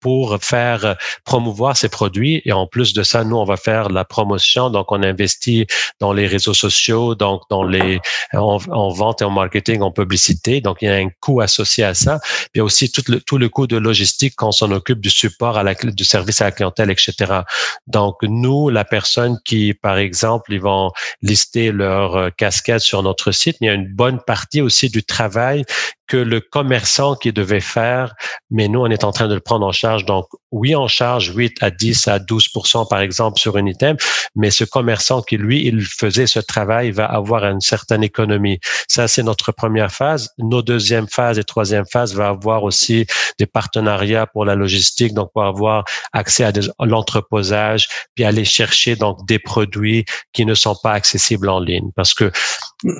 pour 0.00 0.38
faire 0.40 0.96
promouvoir 1.24 1.76
ces 1.76 1.88
produits. 1.88 2.42
Et 2.44 2.52
en 2.52 2.66
plus 2.66 2.92
de 2.92 3.02
ça, 3.02 3.24
nous, 3.24 3.36
on 3.36 3.44
va 3.44 3.56
faire 3.56 3.88
la 3.88 4.04
promotion. 4.04 4.70
Donc, 4.70 4.92
on 4.92 5.02
investit 5.02 5.66
dans 6.00 6.12
les 6.12 6.26
réseaux 6.26 6.54
sociaux, 6.54 7.14
donc 7.14 7.42
dans 7.50 7.64
les 7.64 8.00
en, 8.32 8.58
vente 8.88 9.22
et 9.22 9.24
en 9.24 9.30
marketing, 9.30 9.80
en 9.80 9.90
publicité. 9.90 10.60
Donc, 10.60 10.78
il 10.82 10.86
y 10.86 10.88
a 10.88 10.94
un 10.94 11.08
coût 11.20 11.40
associé 11.40 11.84
à 11.84 11.94
ça. 11.94 12.20
Puis 12.52 12.60
aussi 12.60 12.90
tout 12.90 13.02
le, 13.08 13.20
tout 13.20 13.38
le 13.38 13.48
coût 13.48 13.66
de 13.66 13.76
logistique 13.76 14.34
quand 14.36 14.48
on 14.48 14.52
s'en 14.52 14.70
occupe 14.70 15.00
du 15.00 15.10
support 15.10 15.56
à 15.56 15.62
la, 15.62 15.74
du 15.74 16.04
service 16.04 16.40
à 16.40 16.44
la 16.44 16.52
clientèle, 16.52 16.90
etc. 16.90 17.40
Donc, 17.86 18.16
nous, 18.22 18.68
la 18.68 18.84
personne 18.84 19.38
qui, 19.44 19.74
par 19.74 19.98
exemple, 19.98 20.52
ils 20.52 20.60
vont 20.60 20.90
lister 21.22 21.72
leur 21.72 22.16
euh, 22.16 22.30
casquette 22.30 22.80
sur 22.80 23.02
notre 23.02 23.32
site, 23.32 23.56
il 23.60 23.66
y 23.66 23.70
a 23.70 23.74
une 23.74 23.92
bonne 23.92 24.20
partie 24.26 24.60
aussi 24.60 24.88
du 24.88 25.02
travail 25.02 25.64
que 26.06 26.16
le 26.16 26.40
commerçant 26.40 27.14
qui 27.14 27.32
devait 27.32 27.60
faire, 27.60 28.14
mais 28.50 28.66
nous, 28.66 28.80
on 28.80 28.86
est 28.86 29.04
en 29.04 29.12
train 29.12 29.28
de 29.28 29.34
le 29.34 29.40
prendre 29.40 29.66
en 29.66 29.72
Donc, 29.96 30.26
oui, 30.50 30.74
on 30.74 30.88
charge 30.88 31.32
8 31.34 31.62
à 31.62 31.70
10 31.70 32.08
à 32.08 32.18
12% 32.18 32.88
par 32.88 33.00
exemple, 33.00 33.38
sur 33.38 33.56
un 33.56 33.66
item, 33.66 33.96
mais 34.34 34.50
ce 34.50 34.64
commerçant 34.64 35.22
qui, 35.22 35.36
lui, 35.36 35.66
il 35.66 35.82
faisait 35.82 36.26
ce 36.26 36.40
travail 36.40 36.90
va 36.90 37.06
avoir 37.06 37.44
une 37.44 37.60
certaine 37.60 38.02
économie. 38.02 38.58
Ça, 38.88 39.08
c'est 39.08 39.22
notre 39.22 39.52
première 39.52 39.92
phase. 39.92 40.30
Nos 40.38 40.62
deuxième 40.62 41.08
phase 41.08 41.38
et 41.38 41.44
troisième 41.44 41.86
phase 41.86 42.14
va 42.14 42.28
avoir 42.28 42.64
aussi 42.64 43.06
des 43.38 43.46
partenariats 43.46 44.26
pour 44.26 44.44
la 44.44 44.54
logistique, 44.54 45.14
donc 45.14 45.30
pour 45.32 45.44
avoir 45.44 45.84
accès 46.12 46.44
à, 46.44 46.52
l'entreposage, 46.80 47.88
puis 48.14 48.24
aller 48.24 48.44
chercher 48.44 48.96
donc 48.96 49.26
des 49.26 49.38
produits 49.38 50.04
qui 50.32 50.44
ne 50.44 50.54
sont 50.54 50.76
pas 50.82 50.92
accessibles 50.92 51.48
en 51.48 51.60
ligne. 51.60 51.90
Parce 51.96 52.14
que, 52.14 52.30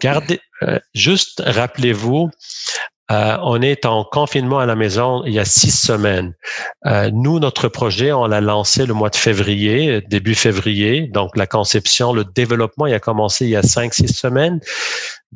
gardez, 0.01 0.41
euh, 0.63 0.79
juste 0.95 1.43
rappelez-vous, 1.45 2.31
euh, 3.11 3.39
on 3.43 3.63
est 3.63 3.87
en 3.87 4.05
confinement 4.05 4.59
à 4.59 4.67
la 4.67 4.77
maison 4.77 5.23
il 5.25 5.33
y 5.33 5.39
a 5.39 5.45
six 5.45 5.71
semaines. 5.71 6.35
Euh, 6.87 7.11
nous, 7.13 7.39
notre 7.39 7.69
projet, 7.69 8.13
on 8.13 8.27
l'a 8.27 8.41
lancé 8.41 8.85
le 8.85 8.93
mois 8.93 9.09
de 9.09 9.17
février, 9.17 10.03
début 10.09 10.35
février. 10.35 11.07
Donc, 11.07 11.37
la 11.37 11.47
conception, 11.47 12.13
le 12.13 12.25
développement, 12.25 12.87
il 12.87 12.93
a 12.93 13.01
commencé 13.01 13.47
il 13.47 13.51
y 13.51 13.57
a 13.57 13.63
cinq, 13.63 13.95
six 13.95 14.09
semaines. 14.09 14.61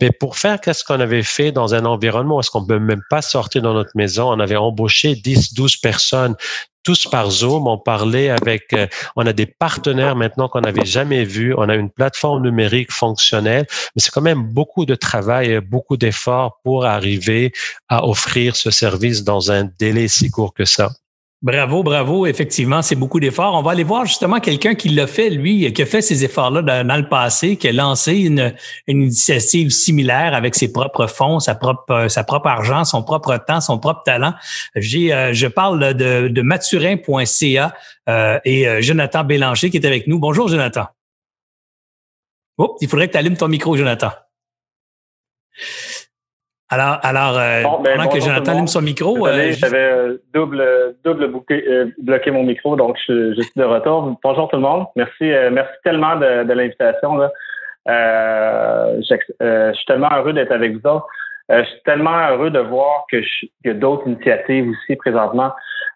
Mais 0.00 0.10
pour 0.10 0.36
faire 0.36 0.60
qu'est-ce 0.60 0.84
qu'on 0.84 1.00
avait 1.00 1.22
fait 1.22 1.52
dans 1.52 1.74
un 1.74 1.84
environnement 1.84 2.36
où 2.36 2.40
est-ce 2.40 2.50
qu'on 2.50 2.66
peut 2.66 2.78
même 2.78 3.02
pas 3.10 3.22
sortir 3.22 3.62
dans 3.62 3.74
notre 3.74 3.90
maison, 3.94 4.30
on 4.30 4.40
avait 4.40 4.56
embauché 4.56 5.14
10, 5.14 5.54
12 5.54 5.76
personnes 5.76 6.34
tous 6.82 7.06
par 7.06 7.30
Zoom. 7.30 7.66
On 7.66 7.78
parlait 7.78 8.30
avec, 8.30 8.72
euh, 8.72 8.86
on 9.16 9.26
a 9.26 9.32
des 9.32 9.46
partenaires 9.46 10.16
maintenant 10.16 10.48
qu'on 10.48 10.60
n'avait 10.60 10.84
jamais 10.84 11.24
vus. 11.24 11.54
On 11.56 11.68
a 11.68 11.74
une 11.74 11.90
plateforme 11.90 12.42
numérique 12.42 12.92
fonctionnelle, 12.92 13.66
mais 13.94 14.02
c'est 14.02 14.10
quand 14.10 14.22
même 14.22 14.42
beaucoup 14.42 14.84
de 14.86 14.94
travail 14.94 15.60
beaucoup 15.60 15.96
d'efforts 15.96 16.58
pour 16.64 16.84
arriver 16.84 17.52
à 17.88 18.06
offrir 18.06 18.56
ce 18.56 18.70
service 18.70 19.24
dans 19.24 19.52
un 19.52 19.64
délai 19.78 20.08
si 20.08 20.30
court 20.30 20.54
que 20.54 20.64
ça. 20.64 20.90
Bravo, 21.42 21.82
bravo. 21.82 22.24
Effectivement, 22.26 22.82
c'est 22.82 22.94
beaucoup 22.94 23.18
d'efforts. 23.18 23.54
On 23.54 23.62
va 23.62 23.72
aller 23.72 23.82
voir 23.82 24.06
justement 24.06 24.38
quelqu'un 24.38 24.76
qui 24.76 24.90
l'a 24.90 25.08
fait, 25.08 25.28
lui, 25.28 25.72
qui 25.72 25.82
a 25.82 25.86
fait 25.86 26.00
ces 26.00 26.22
efforts-là 26.22 26.84
dans, 26.84 26.96
le 26.96 27.08
passé, 27.08 27.56
qui 27.56 27.66
a 27.66 27.72
lancé 27.72 28.14
une, 28.14 28.54
initiative 28.86 29.70
similaire 29.70 30.34
avec 30.34 30.54
ses 30.54 30.70
propres 30.70 31.08
fonds, 31.08 31.40
sa 31.40 31.56
propre, 31.56 32.06
sa 32.08 32.22
propre 32.22 32.46
argent, 32.46 32.84
son 32.84 33.02
propre 33.02 33.36
temps, 33.44 33.60
son 33.60 33.80
propre 33.80 34.04
talent. 34.04 34.34
J'ai, 34.76 35.12
euh, 35.12 35.32
je 35.32 35.48
parle 35.48 35.94
de, 35.94 36.28
de 36.28 36.42
maturin.ca 36.42 37.74
euh, 38.08 38.38
et 38.44 38.68
euh, 38.68 38.80
Jonathan 38.80 39.24
Bélanger 39.24 39.68
qui 39.70 39.78
est 39.78 39.86
avec 39.86 40.06
nous. 40.06 40.20
Bonjour, 40.20 40.46
Jonathan. 40.46 40.86
Oh, 42.56 42.76
il 42.80 42.86
faudrait 42.86 43.08
que 43.08 43.12
tu 43.12 43.18
allumes 43.18 43.36
ton 43.36 43.48
micro, 43.48 43.76
Jonathan. 43.76 44.12
Alors, 46.72 46.98
alors 47.02 47.38
euh, 47.38 47.62
ben, 47.84 47.96
pendant 47.96 48.08
que 48.08 48.18
Jonathan 48.18 48.52
allume 48.52 48.66
son 48.66 48.80
micro. 48.80 49.26
Euh, 49.26 49.52
j'avais 49.52 49.76
euh, 49.76 50.16
double, 50.32 50.64
double 51.04 51.30
bloqué 51.98 52.30
mon 52.30 52.44
micro, 52.44 52.76
donc 52.76 52.96
je, 53.06 53.34
suis 53.34 53.52
de 53.56 53.64
retour. 53.64 54.18
Bonjour 54.24 54.48
tout 54.48 54.56
le 54.56 54.62
monde. 54.62 54.86
Merci, 54.96 55.30
merci 55.52 55.72
tellement 55.84 56.16
de, 56.16 56.50
l'invitation. 56.50 57.20
je, 57.86 59.72
suis 59.74 59.86
tellement 59.86 60.08
heureux 60.16 60.32
d'être 60.32 60.52
avec 60.52 60.72
vous 60.72 60.88
autres. 60.88 61.06
je 61.50 61.62
suis 61.62 61.82
tellement 61.84 62.30
heureux 62.30 62.48
de 62.48 62.60
voir 62.60 63.04
que 63.10 63.18
qu'il 63.18 63.50
y 63.66 63.68
a 63.68 63.74
d'autres 63.74 64.06
initiatives 64.06 64.70
aussi 64.70 64.96
présentement. 64.96 65.52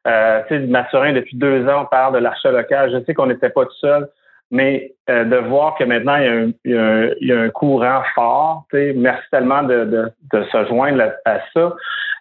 Euh, 0.06 0.42
tu 0.46 0.54
sais, 0.54 0.60
Mathurin, 0.66 1.14
depuis 1.14 1.36
deux 1.36 1.66
ans, 1.68 1.82
on 1.82 1.86
parle 1.86 2.14
de 2.14 2.18
l'achat 2.18 2.50
local. 2.50 2.92
Je 2.92 3.04
sais 3.04 3.14
qu'on 3.14 3.26
n'était 3.26 3.50
pas 3.50 3.64
tout 3.64 3.78
seul 3.80 4.08
mais 4.50 4.92
euh, 5.10 5.24
de 5.24 5.36
voir 5.36 5.76
que 5.76 5.84
maintenant 5.84 6.16
il 6.16 6.24
y 6.24 6.28
a 6.28 6.32
un, 6.32 7.10
il 7.20 7.28
y 7.28 7.32
a 7.32 7.40
un, 7.40 7.50
courant 7.50 8.02
fort, 8.14 8.64
merci 8.72 9.24
tellement 9.30 9.62
de, 9.62 9.84
de, 9.84 10.12
de, 10.32 10.44
se 10.44 10.66
joindre 10.66 11.12
à 11.24 11.38
ça, 11.52 11.74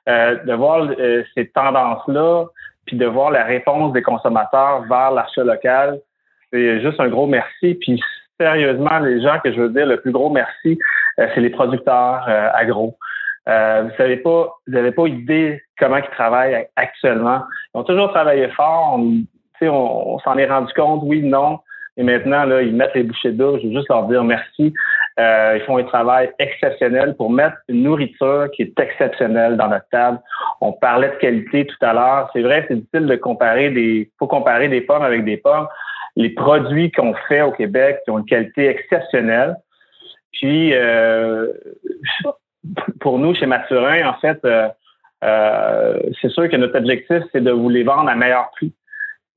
euh, 0.09 0.35
de 0.43 0.53
voir 0.53 0.87
euh, 0.99 1.23
ces 1.35 1.47
tendances-là, 1.49 2.45
puis 2.85 2.97
de 2.97 3.05
voir 3.05 3.31
la 3.31 3.43
réponse 3.43 3.93
des 3.93 4.01
consommateurs 4.01 4.83
vers 4.89 5.11
l'achat 5.11 5.43
local, 5.43 5.99
c'est 6.51 6.81
juste 6.81 6.99
un 6.99 7.09
gros 7.09 7.27
merci. 7.27 7.75
Puis 7.75 8.01
sérieusement, 8.39 8.99
les 8.99 9.21
gens 9.21 9.39
que 9.43 9.51
je 9.51 9.61
veux 9.61 9.69
dire 9.69 9.85
le 9.85 9.99
plus 9.99 10.11
gros 10.11 10.29
merci, 10.29 10.77
c'est 11.17 11.37
les 11.37 11.49
producteurs 11.49 12.27
agro. 12.53 12.97
vous 13.47 13.91
savez 13.97 14.17
pas, 14.17 14.53
vous 14.67 14.73
n'avez 14.73 14.91
pas 14.91 15.07
idée 15.07 15.61
comment 15.79 15.97
ils 15.97 16.15
travaillent 16.15 16.67
actuellement. 16.75 17.41
Ils 17.73 17.79
ont 17.79 17.83
toujours 17.83 18.09
travaillé 18.09 18.47
fort. 18.49 18.99
On, 18.99 19.23
on, 19.61 19.67
on 19.67 20.19
s'en 20.19 20.37
est 20.37 20.47
rendu 20.47 20.71
compte, 20.73 21.01
oui, 21.03 21.23
non. 21.23 21.59
Et 21.97 22.03
maintenant, 22.03 22.43
là, 22.43 22.61
ils 22.61 22.75
mettent 22.75 22.95
les 22.95 23.03
bouchées 23.03 23.31
d'eau. 23.31 23.57
Je 23.57 23.67
veux 23.67 23.73
juste 23.73 23.89
leur 23.89 24.07
dire 24.07 24.23
merci. 24.23 24.73
Euh, 25.17 25.57
ils 25.57 25.65
font 25.65 25.77
un 25.77 25.83
travail 25.83 26.31
exceptionnel 26.39 27.15
pour 27.15 27.29
mettre 27.29 27.55
une 27.69 27.83
nourriture 27.83 28.49
qui 28.53 28.63
est 28.63 28.79
exceptionnelle 28.79 29.55
dans 29.55 29.69
notre 29.69 29.87
table. 29.89 30.19
On 30.59 30.73
parlait 30.73 31.09
de 31.09 31.15
qualité 31.15 31.65
tout 31.65 31.85
à 31.85 31.93
l'heure. 31.93 32.29
C'est 32.33 32.41
vrai, 32.41 32.65
c'est 32.67 32.75
difficile 32.75 33.05
de 33.05 33.15
comparer 33.15 33.69
des, 33.69 34.11
faut 34.19 34.27
comparer 34.27 34.67
des 34.67 34.81
pommes 34.81 35.03
avec 35.03 35.23
des 35.23 35.37
pommes. 35.37 35.67
Les 36.17 36.29
produits 36.29 36.91
qu'on 36.91 37.13
fait 37.27 37.41
au 37.41 37.51
Québec 37.51 37.99
ont 38.07 38.19
une 38.19 38.25
qualité 38.25 38.67
exceptionnelle. 38.67 39.55
Puis, 40.33 40.73
euh, 40.73 41.53
pour 42.99 43.19
nous, 43.19 43.33
chez 43.33 43.45
Mathurin, 43.45 44.07
en 44.07 44.15
fait, 44.15 44.39
euh, 44.45 44.67
euh, 45.23 45.99
c'est 46.21 46.29
sûr 46.29 46.49
que 46.49 46.55
notre 46.57 46.77
objectif, 46.77 47.23
c'est 47.31 47.43
de 47.43 47.51
vous 47.51 47.69
les 47.69 47.83
vendre 47.83 48.09
à 48.09 48.15
meilleur 48.15 48.51
prix. 48.51 48.73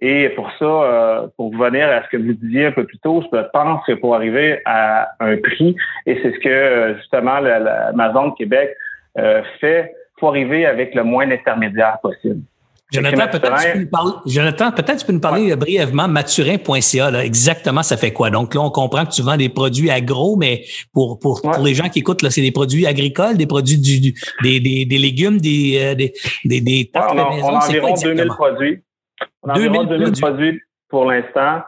Et 0.01 0.29
pour 0.31 0.49
ça, 0.59 0.65
euh, 0.65 1.27
pour 1.37 1.53
revenir 1.53 1.89
à 1.89 2.05
ce 2.05 2.09
que 2.09 2.17
vous 2.17 2.33
disiez 2.33 2.67
un 2.67 2.73
peu 2.73 2.85
plus 2.85 2.99
tôt, 2.99 3.23
je 3.23 3.39
pense 3.53 3.85
que 3.85 3.93
pour 3.95 4.15
arriver 4.15 4.61
à 4.65 5.09
un 5.19 5.37
prix, 5.37 5.75
et 6.07 6.21
c'est 6.23 6.33
ce 6.33 6.39
que 6.39 6.97
justement 6.99 7.41
l'Amazon 7.41 8.29
de 8.29 8.35
Québec 8.35 8.77
euh, 9.19 9.43
fait, 9.61 9.93
faut 10.21 10.29
arriver 10.29 10.67
avec 10.67 10.95
le 10.95 11.03
moins 11.03 11.27
d'intermédiaires 11.27 11.99
possible. 12.01 12.43
Jonathan, 12.91 13.29
peut-être 13.29 13.57
tu, 13.61 13.73
peux 13.73 13.79
nous 13.81 13.91
parler, 13.91 14.13
Jonathan, 14.25 14.71
tu 14.71 15.05
peux 15.05 15.13
nous 15.13 15.21
parler 15.21 15.55
brièvement 15.57 16.09
maturin.ca, 16.09 17.23
exactement 17.23 17.83
ça 17.83 17.99
fait 17.99 18.13
quoi? 18.13 18.31
Donc 18.31 18.55
là, 18.55 18.63
on 18.63 18.71
comprend 18.71 19.05
que 19.05 19.11
tu 19.11 19.21
vends 19.21 19.37
des 19.37 19.51
produits 19.51 19.91
agro, 19.91 20.37
mais 20.37 20.65
pour, 20.95 21.19
pour, 21.19 21.43
pour 21.43 21.63
les 21.63 21.75
gens 21.75 21.91
qui 21.91 21.99
écoutent, 21.99 22.23
là, 22.23 22.31
c'est 22.31 22.41
des 22.41 22.51
produits 22.51 22.87
agricoles, 22.87 23.37
des 23.37 23.47
produits 23.47 23.77
du, 23.77 24.15
des, 24.43 24.61
des, 24.61 24.87
des 24.87 24.99
légumes, 24.99 25.39
des, 25.39 25.79
euh, 25.83 25.95
des, 25.95 26.15
des, 26.47 26.63
des 26.63 26.91
tartes 26.91 27.11
on, 27.13 27.19
a, 27.19 27.25
on 27.25 27.57
a 27.57 27.67
environ 27.67 27.93
2000 27.93 28.27
produits. 28.29 28.83
On 29.43 29.51
a 29.51 29.55
environ 29.55 29.85
2000 29.85 30.13
produits 30.21 30.63
pour 30.89 31.05
l'instant. 31.05 31.63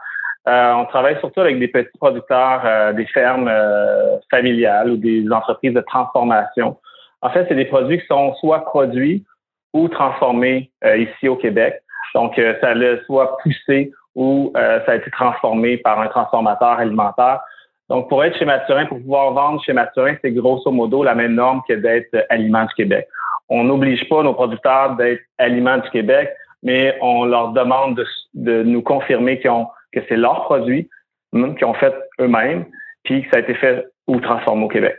Euh, 0.47 0.73
on 0.73 0.85
travaille 0.85 1.19
surtout 1.19 1.41
avec 1.41 1.59
des 1.59 1.67
petits 1.67 1.97
producteurs, 1.99 2.61
euh, 2.65 2.93
des 2.93 3.05
fermes 3.05 3.47
euh, 3.47 4.17
familiales 4.31 4.89
ou 4.89 4.97
des 4.97 5.31
entreprises 5.31 5.73
de 5.73 5.81
transformation. 5.81 6.77
En 7.21 7.29
fait, 7.29 7.45
c'est 7.47 7.55
des 7.55 7.65
produits 7.65 7.99
qui 7.99 8.07
sont 8.07 8.33
soit 8.35 8.65
produits 8.65 9.23
ou 9.73 9.87
transformés 9.87 10.71
ici 10.97 11.29
au 11.29 11.35
Québec. 11.35 11.81
Donc, 12.13 12.33
ça 12.59 12.73
le 12.73 13.01
soit 13.05 13.37
poussé 13.37 13.91
ou 14.15 14.51
ça 14.55 14.91
a 14.91 14.95
été 14.95 15.09
transformé 15.11 15.77
par 15.77 16.01
un 16.01 16.07
transformateur 16.07 16.79
alimentaire. 16.79 17.39
Donc, 17.87 18.09
pour 18.09 18.21
être 18.23 18.37
chez 18.37 18.43
Maturin, 18.43 18.85
pour 18.87 18.97
pouvoir 18.97 19.31
vendre 19.31 19.63
chez 19.63 19.71
Maturin, 19.71 20.15
c'est 20.21 20.31
grosso 20.31 20.69
modo 20.71 21.03
la 21.03 21.15
même 21.15 21.35
norme 21.35 21.61
que 21.69 21.73
d'être 21.73 22.25
aliment 22.29 22.65
du 22.65 22.73
Québec. 22.73 23.07
On 23.47 23.63
n'oblige 23.63 24.09
pas 24.09 24.23
nos 24.23 24.33
producteurs 24.33 24.95
d'être 24.95 25.21
aliments 25.37 25.77
du 25.77 25.89
Québec 25.91 26.33
mais 26.63 26.97
on 27.01 27.25
leur 27.25 27.49
demande 27.49 27.95
de, 27.95 28.05
de 28.33 28.63
nous 28.63 28.81
confirmer 28.81 29.41
ont, 29.47 29.67
que 29.91 29.99
c'est 30.07 30.17
leur 30.17 30.43
produit, 30.43 30.89
qu'ils 31.33 31.65
ont 31.65 31.73
fait 31.73 31.93
eux-mêmes, 32.19 32.65
puis 33.03 33.23
que 33.23 33.29
ça 33.31 33.37
a 33.37 33.39
été 33.39 33.55
fait 33.55 33.87
ou 34.07 34.19
transformé 34.19 34.65
au 34.65 34.67
Québec. 34.67 34.95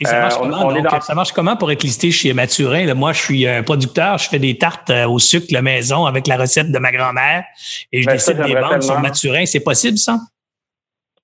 Et 0.00 0.06
ça, 0.06 0.20
marche 0.20 0.38
comment, 0.38 1.00
ça 1.00 1.14
marche 1.14 1.32
comment 1.32 1.56
pour 1.56 1.70
être 1.70 1.82
listé 1.82 2.10
chez 2.10 2.32
Mathurin? 2.32 2.92
moi, 2.94 3.12
je 3.12 3.20
suis 3.20 3.46
un 3.46 3.62
producteur, 3.62 4.16
je 4.16 4.30
fais 4.30 4.38
des 4.38 4.56
tartes 4.56 4.90
au 5.06 5.18
sucre 5.18 5.48
la 5.50 5.60
maison 5.60 6.06
avec 6.06 6.26
la 6.26 6.38
recette 6.38 6.72
de 6.72 6.78
ma 6.78 6.90
grand-mère 6.90 7.44
et 7.92 8.00
je 8.00 8.06
ben, 8.06 8.12
décide 8.12 8.42
des 8.42 8.54
vendre 8.54 8.82
sur 8.82 8.98
Mathurin. 8.98 9.44
C'est 9.44 9.62
possible, 9.62 9.98
ça? 9.98 10.16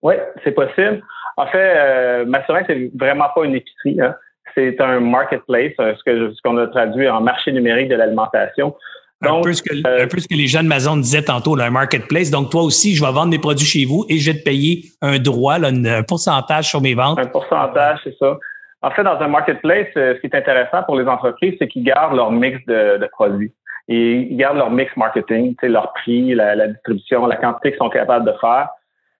Oui, 0.02 0.14
c'est 0.44 0.52
possible. 0.52 1.02
En 1.38 1.46
fait, 1.46 1.74
euh, 1.76 2.24
Mathurin, 2.26 2.62
c'est 2.66 2.90
vraiment 2.94 3.28
pas 3.34 3.44
une 3.44 3.54
épicerie. 3.54 3.98
Hein. 4.00 4.14
C'est 4.54 4.78
un 4.80 5.00
marketplace, 5.00 5.72
euh, 5.80 5.94
ce 5.96 6.42
qu'on 6.42 6.56
a 6.58 6.66
traduit 6.66 7.08
en 7.08 7.20
marché 7.22 7.52
numérique 7.52 7.88
de 7.88 7.96
l'alimentation. 7.96 8.74
Un 9.22 9.40
peu, 9.40 9.52
ce 9.52 9.62
que, 9.62 9.74
euh, 9.74 10.04
un 10.04 10.06
peu 10.06 10.18
ce 10.18 10.28
que 10.28 10.34
les 10.34 10.46
jeunes 10.46 10.66
Amazon 10.66 10.96
disaient 10.96 11.22
tantôt, 11.22 11.58
un 11.58 11.70
marketplace. 11.70 12.30
Donc, 12.30 12.50
toi 12.50 12.62
aussi, 12.62 12.94
je 12.94 13.04
vais 13.04 13.12
vendre 13.12 13.30
des 13.30 13.38
produits 13.38 13.66
chez 13.66 13.86
vous 13.86 14.04
et 14.10 14.18
je 14.18 14.30
vais 14.30 14.38
te 14.38 14.44
payer 14.44 14.84
un 15.00 15.18
droit, 15.18 15.58
là, 15.58 15.68
un 15.68 16.02
pourcentage 16.02 16.68
sur 16.68 16.82
mes 16.82 16.94
ventes. 16.94 17.18
Un 17.18 17.26
pourcentage, 17.26 18.00
c'est 18.04 18.16
ça. 18.18 18.38
En 18.82 18.90
fait, 18.90 19.02
dans 19.02 19.18
un 19.18 19.28
marketplace, 19.28 19.88
euh, 19.96 20.14
ce 20.14 20.20
qui 20.20 20.26
est 20.26 20.36
intéressant 20.36 20.82
pour 20.82 20.96
les 20.96 21.06
entreprises, 21.06 21.54
c'est 21.58 21.66
qu'ils 21.66 21.84
gardent 21.84 22.14
leur 22.14 22.30
mix 22.30 22.64
de, 22.66 22.98
de, 22.98 23.06
produits. 23.06 23.52
Et 23.88 24.28
ils 24.30 24.36
gardent 24.36 24.58
leur 24.58 24.70
mix 24.70 24.94
marketing, 24.96 25.56
leur 25.62 25.92
prix, 25.94 26.34
la, 26.34 26.54
la, 26.54 26.68
distribution, 26.68 27.26
la 27.26 27.36
quantité 27.36 27.70
qu'ils 27.70 27.78
sont 27.78 27.88
capables 27.88 28.26
de 28.26 28.36
faire. 28.38 28.68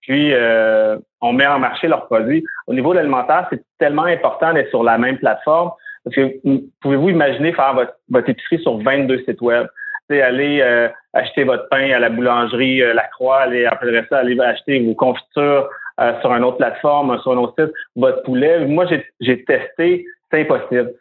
Puis, 0.03 0.32
euh, 0.32 0.99
on 1.20 1.32
met 1.32 1.47
en 1.47 1.59
marché 1.59 1.88
leurs 1.88 2.07
produits. 2.07 2.44
Au 2.66 2.74
niveau 2.74 2.92
de 2.92 2.99
l'alimentaire, 2.99 3.47
c'est 3.51 3.64
tellement 3.78 4.05
important 4.05 4.53
d'être 4.53 4.68
sur 4.68 4.84
la 4.84 4.99
même 4.99 5.18
plateforme. 5.18 5.70
Parce 6.05 6.14
que 6.14 6.36
pouvez-vous 6.80 7.09
imaginer 7.09 7.53
faire 7.53 7.74
votre, 7.74 7.94
votre 8.09 8.28
épicerie 8.28 8.61
sur 8.62 8.78
22 8.78 9.24
sites 9.26 9.40
web? 9.40 9.66
Aller 10.11 10.61
euh, 10.62 10.88
acheter 11.12 11.44
votre 11.44 11.68
pain 11.68 11.90
à 11.90 11.98
la 11.98 12.11
boulangerie 12.11 12.82
euh, 12.82 12.94
La 12.94 13.04
Croix, 13.04 13.38
aller 13.38 13.66
après 13.66 14.04
ça, 14.09 14.18
aller 14.18 14.38
acheter 14.40 14.78
vos 14.80 14.94
confitures 14.94 15.68
euh, 16.00 16.20
sur 16.20 16.32
une 16.32 16.44
autre 16.44 16.59
plateforme, 16.59 17.18
sur 17.22 17.32
un 17.32 17.38
autre 17.38 17.54
site, 17.59 17.74
votre 17.96 18.22
poulet. 18.22 18.64
Moi, 18.66 18.86
j'ai 19.20 19.44
testé, 19.44 20.07
c'est 20.30 20.42
impossible. 20.42 20.92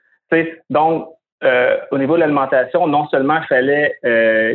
donc, 0.69 1.09
au 1.91 1.97
niveau 1.99 2.15
de 2.15 2.21
l'alimentation, 2.21 2.87
non 2.87 3.07
seulement 3.09 3.37
il 3.37 3.47
fallait 3.47 3.99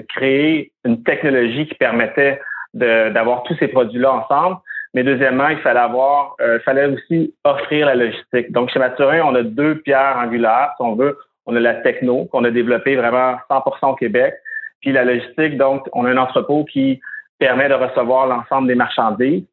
créer 0.09 0.73
une 0.85 1.05
technologie 1.05 1.69
qui 1.69 1.75
permettait 1.77 2.41
d'avoir 2.75 3.45
tous 3.45 3.55
ces 3.61 3.69
produits-là 3.69 4.13
ensemble, 4.13 4.57
mais 4.95 5.05
deuxièmement, 5.05 5.49
il 5.49 5.59
fallait 5.59 5.79
avoir, 5.79 6.35
il 6.41 6.61
fallait 6.65 6.87
aussi 6.87 7.33
offrir 7.45 7.87
la 7.87 7.95
logistique. 7.95 8.51
Donc, 8.51 8.71
chez 8.71 8.81
Mathurin, 8.81 9.23
on 9.25 9.37
a 9.37 9.43
deux 9.43 9.77
pierres 9.77 10.19
angulaires, 10.21 10.73
si 10.77 10.83
on 10.83 10.97
veut. 10.97 11.17
On 11.47 11.57
a 11.57 11.61
la 11.61 11.75
techno 11.75 12.27
qu'on 12.27 12.45
a 12.45 12.51
développée 12.51 12.97
vraiment 12.97 13.37
100% 13.51 13.93
au 13.93 13.95
Québec. 13.95 14.35
Puis 14.81 14.93
la 14.93 15.05
logistique, 15.05 15.57
donc, 15.57 15.89
on 15.93 16.05
a 16.05 16.11
un 16.11 16.17
entrepôt 16.17 16.65
qui 16.65 17.01
permet 17.39 17.69
de 17.69 17.75
recevoir 17.75 18.27
l'ensemble 18.27 18.69
des 18.69 18.75
marchandises 18.75 19.45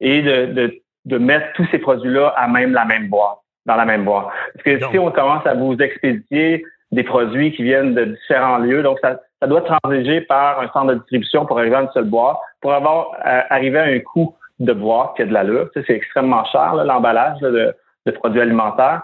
et 0.00 0.22
de, 0.22 0.46
de, 0.46 0.80
de 1.06 1.18
mettre 1.18 1.46
tous 1.54 1.66
ces 1.70 1.78
produits-là 1.78 2.28
à 2.36 2.48
même 2.48 2.72
la 2.72 2.84
même 2.84 3.08
boîte, 3.08 3.38
dans 3.66 3.76
la 3.76 3.84
même 3.84 4.04
boîte. 4.04 4.26
Parce 4.54 4.64
que 4.64 4.90
si 4.90 4.98
on 4.98 5.10
commence 5.10 5.46
à 5.46 5.54
vous 5.54 5.76
expédier 5.76 6.64
des 6.92 7.04
produits 7.04 7.52
qui 7.52 7.62
viennent 7.62 7.94
de 7.94 8.04
différents 8.04 8.58
lieux, 8.58 8.82
donc 8.82 8.98
ça, 9.00 9.20
ça 9.40 9.46
doit 9.46 9.62
transiger 9.62 10.20
par 10.22 10.60
un 10.60 10.68
centre 10.68 10.92
de 10.92 10.94
distribution 10.94 11.46
pour 11.46 11.58
arriver 11.58 11.76
à 11.76 11.82
une 11.82 11.90
seule 11.92 12.04
boîte, 12.04 12.36
pour 12.60 12.72
avoir 12.72 13.12
euh, 13.26 13.40
arrivé 13.48 13.78
à 13.78 13.84
un 13.84 13.98
coût 14.00 14.34
de 14.58 14.72
boîte 14.72 15.16
qui 15.16 15.22
a 15.22 15.26
de 15.26 15.32
l'allure. 15.32 15.70
c'est 15.74 15.88
extrêmement 15.90 16.44
cher, 16.44 16.74
l'emballage 16.74 17.38
de, 17.40 17.74
de, 18.06 18.10
produits 18.12 18.42
alimentaires. 18.42 19.02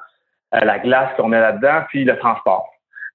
Euh, 0.55 0.61
la 0.61 0.79
glace 0.79 1.11
qu'on 1.17 1.29
met 1.29 1.41
là-dedans, 1.41 1.83
puis 1.89 2.05
le 2.05 2.17
transport. 2.19 2.71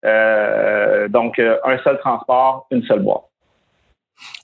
Euh, 0.05 1.07
donc, 1.07 1.39
euh, 1.39 1.57
un 1.63 1.77
seul 1.79 1.97
transport, 1.99 2.67
une 2.71 2.83
seule 2.83 2.99
boîte. 2.99 3.30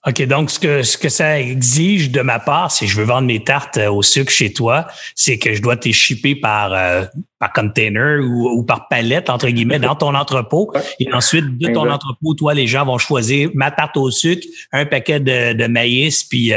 OK, 0.08 0.22
donc 0.26 0.50
ce 0.52 0.60
que, 0.60 0.84
ce 0.84 0.98
que 0.98 1.10
ça 1.10 1.40
exige 1.40 2.12
de 2.12 2.22
ma 2.22 2.40
part, 2.40 2.72
si 2.72 2.88
je 2.88 2.98
veux 2.98 3.04
vendre 3.04 3.28
mes 3.28 3.44
tartes 3.44 3.78
au 3.78 4.02
sucre 4.02 4.32
chez 4.32 4.54
toi, 4.54 4.88
c'est 5.16 5.38
que 5.38 5.54
je 5.54 5.62
dois 5.62 5.76
te 5.76 5.92
shipper 5.92 6.34
par, 6.36 6.72
par 7.40 7.52
container 7.52 8.22
ou, 8.24 8.64
par 8.64 8.88
palette, 8.88 9.30
entre 9.30 9.50
guillemets, 9.50 9.80
dans 9.80 9.96
ton 9.96 10.16
entrepôt. 10.16 10.72
Et 11.02 11.12
ensuite, 11.12 11.58
de 11.58 11.74
ton 11.74 11.90
entrepôt, 11.90 12.36
toi, 12.36 12.54
les 12.54 12.68
gens 12.68 12.86
vont 12.86 12.98
choisir 12.98 13.50
ma 13.54 13.70
tarte 13.70 13.98
au 13.98 14.10
sucre, 14.10 14.48
un 14.72 14.86
paquet 14.86 15.20
de, 15.20 15.52
de 15.54 15.68
maïs, 15.68 16.24
puis, 16.24 16.54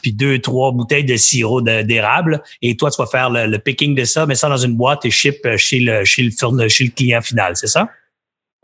puis 0.00 0.12
deux, 0.12 0.38
trois 0.38 0.70
bouteilles 0.70 1.04
de 1.04 1.16
sirop 1.16 1.62
d'érable. 1.62 2.42
Et 2.62 2.76
toi, 2.76 2.90
tu 2.90 3.02
vas 3.02 3.08
faire 3.08 3.28
le, 3.28 3.58
picking 3.58 3.96
de 3.96 4.04
ça, 4.04 4.24
mais 4.26 4.36
ça 4.36 4.48
dans 4.48 4.56
une 4.56 4.76
boîte 4.76 5.04
et 5.04 5.10
ship 5.10 5.44
chez 5.56 5.80
le, 5.80 6.04
chez 6.04 6.22
le, 6.22 6.68
chez 6.68 6.84
le 6.84 6.90
client 6.90 7.22
final, 7.22 7.56
c'est 7.56 7.66
ça? 7.66 7.88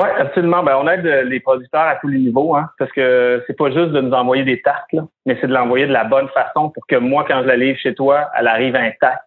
Oui, 0.00 0.08
absolument. 0.18 0.62
Ben, 0.62 0.76
on 0.80 0.88
aide 0.88 1.04
les 1.04 1.40
producteurs 1.40 1.82
à 1.82 1.96
tous 1.96 2.08
les 2.08 2.18
niveaux, 2.18 2.54
hein, 2.54 2.70
parce 2.78 2.90
que 2.92 3.44
c'est 3.46 3.56
pas 3.56 3.70
juste 3.70 3.90
de 3.90 4.00
nous 4.00 4.12
envoyer 4.12 4.44
des 4.44 4.62
tartes, 4.62 4.90
là, 4.92 5.02
mais 5.26 5.36
c'est 5.40 5.46
de 5.46 5.52
l'envoyer 5.52 5.86
de 5.86 5.92
la 5.92 6.04
bonne 6.04 6.28
façon 6.28 6.70
pour 6.70 6.86
que 6.86 6.96
moi, 6.96 7.26
quand 7.28 7.42
je 7.42 7.46
la 7.46 7.56
livre 7.56 7.78
chez 7.78 7.94
toi, 7.94 8.30
elle 8.38 8.48
arrive 8.48 8.74
intacte. 8.76 9.26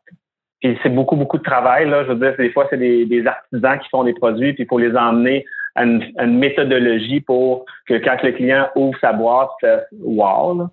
Puis 0.62 0.80
c'est 0.82 0.90
beaucoup, 0.90 1.16
beaucoup 1.16 1.38
de 1.38 1.44
travail. 1.44 1.88
Là. 1.88 2.04
Je 2.06 2.14
veux 2.14 2.16
dire, 2.16 2.36
des 2.38 2.50
fois, 2.50 2.66
c'est 2.72 2.78
des, 2.78 3.28
artisans 3.28 3.78
qui 3.80 3.90
font 3.90 4.04
des 4.04 4.14
produits, 4.14 4.54
puis 4.54 4.64
il 4.64 4.68
faut 4.68 4.80
les 4.80 4.96
emmener 4.96 5.46
à 5.76 5.84
une, 5.84 6.40
méthodologie 6.40 7.22
pour 7.22 7.66
que 7.88 7.96
quand 7.96 8.18
le 8.24 8.32
client 8.32 8.68
ouvre 8.76 8.98
sa 9.00 9.14
boîte, 9.14 9.50
fait 9.60 9.86
wow. 10.02 10.70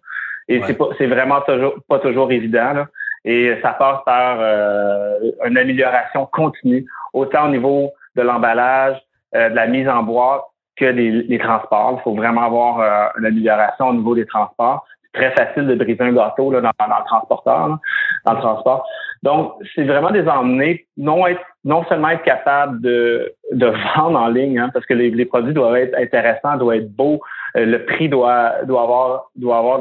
Et 0.48 0.62
c'est 0.66 0.74
pas 0.74 0.88
c'est 0.98 1.06
vraiment 1.06 1.40
toujours 1.42 1.74
pas 1.88 1.98
toujours 1.98 2.32
évident. 2.32 2.72
Là. 2.72 2.86
Et 3.24 3.54
ça 3.62 3.72
passe 3.72 4.00
par 4.06 4.38
euh, 4.40 5.18
une 5.46 5.58
amélioration 5.58 6.26
continue, 6.26 6.86
autant 7.12 7.46
au 7.46 7.50
niveau 7.50 7.92
de 8.16 8.22
l'emballage, 8.22 8.96
euh, 8.96 9.09
de 9.32 9.54
la 9.54 9.66
mise 9.66 9.88
en 9.88 10.02
boîte 10.02 10.42
que 10.80 10.86
les, 10.86 11.38
transports. 11.38 11.96
Il 11.98 12.02
faut 12.02 12.14
vraiment 12.14 12.42
avoir 12.42 12.80
euh, 12.80 13.18
une 13.18 13.26
amélioration 13.26 13.88
au 13.88 13.94
niveau 13.94 14.14
des 14.14 14.26
transports. 14.26 14.84
C'est 15.02 15.20
très 15.20 15.30
facile 15.32 15.66
de 15.66 15.74
briser 15.74 16.02
un 16.02 16.12
gâteau 16.12 16.50
là, 16.50 16.60
dans, 16.60 16.70
le 16.86 17.06
transporteur, 17.06 17.78
dans 18.24 18.32
le 18.32 18.40
transport. 18.40 18.86
Donc, 19.22 19.54
c'est 19.74 19.84
vraiment 19.84 20.10
des 20.10 20.26
emmener, 20.26 20.86
non 20.96 21.26
être, 21.26 21.42
non 21.64 21.84
seulement 21.84 22.10
être 22.10 22.22
capable 22.22 22.80
de, 22.80 23.34
de 23.52 23.66
vendre 23.96 24.18
en 24.18 24.28
ligne, 24.28 24.58
hein, 24.58 24.70
parce 24.72 24.86
que 24.86 24.94
les, 24.94 25.10
les, 25.10 25.26
produits 25.26 25.52
doivent 25.52 25.76
être 25.76 25.94
intéressants, 25.98 26.56
doivent 26.56 26.78
être 26.78 26.96
beaux, 26.96 27.20
euh, 27.56 27.66
le 27.66 27.84
prix 27.84 28.08
doit, 28.08 28.64
doit 28.64 28.82
avoir, 28.82 29.30
doit 29.36 29.58
avoir 29.58 29.80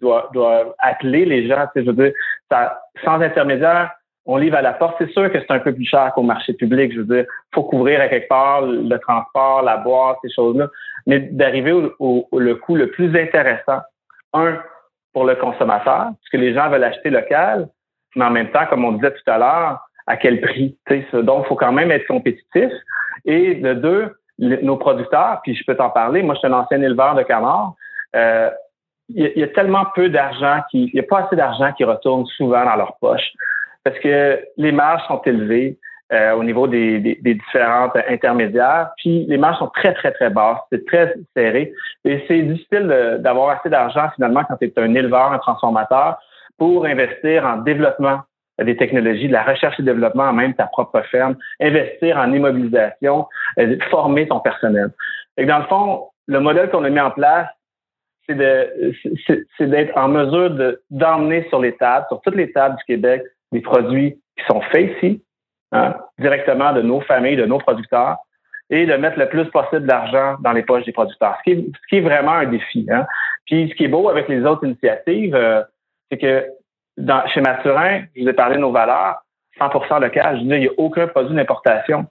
doit, 0.00 0.30
doit 0.32 0.74
atteler 0.78 1.24
les 1.24 1.48
gens. 1.48 1.66
Je 1.74 1.80
veux 1.80 1.92
dire, 1.92 2.12
ça, 2.50 2.80
sans 3.04 3.20
intermédiaire, 3.20 3.90
on 4.26 4.36
livre 4.36 4.56
à 4.56 4.62
la 4.62 4.72
porte. 4.72 4.96
C'est 4.98 5.10
sûr 5.10 5.30
que 5.32 5.38
c'est 5.38 5.50
un 5.50 5.60
peu 5.60 5.72
plus 5.72 5.84
cher 5.84 6.12
qu'au 6.14 6.22
marché 6.22 6.52
public. 6.52 6.92
Je 6.92 7.00
veux 7.00 7.16
dire, 7.16 7.26
faut 7.54 7.62
couvrir 7.62 8.00
à 8.00 8.08
quelque 8.08 8.28
part 8.28 8.62
le 8.62 8.98
transport, 8.98 9.62
la 9.62 9.76
boîte, 9.76 10.18
ces 10.22 10.32
choses-là. 10.32 10.68
Mais 11.06 11.20
d'arriver 11.20 11.72
au, 11.98 12.28
le 12.32 12.54
coût 12.56 12.74
le 12.74 12.90
plus 12.90 13.16
intéressant, 13.16 13.80
un, 14.32 14.58
pour 15.12 15.24
le 15.24 15.36
consommateur, 15.36 16.06
parce 16.06 16.28
que 16.30 16.36
les 16.36 16.52
gens 16.52 16.68
veulent 16.68 16.84
acheter 16.84 17.10
local, 17.10 17.68
mais 18.16 18.24
en 18.24 18.30
même 18.30 18.50
temps, 18.50 18.66
comme 18.68 18.84
on 18.84 18.92
disait 18.92 19.12
tout 19.12 19.30
à 19.30 19.38
l'heure, 19.38 19.80
à 20.06 20.16
quel 20.16 20.40
prix. 20.40 20.76
Donc, 21.12 21.44
il 21.44 21.48
faut 21.48 21.56
quand 21.56 21.72
même 21.72 21.90
être 21.90 22.06
compétitif. 22.06 22.72
Et 23.24 23.56
de 23.56 23.74
deux, 23.74 24.14
nos 24.38 24.76
producteurs, 24.76 25.40
puis 25.42 25.54
je 25.54 25.64
peux 25.66 25.76
t'en 25.76 25.90
parler, 25.90 26.22
moi, 26.22 26.34
je 26.34 26.40
suis 26.40 26.48
un 26.48 26.52
ancien 26.52 26.80
éleveur 26.80 27.14
de 27.14 27.22
canards. 27.22 27.74
Euh, 28.14 28.50
il 29.08 29.32
y, 29.36 29.42
a 29.42 29.48
tellement 29.48 29.84
peu 29.94 30.08
d'argent 30.08 30.62
qui, 30.70 30.86
il 30.86 30.94
n'y 30.94 31.00
a 31.00 31.04
pas 31.04 31.20
assez 31.20 31.36
d'argent 31.36 31.72
qui 31.72 31.84
retourne 31.84 32.26
souvent 32.26 32.64
dans 32.64 32.74
leur 32.74 32.96
poche 32.98 33.32
parce 33.86 34.00
que 34.00 34.40
les 34.56 34.72
marges 34.72 35.06
sont 35.06 35.22
élevées 35.26 35.78
euh, 36.12 36.32
au 36.32 36.42
niveau 36.42 36.66
des, 36.66 36.98
des, 36.98 37.20
des, 37.22 37.34
différentes 37.34 37.96
intermédiaires, 38.08 38.90
puis 38.96 39.26
les 39.28 39.38
marges 39.38 39.58
sont 39.60 39.68
très, 39.68 39.94
très, 39.94 40.10
très 40.10 40.28
basses. 40.28 40.58
C'est 40.72 40.84
très 40.86 41.14
serré. 41.36 41.72
Et 42.04 42.24
c'est 42.26 42.42
difficile 42.42 42.88
d'avoir 43.20 43.56
assez 43.56 43.70
d'argent 43.70 44.08
finalement 44.16 44.42
quand 44.42 44.56
tu 44.56 44.64
es 44.64 44.72
un 44.76 44.92
éleveur, 44.92 45.30
un 45.30 45.38
transformateur, 45.38 46.18
pour 46.58 46.84
investir 46.84 47.46
en 47.46 47.58
développement 47.58 48.22
des 48.60 48.76
technologies, 48.76 49.28
de 49.28 49.32
la 49.32 49.44
recherche 49.44 49.78
et 49.78 49.84
développement, 49.84 50.32
même 50.32 50.54
ta 50.54 50.66
propre 50.66 51.00
ferme, 51.02 51.36
investir 51.60 52.16
en 52.16 52.32
immobilisation, 52.32 53.28
euh, 53.60 53.76
former 53.88 54.26
ton 54.26 54.40
personnel. 54.40 54.90
Et 55.36 55.46
dans 55.46 55.58
le 55.58 55.64
fond, 55.66 56.08
le 56.26 56.40
modèle 56.40 56.70
qu'on 56.70 56.82
a 56.82 56.90
mis 56.90 56.98
en 56.98 57.12
place, 57.12 57.46
c'est 58.26 58.34
d'être 58.34 59.96
en 59.96 60.08
mesure 60.08 60.76
d'emmener 60.90 61.46
sur 61.50 61.60
les 61.60 61.76
tables, 61.76 62.06
sur 62.08 62.20
toutes 62.22 62.34
les 62.34 62.50
tables 62.50 62.74
du 62.78 62.82
Québec, 62.82 63.22
produits 63.60 64.18
qui 64.36 64.44
sont 64.46 64.60
faits 64.60 64.96
ici, 64.96 65.22
hein, 65.72 65.94
directement 66.18 66.72
de 66.72 66.82
nos 66.82 67.00
familles, 67.00 67.36
de 67.36 67.46
nos 67.46 67.58
producteurs, 67.58 68.16
et 68.70 68.86
de 68.86 68.94
mettre 68.94 69.18
le 69.18 69.28
plus 69.28 69.46
possible 69.46 69.86
d'argent 69.86 70.36
dans 70.40 70.52
les 70.52 70.62
poches 70.62 70.84
des 70.84 70.92
producteurs, 70.92 71.38
ce 71.46 71.52
qui 71.52 71.96
est, 71.96 72.00
vraiment 72.00 72.32
un 72.32 72.46
défi. 72.46 72.86
Hein. 72.90 73.06
Puis 73.46 73.68
ce 73.70 73.74
qui 73.74 73.84
est 73.84 73.88
beau 73.88 74.08
avec 74.08 74.28
les 74.28 74.44
autres 74.44 74.64
initiatives, 74.64 75.34
euh, 75.34 75.62
c'est 76.10 76.18
que 76.18 76.46
chez 77.32 77.40
Mathurin, 77.40 78.02
je 78.16 78.22
vous 78.22 78.28
ai 78.28 78.32
parlé 78.32 78.56
de 78.56 78.60
nos 78.60 78.72
valeurs, 78.72 79.22
100 79.58 80.00
local. 80.00 80.38
Je 80.38 80.42
dis, 80.42 80.48
il 80.48 80.60
n'y 80.60 80.66
a 80.66 80.72
aucun 80.78 81.06
produit 81.06 81.34
d'importation. 81.34 82.06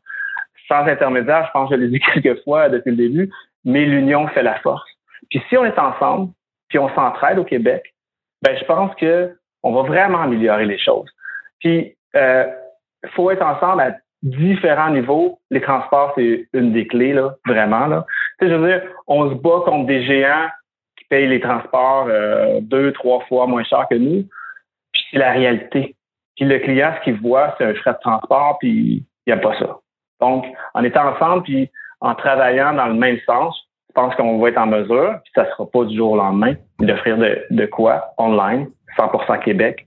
Sans 0.67 0.85
intermédiaire, 0.85 1.45
je 1.47 1.51
pense 1.51 1.69
que 1.69 1.75
je 1.75 1.81
l'ai 1.81 1.87
dit 1.89 1.99
quelques 2.13 2.41
fois 2.43 2.69
depuis 2.69 2.91
le 2.91 2.97
début, 2.97 3.31
mais 3.65 3.85
l'union 3.85 4.27
fait 4.29 4.43
la 4.43 4.55
force. 4.59 4.89
Puis 5.29 5.41
si 5.49 5.57
on 5.57 5.65
est 5.65 5.77
ensemble, 5.77 6.31
puis 6.69 6.79
on 6.79 6.93
s'entraide 6.95 7.39
au 7.39 7.43
Québec, 7.43 7.93
ben 8.41 8.57
je 8.57 8.63
pense 8.65 8.93
que 8.95 9.35
on 9.63 9.73
va 9.73 9.81
vraiment 9.81 10.21
améliorer 10.21 10.65
les 10.65 10.77
choses. 10.77 11.09
Puis, 11.65 11.97
il 12.13 12.19
euh, 12.19 12.45
faut 13.15 13.31
être 13.31 13.41
ensemble 13.41 13.81
à 13.81 13.95
différents 14.21 14.91
niveaux. 14.91 15.39
Les 15.49 15.61
transports, 15.61 16.13
c'est 16.15 16.47
une 16.53 16.71
des 16.73 16.85
clés, 16.85 17.13
là, 17.13 17.33
vraiment. 17.47 17.87
Là. 17.87 18.05
Tu 18.37 18.45
sais, 18.45 18.51
je 18.51 18.55
veux 18.55 18.67
dire, 18.67 18.83
on 19.07 19.31
se 19.31 19.33
bat 19.33 19.61
contre 19.65 19.87
des 19.87 20.05
géants 20.05 20.47
qui 20.95 21.05
payent 21.05 21.27
les 21.27 21.39
transports 21.39 22.05
euh, 22.07 22.59
deux, 22.61 22.91
trois 22.91 23.21
fois 23.21 23.47
moins 23.47 23.63
cher 23.63 23.87
que 23.89 23.95
nous. 23.95 24.27
Puis 24.93 25.03
c'est 25.09 25.17
la 25.17 25.31
réalité. 25.31 25.95
Puis 26.35 26.45
le 26.45 26.59
client, 26.59 26.93
ce 26.99 27.03
qu'il 27.03 27.19
voit, 27.19 27.55
c'est 27.57 27.65
un 27.65 27.73
frais 27.73 27.93
de 27.93 27.99
transport, 27.99 28.59
puis 28.59 29.03
il 29.25 29.33
a 29.33 29.37
pas 29.37 29.57
ça. 29.57 29.79
Donc, 30.21 30.45
en 30.75 30.83
étant 30.83 31.09
ensemble, 31.15 31.41
puis 31.41 31.71
en 31.99 32.13
travaillant 32.13 32.73
dans 32.73 32.87
le 32.87 32.93
même 32.93 33.17
sens, 33.25 33.59
je 33.89 33.93
pense 33.95 34.13
qu'on 34.13 34.37
va 34.37 34.49
être 34.49 34.59
en 34.59 34.67
mesure, 34.67 35.19
puis 35.23 35.31
ça 35.33 35.49
sera 35.49 35.65
pas 35.65 35.83
du 35.85 35.97
jour 35.97 36.11
au 36.11 36.17
lendemain, 36.17 36.53
d'offrir 36.77 37.17
de, 37.17 37.43
de 37.49 37.65
quoi 37.65 38.13
online, 38.19 38.69
100% 38.97 39.39
Québec, 39.39 39.84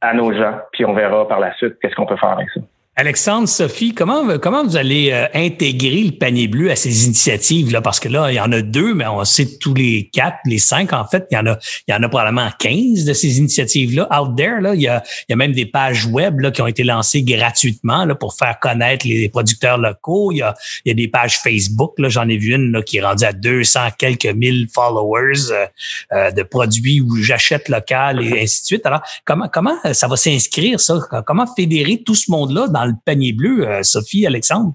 à 0.00 0.14
nos 0.14 0.32
gens, 0.32 0.58
puis 0.72 0.84
on 0.84 0.94
verra 0.94 1.28
par 1.28 1.40
la 1.40 1.54
suite 1.54 1.78
qu'est-ce 1.80 1.94
qu'on 1.94 2.06
peut 2.06 2.16
faire 2.16 2.30
avec 2.30 2.48
ça. 2.50 2.60
Alexandre, 2.98 3.46
Sophie, 3.46 3.92
comment, 3.92 4.38
comment 4.38 4.64
vous 4.64 4.78
allez 4.78 5.10
euh, 5.12 5.26
intégrer 5.34 6.02
le 6.02 6.12
panier 6.12 6.48
bleu 6.48 6.70
à 6.70 6.76
ces 6.76 7.04
initiatives-là? 7.04 7.82
Parce 7.82 8.00
que 8.00 8.08
là, 8.08 8.32
il 8.32 8.36
y 8.36 8.40
en 8.40 8.50
a 8.52 8.62
deux, 8.62 8.94
mais 8.94 9.06
on 9.06 9.22
sait 9.26 9.58
tous 9.58 9.74
les 9.74 10.08
quatre, 10.10 10.38
les 10.46 10.56
cinq, 10.56 10.94
en 10.94 11.06
fait, 11.06 11.26
il 11.30 11.34
y 11.34 11.36
en 11.36 11.44
a, 11.44 11.58
il 11.86 11.92
y 11.92 11.94
en 11.94 12.02
a 12.02 12.08
probablement 12.08 12.48
15 12.58 13.04
de 13.04 13.12
ces 13.12 13.36
initiatives-là. 13.36 14.08
Out 14.18 14.34
there, 14.34 14.62
là, 14.62 14.74
il 14.74 14.80
y 14.80 14.88
a, 14.88 15.02
même 15.36 15.52
des 15.52 15.66
pages 15.66 16.06
web 16.06 16.50
qui 16.52 16.62
ont 16.62 16.66
été 16.66 16.84
lancées 16.84 17.22
gratuitement 17.22 18.08
pour 18.18 18.32
faire 18.32 18.58
connaître 18.60 19.06
les 19.06 19.28
producteurs 19.28 19.76
locaux. 19.76 20.32
Il 20.32 20.38
y 20.38 20.42
a, 20.42 20.54
des 20.94 21.08
pages 21.08 21.38
Facebook, 21.38 21.96
j'en 21.98 22.26
ai 22.30 22.38
vu 22.38 22.54
une 22.54 22.82
qui 22.82 22.96
est 22.96 23.02
rendue 23.02 23.24
à 23.26 23.34
200 23.34 23.80
quelques 23.98 24.24
mille 24.24 24.68
followers 24.74 25.50
euh, 25.50 25.66
euh, 26.14 26.30
de 26.30 26.42
produits 26.42 27.02
où 27.02 27.16
j'achète 27.16 27.68
local 27.68 28.22
et 28.22 28.40
ainsi 28.40 28.62
de 28.62 28.66
suite. 28.66 28.86
Alors, 28.86 29.02
comment, 29.26 29.48
comment 29.52 29.76
ça 29.92 30.08
va 30.08 30.16
s'inscrire, 30.16 30.80
ça? 30.80 30.98
Comment 31.26 31.46
fédérer 31.46 32.02
tout 32.02 32.14
ce 32.14 32.30
monde-là 32.30 32.68
dans 32.68 32.85
le 32.86 32.94
panier 33.04 33.32
bleu, 33.32 33.68
euh, 33.68 33.82
Sophie, 33.82 34.26
Alexandre? 34.26 34.74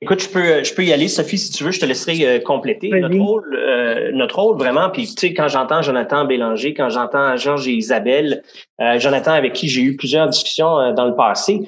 Écoute, 0.00 0.20
je 0.20 0.28
peux, 0.28 0.64
je 0.64 0.74
peux 0.74 0.84
y 0.84 0.92
aller, 0.92 1.06
Sophie, 1.06 1.38
si 1.38 1.52
tu 1.52 1.62
veux, 1.62 1.70
je 1.70 1.78
te 1.78 1.86
laisserai 1.86 2.26
euh, 2.26 2.40
compléter 2.40 2.90
notre 2.90 3.16
rôle, 3.16 3.54
euh, 3.54 4.10
notre 4.12 4.40
rôle 4.40 4.58
vraiment. 4.58 4.90
Puis 4.90 5.06
tu 5.06 5.28
sais, 5.28 5.32
quand 5.32 5.46
j'entends 5.46 5.80
Jonathan 5.80 6.24
Bélanger, 6.24 6.74
quand 6.74 6.88
j'entends 6.88 7.36
Georges 7.36 7.68
et 7.68 7.72
Isabelle, 7.72 8.42
Jonathan 8.98 9.30
avec 9.30 9.52
qui 9.52 9.68
j'ai 9.68 9.82
eu 9.82 9.94
plusieurs 9.96 10.28
discussions 10.28 10.92
dans 10.92 11.06
le 11.06 11.14
passé, 11.14 11.60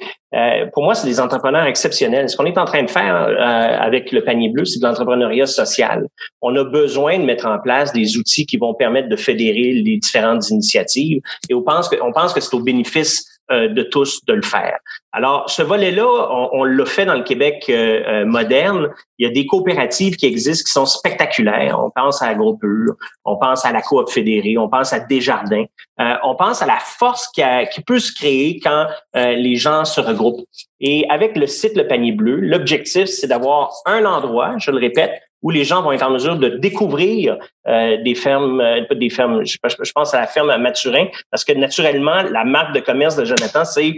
pour 0.73 0.83
moi, 0.83 0.95
c'est 0.95 1.07
des 1.07 1.21
entrepreneurs 1.21 1.65
exceptionnels. 1.65 2.29
Ce 2.29 2.35
qu'on 2.35 2.45
est 2.45 2.57
en 2.57 2.65
train 2.65 2.83
de 2.83 2.89
faire 2.89 3.15
avec 3.15 4.11
le 4.11 4.21
panier 4.21 4.49
bleu, 4.49 4.65
c'est 4.65 4.79
de 4.79 4.85
l'entrepreneuriat 4.85 5.45
social. 5.45 6.07
On 6.41 6.53
a 6.57 6.65
besoin 6.65 7.17
de 7.17 7.23
mettre 7.23 7.45
en 7.47 7.57
place 7.57 7.93
des 7.93 8.17
outils 8.17 8.45
qui 8.45 8.57
vont 8.57 8.73
permettre 8.73 9.07
de 9.07 9.15
fédérer 9.15 9.71
les 9.71 9.97
différentes 9.97 10.49
initiatives. 10.49 11.21
Et 11.49 11.53
on 11.53 11.61
pense 11.61 11.87
que, 11.87 11.95
on 12.01 12.11
pense 12.11 12.33
que 12.33 12.41
c'est 12.41 12.53
au 12.53 12.59
bénéfice 12.59 13.25
euh, 13.25 13.34
de 13.51 13.83
tous 13.83 14.25
de 14.25 14.33
le 14.33 14.41
faire. 14.41 14.77
Alors, 15.11 15.49
ce 15.49 15.61
volet-là, 15.61 16.05
on, 16.05 16.49
on 16.51 16.63
l'a 16.63 16.85
fait 16.85 17.05
dans 17.05 17.13
le 17.13 17.23
Québec 17.23 17.65
euh, 17.69 18.03
euh, 18.05 18.25
moderne. 18.25 18.89
Il 19.17 19.27
y 19.27 19.29
a 19.29 19.33
des 19.33 19.45
coopératives 19.45 20.15
qui 20.15 20.25
existent 20.25 20.65
qui 20.65 20.71
sont 20.71 20.85
spectaculaires. 20.85 21.79
On 21.79 21.89
pense 21.89 22.21
à 22.21 22.27
AgroPure, 22.27 22.95
on 23.23 23.37
pense 23.37 23.63
à 23.63 23.71
la 23.71 23.81
Coop 23.81 24.09
fédérée, 24.09 24.57
on 24.57 24.67
pense 24.67 24.93
à 24.93 24.99
Desjardins. 24.99 25.65
on 25.97 26.35
pense 26.35 26.61
à 26.61 26.65
la 26.65 26.79
force 26.79 27.27
qui, 27.29 27.41
qui 27.73 27.81
peut 27.81 27.99
se 27.99 28.11
créer 28.13 28.59
quand 28.59 28.87
les 29.13 29.55
gens 29.55 29.85
se 29.85 30.01
regroupent. 30.01 30.45
Et 30.81 31.05
avec 31.09 31.37
le 31.37 31.47
site 31.47 31.77
Le 31.77 31.87
Panier 31.87 32.11
Bleu, 32.11 32.35
l'objectif, 32.35 33.05
c'est 33.05 33.27
d'avoir 33.27 33.71
un 33.85 34.03
endroit, 34.03 34.55
je 34.57 34.71
le 34.71 34.77
répète, 34.77 35.21
où 35.45 35.51
les 35.51 35.63
gens 35.63 35.83
vont 35.83 35.91
être 35.91 36.01
en 36.01 36.09
mesure 36.09 36.37
de 36.37 36.49
découvrir 36.49 37.37
euh, 37.67 38.01
des 38.03 38.15
fermes, 38.15 38.59
euh, 38.59 38.83
pas 38.89 38.95
des 38.95 39.11
fermes, 39.11 39.45
je, 39.45 39.57
je, 39.63 39.91
pense 39.91 40.11
à 40.15 40.21
la 40.21 40.25
ferme 40.25 40.49
à 40.49 40.57
Mathurin, 40.57 41.05
parce 41.29 41.45
que 41.45 41.53
naturellement, 41.53 42.23
la 42.23 42.43
marque 42.43 42.73
de 42.73 42.79
commerce 42.79 43.15
de 43.15 43.25
Jonathan, 43.25 43.63
c'est 43.63 43.93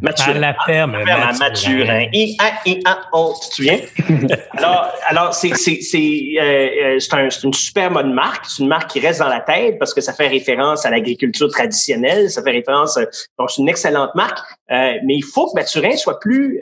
Mathurin. 0.00 0.36
À 0.36 0.38
la 0.38 0.54
ferme, 0.64 0.92
la 0.92 1.04
ferme 1.04 1.22
à 1.22 1.32
Mathurin. 1.32 2.06
I, 2.12 2.36
A, 2.38 2.52
I, 2.64 2.80
A, 2.84 3.00
O, 3.12 3.34
tu 3.42 3.48
te 3.48 3.54
souviens? 3.56 3.78
alors, 4.56 4.88
alors 5.08 5.34
c'est, 5.34 5.56
c'est, 5.56 5.80
c'est, 5.80 6.36
euh, 6.40 7.00
c'est, 7.00 7.14
un, 7.14 7.28
une 7.42 7.54
super 7.54 7.90
bonne 7.90 8.14
marque. 8.14 8.44
C'est 8.46 8.62
une 8.62 8.68
marque 8.68 8.90
qui 8.90 9.00
reste 9.00 9.18
dans 9.18 9.28
la 9.28 9.40
tête 9.40 9.80
parce 9.80 9.92
que 9.92 10.00
ça 10.00 10.12
fait 10.12 10.28
référence 10.28 10.86
à 10.86 10.90
l'agriculture 10.90 11.50
traditionnelle. 11.50 12.30
Ça 12.30 12.40
fait 12.40 12.52
référence, 12.52 13.00
donc 13.36 13.50
c'est 13.50 13.60
une 13.60 13.68
excellente 13.68 14.14
marque. 14.14 14.38
mais 14.70 15.16
il 15.16 15.24
faut 15.24 15.48
que 15.48 15.58
Mathurin 15.58 15.96
soit 15.96 16.20
plus 16.20 16.60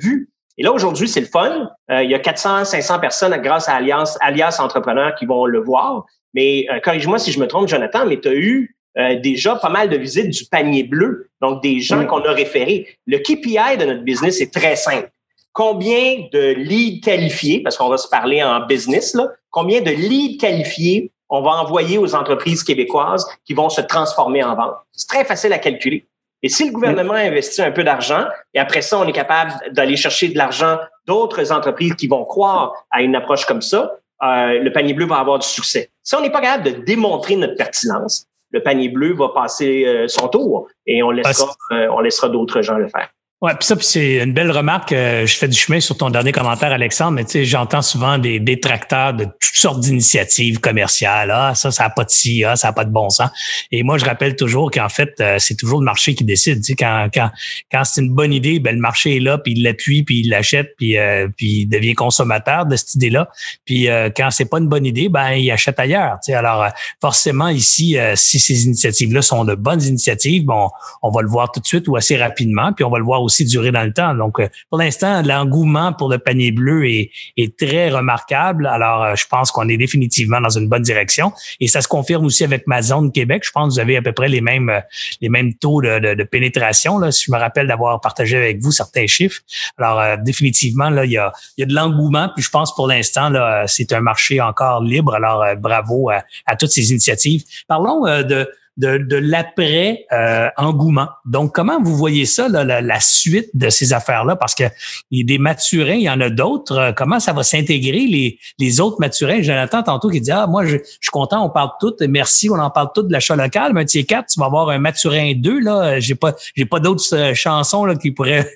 vu. 0.00 0.28
Et 0.58 0.62
là, 0.62 0.72
aujourd'hui, 0.72 1.08
c'est 1.08 1.20
le 1.20 1.26
fun. 1.26 1.70
Euh, 1.90 2.02
il 2.02 2.10
y 2.10 2.14
a 2.14 2.18
400, 2.18 2.64
500 2.64 2.98
personnes 2.98 3.36
grâce 3.40 3.68
à 3.68 3.74
Alliance, 3.74 4.18
Alias 4.20 4.58
Entrepreneurs 4.60 5.14
qui 5.14 5.26
vont 5.26 5.46
le 5.46 5.60
voir. 5.60 6.04
Mais 6.34 6.66
euh, 6.70 6.80
corrige-moi 6.80 7.18
si 7.18 7.32
je 7.32 7.40
me 7.40 7.46
trompe, 7.46 7.68
Jonathan, 7.68 8.06
mais 8.06 8.20
tu 8.20 8.28
as 8.28 8.34
eu 8.34 8.76
euh, 8.98 9.18
déjà 9.20 9.56
pas 9.56 9.70
mal 9.70 9.88
de 9.88 9.96
visites 9.96 10.28
du 10.28 10.44
panier 10.44 10.84
bleu, 10.84 11.30
donc 11.40 11.62
des 11.62 11.80
gens 11.80 12.06
qu'on 12.06 12.22
a 12.22 12.32
référés. 12.32 12.98
Le 13.06 13.18
KPI 13.18 13.78
de 13.78 13.86
notre 13.86 14.02
business 14.02 14.40
est 14.40 14.52
très 14.52 14.76
simple. 14.76 15.10
Combien 15.52 16.26
de 16.32 16.54
leads 16.54 17.00
qualifiés, 17.00 17.60
parce 17.62 17.76
qu'on 17.76 17.88
va 17.88 17.98
se 17.98 18.08
parler 18.08 18.42
en 18.42 18.66
business, 18.66 19.14
là, 19.14 19.28
combien 19.50 19.80
de 19.80 19.90
leads 19.90 20.38
qualifiés 20.38 21.12
on 21.28 21.42
va 21.42 21.50
envoyer 21.52 21.96
aux 21.96 22.14
entreprises 22.14 22.62
québécoises 22.62 23.26
qui 23.46 23.54
vont 23.54 23.70
se 23.70 23.80
transformer 23.80 24.42
en 24.44 24.54
vente? 24.54 24.74
C'est 24.92 25.08
très 25.08 25.24
facile 25.24 25.52
à 25.52 25.58
calculer. 25.58 26.06
Et 26.42 26.48
si 26.48 26.66
le 26.66 26.72
gouvernement 26.72 27.14
investit 27.14 27.62
un 27.62 27.70
peu 27.70 27.84
d'argent, 27.84 28.24
et 28.52 28.58
après 28.58 28.82
ça, 28.82 28.98
on 28.98 29.06
est 29.06 29.12
capable 29.12 29.52
d'aller 29.70 29.96
chercher 29.96 30.28
de 30.28 30.36
l'argent 30.36 30.78
d'autres 31.06 31.52
entreprises 31.52 31.94
qui 31.94 32.08
vont 32.08 32.24
croire 32.24 32.72
à 32.90 33.02
une 33.02 33.14
approche 33.14 33.44
comme 33.46 33.62
ça, 33.62 33.92
euh, 34.22 34.60
le 34.60 34.72
panier 34.72 34.94
bleu 34.94 35.06
va 35.06 35.16
avoir 35.16 35.38
du 35.38 35.46
succès. 35.46 35.90
Si 36.02 36.14
on 36.14 36.20
n'est 36.20 36.30
pas 36.30 36.40
capable 36.40 36.64
de 36.64 36.84
démontrer 36.84 37.36
notre 37.36 37.56
pertinence, 37.56 38.26
le 38.50 38.62
panier 38.62 38.88
bleu 38.88 39.14
va 39.14 39.30
passer 39.30 39.84
euh, 39.86 40.08
son 40.08 40.28
tour 40.28 40.68
et 40.86 41.02
on 41.02 41.10
laissera, 41.10 41.54
euh, 41.72 41.88
on 41.90 42.00
laissera 42.00 42.28
d'autres 42.28 42.62
gens 42.62 42.76
le 42.76 42.88
faire. 42.88 43.08
Ouais, 43.42 43.56
puis 43.58 43.66
ça, 43.66 43.74
puis 43.74 43.84
c'est 43.84 44.22
une 44.22 44.34
belle 44.34 44.52
remarque. 44.52 44.92
Euh, 44.92 45.26
je 45.26 45.36
fais 45.36 45.48
du 45.48 45.58
chemin 45.58 45.80
sur 45.80 45.96
ton 45.96 46.10
dernier 46.10 46.30
commentaire, 46.30 46.70
Alexandre, 46.70 47.10
mais 47.10 47.24
tu 47.24 47.32
sais, 47.32 47.44
j'entends 47.44 47.82
souvent 47.82 48.16
des 48.16 48.38
détracteurs 48.38 49.14
de 49.14 49.24
toutes 49.24 49.56
sortes 49.56 49.80
d'initiatives 49.80 50.60
commerciales. 50.60 51.32
Ah, 51.34 51.52
ça, 51.56 51.72
ça 51.72 51.82
n'a 51.82 51.90
pas 51.90 52.04
de 52.04 52.10
ci, 52.10 52.44
ah, 52.44 52.54
ça 52.54 52.68
n'a 52.68 52.72
pas 52.72 52.84
de 52.84 52.92
bon 52.92 53.10
sens. 53.10 53.30
Et 53.72 53.82
moi, 53.82 53.98
je 53.98 54.04
rappelle 54.04 54.36
toujours 54.36 54.70
qu'en 54.70 54.88
fait, 54.88 55.14
euh, 55.18 55.40
c'est 55.40 55.56
toujours 55.56 55.80
le 55.80 55.84
marché 55.84 56.14
qui 56.14 56.22
décide. 56.22 56.58
Tu 56.58 56.66
sais, 56.66 56.74
quand, 56.76 57.08
quand, 57.12 57.32
quand 57.72 57.82
c'est 57.82 58.00
une 58.00 58.14
bonne 58.14 58.32
idée, 58.32 58.60
ben 58.60 58.76
le 58.76 58.80
marché 58.80 59.16
est 59.16 59.20
là, 59.20 59.38
puis 59.38 59.54
il 59.54 59.64
l'appuie, 59.64 60.04
puis 60.04 60.20
il 60.20 60.28
l'achète, 60.28 60.76
puis, 60.76 60.96
euh, 60.96 61.26
puis 61.36 61.62
il 61.62 61.66
devient 61.66 61.94
consommateur 61.94 62.64
de 62.66 62.76
cette 62.76 62.94
idée-là. 62.94 63.28
Puis 63.64 63.88
quand 64.16 64.30
c'est 64.30 64.44
pas 64.44 64.58
une 64.58 64.68
bonne 64.68 64.86
idée, 64.86 65.08
ben 65.08 65.32
il 65.32 65.50
achète 65.50 65.80
ailleurs. 65.80 66.18
Tu 66.24 66.30
sais, 66.30 66.34
alors 66.34 66.68
forcément 67.00 67.48
ici, 67.48 67.96
si 68.14 68.38
ces 68.38 68.66
initiatives-là 68.66 69.20
sont 69.20 69.44
de 69.44 69.56
bonnes 69.56 69.82
initiatives, 69.82 70.44
bon, 70.44 70.68
on 71.02 71.10
va 71.10 71.22
le 71.22 71.28
voir 71.28 71.50
tout 71.50 71.58
de 71.58 71.66
suite 71.66 71.88
ou 71.88 71.96
assez 71.96 72.16
rapidement, 72.16 72.72
puis 72.72 72.84
on 72.84 72.90
va 72.90 72.98
le 72.98 73.04
voir 73.04 73.20
aussi 73.22 73.31
aussi 73.32 73.44
durer 73.44 73.72
dans 73.72 73.82
le 73.82 73.92
temps. 73.92 74.14
Donc, 74.14 74.38
euh, 74.38 74.48
pour 74.68 74.78
l'instant, 74.78 75.22
l'engouement 75.22 75.92
pour 75.92 76.10
le 76.10 76.18
panier 76.18 76.52
bleu 76.52 76.86
est, 76.86 77.10
est 77.36 77.56
très 77.56 77.90
remarquable. 77.90 78.66
Alors, 78.66 79.02
euh, 79.02 79.14
je 79.14 79.26
pense 79.26 79.50
qu'on 79.50 79.68
est 79.68 79.76
définitivement 79.76 80.40
dans 80.40 80.50
une 80.50 80.68
bonne 80.68 80.82
direction. 80.82 81.32
Et 81.60 81.68
ça 81.68 81.80
se 81.80 81.88
confirme 81.88 82.26
aussi 82.26 82.44
avec 82.44 82.66
ma 82.66 82.82
zone 82.82 83.10
Québec. 83.10 83.42
Je 83.44 83.50
pense 83.50 83.68
que 83.68 83.74
vous 83.74 83.80
avez 83.80 83.96
à 83.96 84.02
peu 84.02 84.12
près 84.12 84.28
les 84.28 84.40
mêmes, 84.40 84.68
euh, 84.68 84.80
les 85.20 85.28
mêmes 85.28 85.54
taux 85.54 85.80
de, 85.80 86.14
de, 86.14 86.24
pénétration. 86.24 86.98
Là, 86.98 87.10
si 87.10 87.24
je 87.26 87.32
me 87.32 87.38
rappelle 87.38 87.66
d'avoir 87.66 88.00
partagé 88.00 88.36
avec 88.36 88.60
vous 88.60 88.70
certains 88.70 89.06
chiffres. 89.06 89.40
Alors, 89.78 90.18
définitivement, 90.18 90.90
là, 90.90 91.04
il 91.04 91.12
y 91.12 91.18
a, 91.18 91.32
il 91.56 91.62
y 91.62 91.64
a 91.64 91.66
de 91.66 91.74
l'engouement. 91.74 92.28
Puis 92.34 92.44
je 92.44 92.50
pense 92.50 92.74
pour 92.74 92.86
l'instant, 92.86 93.28
là, 93.28 93.64
c'est 93.66 93.92
un 93.92 94.00
marché 94.00 94.40
encore 94.40 94.82
libre. 94.82 95.14
Alors, 95.14 95.44
bravo 95.56 96.10
à, 96.10 96.22
à 96.46 96.56
toutes 96.56 96.70
ces 96.70 96.90
initiatives. 96.90 97.44
Parlons 97.66 98.02
de 98.02 98.48
de, 98.76 99.16
l'après-engouement. 99.16 101.02
Euh, 101.02 101.30
Donc, 101.30 101.54
comment 101.54 101.80
vous 101.80 101.96
voyez 101.96 102.24
ça, 102.24 102.48
la, 102.48 103.00
suite 103.00 103.50
de 103.54 103.68
ces 103.68 103.92
affaires-là? 103.92 104.36
Parce 104.36 104.54
que 104.54 104.64
il 105.10 105.20
y 105.20 105.22
a 105.22 105.26
des 105.26 105.38
maturins, 105.38 105.94
il 105.94 106.02
y 106.02 106.10
en 106.10 106.20
a 106.20 106.30
d'autres. 106.30 106.78
Euh, 106.78 106.92
comment 106.92 107.20
ça 107.20 107.32
va 107.32 107.42
s'intégrer, 107.42 108.06
les, 108.06 108.38
les 108.58 108.80
autres 108.80 108.96
maturins? 109.00 109.42
Jonathan, 109.42 109.82
tantôt, 109.82 110.08
qui 110.08 110.20
dit, 110.20 110.30
ah, 110.30 110.46
moi, 110.46 110.64
je, 110.64 110.76
suis 111.00 111.10
content, 111.10 111.44
on 111.44 111.50
parle 111.50 111.70
tout, 111.80 111.94
merci, 112.08 112.48
on 112.50 112.58
en 112.58 112.70
parle 112.70 112.88
tout 112.94 113.02
de 113.02 113.12
l'achat 113.12 113.36
local, 113.36 113.72
mais 113.74 113.84
tu 113.84 114.02
quatre, 114.04 114.28
tu 114.28 114.40
vas 114.40 114.46
avoir 114.46 114.68
un 114.70 114.78
maturin 114.78 115.32
2, 115.34 115.60
là. 115.60 116.00
J'ai 116.00 116.14
pas, 116.14 116.34
j'ai 116.54 116.64
pas 116.64 116.80
d'autres 116.80 117.14
euh, 117.14 117.34
chansons, 117.34 117.84
là, 117.84 117.94
qui 117.94 118.10
pourraient, 118.10 118.50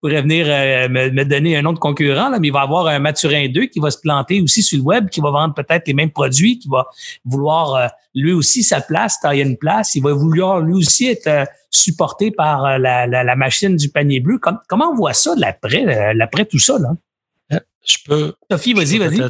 pourraient 0.00 0.22
venir 0.22 0.46
me, 0.46 1.10
me, 1.10 1.24
donner 1.24 1.56
un 1.56 1.72
de 1.72 1.78
concurrent, 1.78 2.28
là, 2.30 2.38
mais 2.38 2.48
il 2.48 2.52
va 2.52 2.62
avoir 2.62 2.86
un 2.86 2.98
maturin 2.98 3.48
2 3.48 3.66
qui 3.66 3.80
va 3.80 3.90
se 3.90 3.98
planter 3.98 4.40
aussi 4.40 4.62
sur 4.62 4.78
le 4.78 4.84
web, 4.84 5.08
qui 5.10 5.20
va 5.20 5.30
vendre 5.30 5.54
peut-être 5.54 5.86
les 5.86 5.94
mêmes 5.94 6.10
produits, 6.10 6.58
qui 6.58 6.68
va 6.68 6.86
vouloir 7.24 7.90
lui 8.14 8.32
aussi 8.32 8.62
sa 8.62 8.80
place, 8.80 9.20
tailler 9.20 9.42
une 9.42 9.56
place. 9.56 9.94
Il 9.94 10.02
va 10.02 10.12
vouloir 10.12 10.60
lui 10.60 10.74
aussi 10.74 11.08
être 11.08 11.26
euh, 11.26 11.44
supporté 11.70 12.30
par 12.30 12.64
euh, 12.64 12.78
la, 12.78 13.36
machine 13.36 13.76
du 13.76 13.88
panier 13.88 14.20
bleu. 14.20 14.38
comment 14.68 14.90
on 14.90 14.94
voit 14.94 15.12
ça, 15.12 15.34
l'après, 15.36 15.86
euh, 15.86 16.12
l'après 16.14 16.44
tout 16.44 16.58
ça? 16.58 16.78
Là? 16.78 16.90
Je 17.84 17.96
peux. 18.06 18.32
Sophie, 18.50 18.74
vas-y, 18.74 18.98
vas-y. 18.98 19.20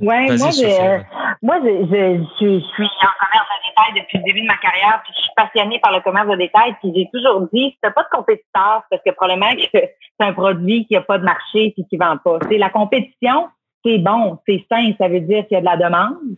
Oui, 0.00 0.26
moi, 0.38 0.50
je, 0.50 1.02
moi 1.42 1.60
je, 1.62 1.86
je, 1.86 2.18
je, 2.40 2.60
suis 2.60 2.84
en 2.84 3.14
commerce 3.20 3.48
de 3.52 3.68
détail 3.68 4.02
depuis 4.02 4.18
le 4.18 4.24
début 4.24 4.40
de 4.42 4.46
ma 4.46 4.56
carrière, 4.56 5.00
puis 5.04 5.12
je 5.16 5.22
suis 5.22 5.30
passionnée 5.36 5.78
par 5.80 5.92
le 5.92 6.00
commerce 6.00 6.28
de 6.28 6.36
détail, 6.36 6.74
puis 6.80 6.92
j'ai 6.94 7.08
toujours 7.12 7.42
dit, 7.52 7.70
si 7.70 7.78
pas 7.80 7.90
de 7.90 8.16
compétiteur, 8.16 8.82
parce 8.90 9.02
que 9.04 9.10
probablement 9.12 9.54
que 9.54 9.68
c'est 9.72 9.94
un 10.18 10.32
produit 10.32 10.86
qui 10.86 10.94
n'a 10.94 11.02
pas 11.02 11.18
de 11.18 11.24
marché 11.24 11.66
et 11.66 11.72
qui 11.72 11.86
ne 11.92 11.98
vend 11.98 12.16
pas. 12.18 12.38
C'est 12.48 12.58
la 12.58 12.70
compétition, 12.70 13.48
c'est 13.84 13.98
bon, 13.98 14.38
c'est 14.46 14.64
sain, 14.70 14.92
ça 14.98 15.08
veut 15.08 15.20
dire 15.20 15.46
qu'il 15.46 15.54
y 15.54 15.58
a 15.58 15.60
de 15.60 15.66
la 15.66 15.76
demande, 15.76 16.36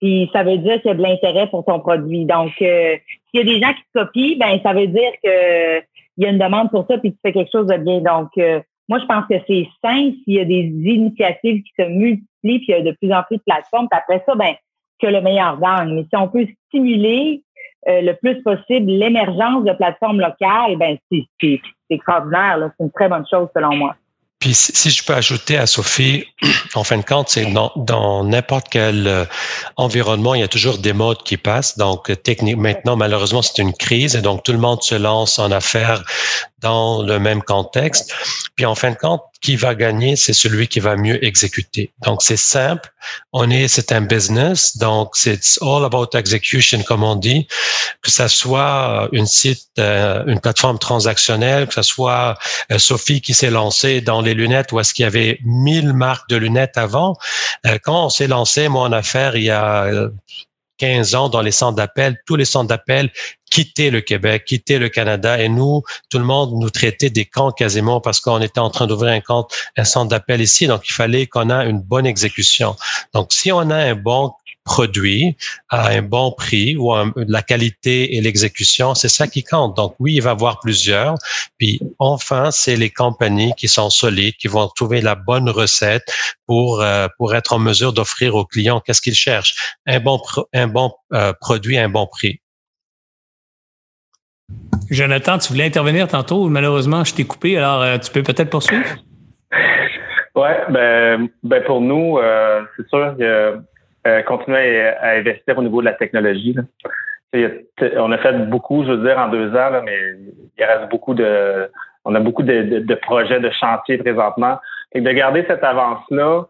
puis 0.00 0.30
ça 0.32 0.42
veut 0.42 0.58
dire 0.58 0.80
qu'il 0.82 0.90
y 0.90 0.92
a 0.92 0.96
de 0.96 1.02
l'intérêt 1.02 1.48
pour 1.48 1.64
ton 1.64 1.80
produit. 1.80 2.24
Donc, 2.26 2.52
euh, 2.60 2.96
s'il 3.30 3.40
y 3.40 3.40
a 3.40 3.44
des 3.44 3.60
gens 3.60 3.72
qui 3.72 3.82
te 3.94 3.98
copient, 3.98 4.36
ben 4.38 4.60
ça 4.62 4.72
veut 4.74 4.88
dire 4.88 5.12
que 5.24 5.78
il 6.16 6.24
y 6.24 6.26
a 6.26 6.30
une 6.30 6.38
demande 6.38 6.70
pour 6.70 6.86
ça, 6.86 6.98
puis 6.98 7.12
tu 7.12 7.18
fais 7.24 7.32
quelque 7.32 7.50
chose 7.50 7.66
de 7.66 7.76
bien. 7.78 8.00
Donc, 8.00 8.28
euh, 8.36 8.60
moi, 8.90 8.98
je 8.98 9.06
pense 9.06 9.24
que 9.30 9.36
c'est 9.46 9.68
sain 9.82 10.10
s'il 10.24 10.34
y 10.34 10.40
a 10.40 10.44
des 10.44 10.64
initiatives 10.64 11.62
qui 11.62 11.72
se 11.78 11.88
multiplient, 11.88 12.58
puis 12.58 12.66
il 12.68 12.70
y 12.70 12.74
a 12.74 12.82
de 12.82 12.90
plus 13.00 13.12
en 13.12 13.22
plus 13.22 13.36
de 13.36 13.42
plateformes. 13.46 13.86
Puis 13.88 13.98
après 13.98 14.22
ça, 14.26 14.34
ben 14.34 14.54
que 15.00 15.06
le 15.06 15.20
meilleur 15.22 15.58
gagne. 15.60 15.94
Mais 15.94 16.02
si 16.02 16.16
on 16.16 16.26
peut 16.26 16.46
stimuler 16.66 17.42
le 17.86 18.12
plus 18.14 18.42
possible 18.42 18.90
l'émergence 18.90 19.64
de 19.64 19.72
plateformes 19.72 20.20
locales, 20.20 20.76
ben 20.76 20.98
c'est 21.10 21.60
extraordinaire. 21.88 22.70
C'est 22.76 22.84
une 22.84 22.90
très 22.90 23.08
bonne 23.08 23.24
chose 23.30 23.48
selon 23.54 23.76
moi. 23.76 23.94
Puis 24.40 24.54
si 24.54 24.88
je 24.88 25.04
peux 25.04 25.12
ajouter 25.12 25.58
à 25.58 25.66
Sophie, 25.66 26.24
en 26.74 26.82
fin 26.82 26.96
de 26.96 27.04
compte, 27.04 27.28
c'est 27.28 27.46
dans 27.76 28.24
n'importe 28.24 28.68
quel 28.70 29.06
euh, 29.06 29.24
environnement, 29.76 30.34
il 30.34 30.40
y 30.40 30.44
a 30.44 30.48
toujours 30.48 30.78
des 30.78 30.94
modes 30.94 31.22
qui 31.24 31.36
passent. 31.36 31.76
Donc, 31.76 32.10
technique, 32.22 32.56
maintenant, 32.56 32.96
malheureusement, 32.96 33.42
c'est 33.42 33.60
une 33.60 33.74
crise 33.74 34.16
et 34.16 34.22
donc 34.22 34.42
tout 34.42 34.52
le 34.52 34.58
monde 34.58 34.82
se 34.82 34.94
lance 34.94 35.38
en 35.38 35.50
affaires 35.52 36.02
dans 36.60 37.02
le 37.02 37.18
même 37.18 37.42
contexte. 37.42 38.12
Puis 38.56 38.66
en 38.66 38.74
fin 38.74 38.90
de 38.90 38.96
compte, 38.96 39.22
qui 39.40 39.56
va 39.56 39.74
gagner, 39.74 40.16
c'est 40.16 40.34
celui 40.34 40.68
qui 40.68 40.80
va 40.80 40.96
mieux 40.96 41.22
exécuter. 41.24 41.92
Donc 42.04 42.22
c'est 42.22 42.36
simple. 42.36 42.92
On 43.32 43.50
est, 43.50 43.68
c'est 43.68 43.90
un 43.92 44.02
business, 44.02 44.76
donc 44.76 45.16
c'est 45.16 45.40
all 45.62 45.84
about 45.84 46.10
execution, 46.12 46.82
comme 46.82 47.02
on 47.02 47.16
dit. 47.16 47.46
Que 48.02 48.10
ça 48.10 48.28
soit 48.28 49.08
une 49.12 49.26
site, 49.26 49.68
euh, 49.78 50.22
une 50.26 50.40
plateforme 50.40 50.78
transactionnelle, 50.78 51.66
que 51.66 51.74
ce 51.74 51.82
soit 51.82 52.36
euh, 52.70 52.78
Sophie 52.78 53.22
qui 53.22 53.32
s'est 53.32 53.50
lancée 53.50 54.02
dans 54.02 54.20
les 54.20 54.34
lunettes, 54.34 54.72
ou 54.72 54.80
est-ce 54.80 54.92
qu'il 54.92 55.04
y 55.04 55.06
avait 55.06 55.38
mille 55.44 55.94
marques 55.94 56.28
de 56.28 56.36
lunettes 56.36 56.76
avant. 56.76 57.16
Euh, 57.66 57.78
quand 57.82 58.06
on 58.06 58.10
s'est 58.10 58.28
lancé, 58.28 58.68
moi 58.68 58.82
en 58.82 58.92
affaires, 58.92 59.36
il 59.36 59.44
y 59.44 59.50
a 59.50 60.10
15 60.80 61.14
ans 61.14 61.28
dans 61.28 61.42
les 61.42 61.52
centres 61.52 61.76
d'appel, 61.76 62.16
tous 62.26 62.36
les 62.36 62.46
centres 62.46 62.68
d'appel 62.68 63.12
quittaient 63.50 63.90
le 63.90 64.00
Québec, 64.00 64.44
quittaient 64.46 64.78
le 64.78 64.88
Canada 64.88 65.38
et 65.38 65.48
nous, 65.48 65.82
tout 66.08 66.18
le 66.18 66.24
monde 66.24 66.52
nous 66.54 66.70
traitait 66.70 67.10
des 67.10 67.26
camps 67.26 67.50
quasiment 67.50 68.00
parce 68.00 68.20
qu'on 68.20 68.40
était 68.40 68.60
en 68.60 68.70
train 68.70 68.86
d'ouvrir 68.86 69.12
un 69.12 69.44
un 69.76 69.84
centre 69.84 70.08
d'appel 70.08 70.40
ici. 70.40 70.66
Donc, 70.66 70.88
il 70.88 70.92
fallait 70.92 71.26
qu'on 71.26 71.50
ait 71.50 71.68
une 71.68 71.80
bonne 71.80 72.06
exécution. 72.06 72.76
Donc, 73.12 73.32
si 73.32 73.52
on 73.52 73.68
a 73.70 73.76
un 73.76 73.94
bon 73.94 74.32
produit 74.70 75.36
à 75.68 75.88
un 75.88 76.02
bon 76.02 76.30
prix 76.30 76.76
ou 76.76 76.92
la 77.16 77.42
qualité 77.42 78.14
et 78.14 78.20
l'exécution, 78.20 78.94
c'est 78.94 79.08
ça 79.08 79.26
qui 79.26 79.42
compte. 79.42 79.76
Donc 79.76 79.96
oui, 79.98 80.14
il 80.14 80.22
va 80.22 80.30
y 80.30 80.32
avoir 80.32 80.60
plusieurs. 80.60 81.16
Puis 81.58 81.80
enfin, 81.98 82.52
c'est 82.52 82.76
les 82.76 82.90
compagnies 82.90 83.52
qui 83.56 83.66
sont 83.66 83.90
solides, 83.90 84.36
qui 84.36 84.46
vont 84.46 84.68
trouver 84.68 85.00
la 85.00 85.16
bonne 85.16 85.48
recette 85.50 86.06
pour 86.46 86.82
euh, 86.82 87.08
pour 87.16 87.34
être 87.34 87.52
en 87.52 87.58
mesure 87.58 87.92
d'offrir 87.92 88.36
aux 88.36 88.44
clients 88.44 88.80
qu'est-ce 88.80 89.02
qu'ils 89.02 89.20
cherchent, 89.28 89.54
un 89.86 89.98
bon 89.98 90.20
un 90.54 90.68
bon 90.68 90.92
euh, 91.12 91.32
produit, 91.40 91.76
un 91.76 91.88
bon 91.88 92.06
prix. 92.06 92.40
Jonathan, 94.88 95.38
tu 95.38 95.52
voulais 95.52 95.66
intervenir 95.66 96.06
tantôt. 96.06 96.48
Malheureusement, 96.48 97.02
je 97.04 97.12
t'ai 97.14 97.24
coupé. 97.24 97.56
Alors, 97.56 97.82
euh, 97.82 97.98
tu 97.98 98.10
peux 98.12 98.22
peut-être 98.22 98.50
poursuivre? 98.50 98.88
Oui, 100.36 100.52
ben, 100.70 101.28
ben 101.42 101.62
pour 101.64 101.80
nous, 101.80 102.18
c'est 102.76 102.88
sûr 102.88 103.16
que 103.18 103.60
euh, 104.06 104.22
continuer 104.22 104.88
à, 104.88 105.10
investir 105.10 105.58
au 105.58 105.62
niveau 105.62 105.80
de 105.80 105.86
la 105.86 105.94
technologie. 105.94 106.56
On 107.32 108.12
a 108.12 108.18
fait 108.18 108.32
beaucoup, 108.46 108.84
je 108.84 108.92
veux 108.92 109.06
dire, 109.06 109.18
en 109.18 109.28
deux 109.28 109.50
ans, 109.50 109.70
là, 109.70 109.82
mais 109.84 109.98
il 110.58 110.64
reste 110.64 110.90
beaucoup 110.90 111.14
de. 111.14 111.70
On 112.04 112.14
a 112.14 112.20
beaucoup 112.20 112.42
de, 112.42 112.80
de, 112.80 112.94
projets, 112.94 113.40
de 113.40 113.50
chantiers 113.50 113.98
présentement. 113.98 114.58
Et 114.92 115.00
de 115.00 115.10
garder 115.12 115.44
cette 115.46 115.62
avance-là, 115.62 116.46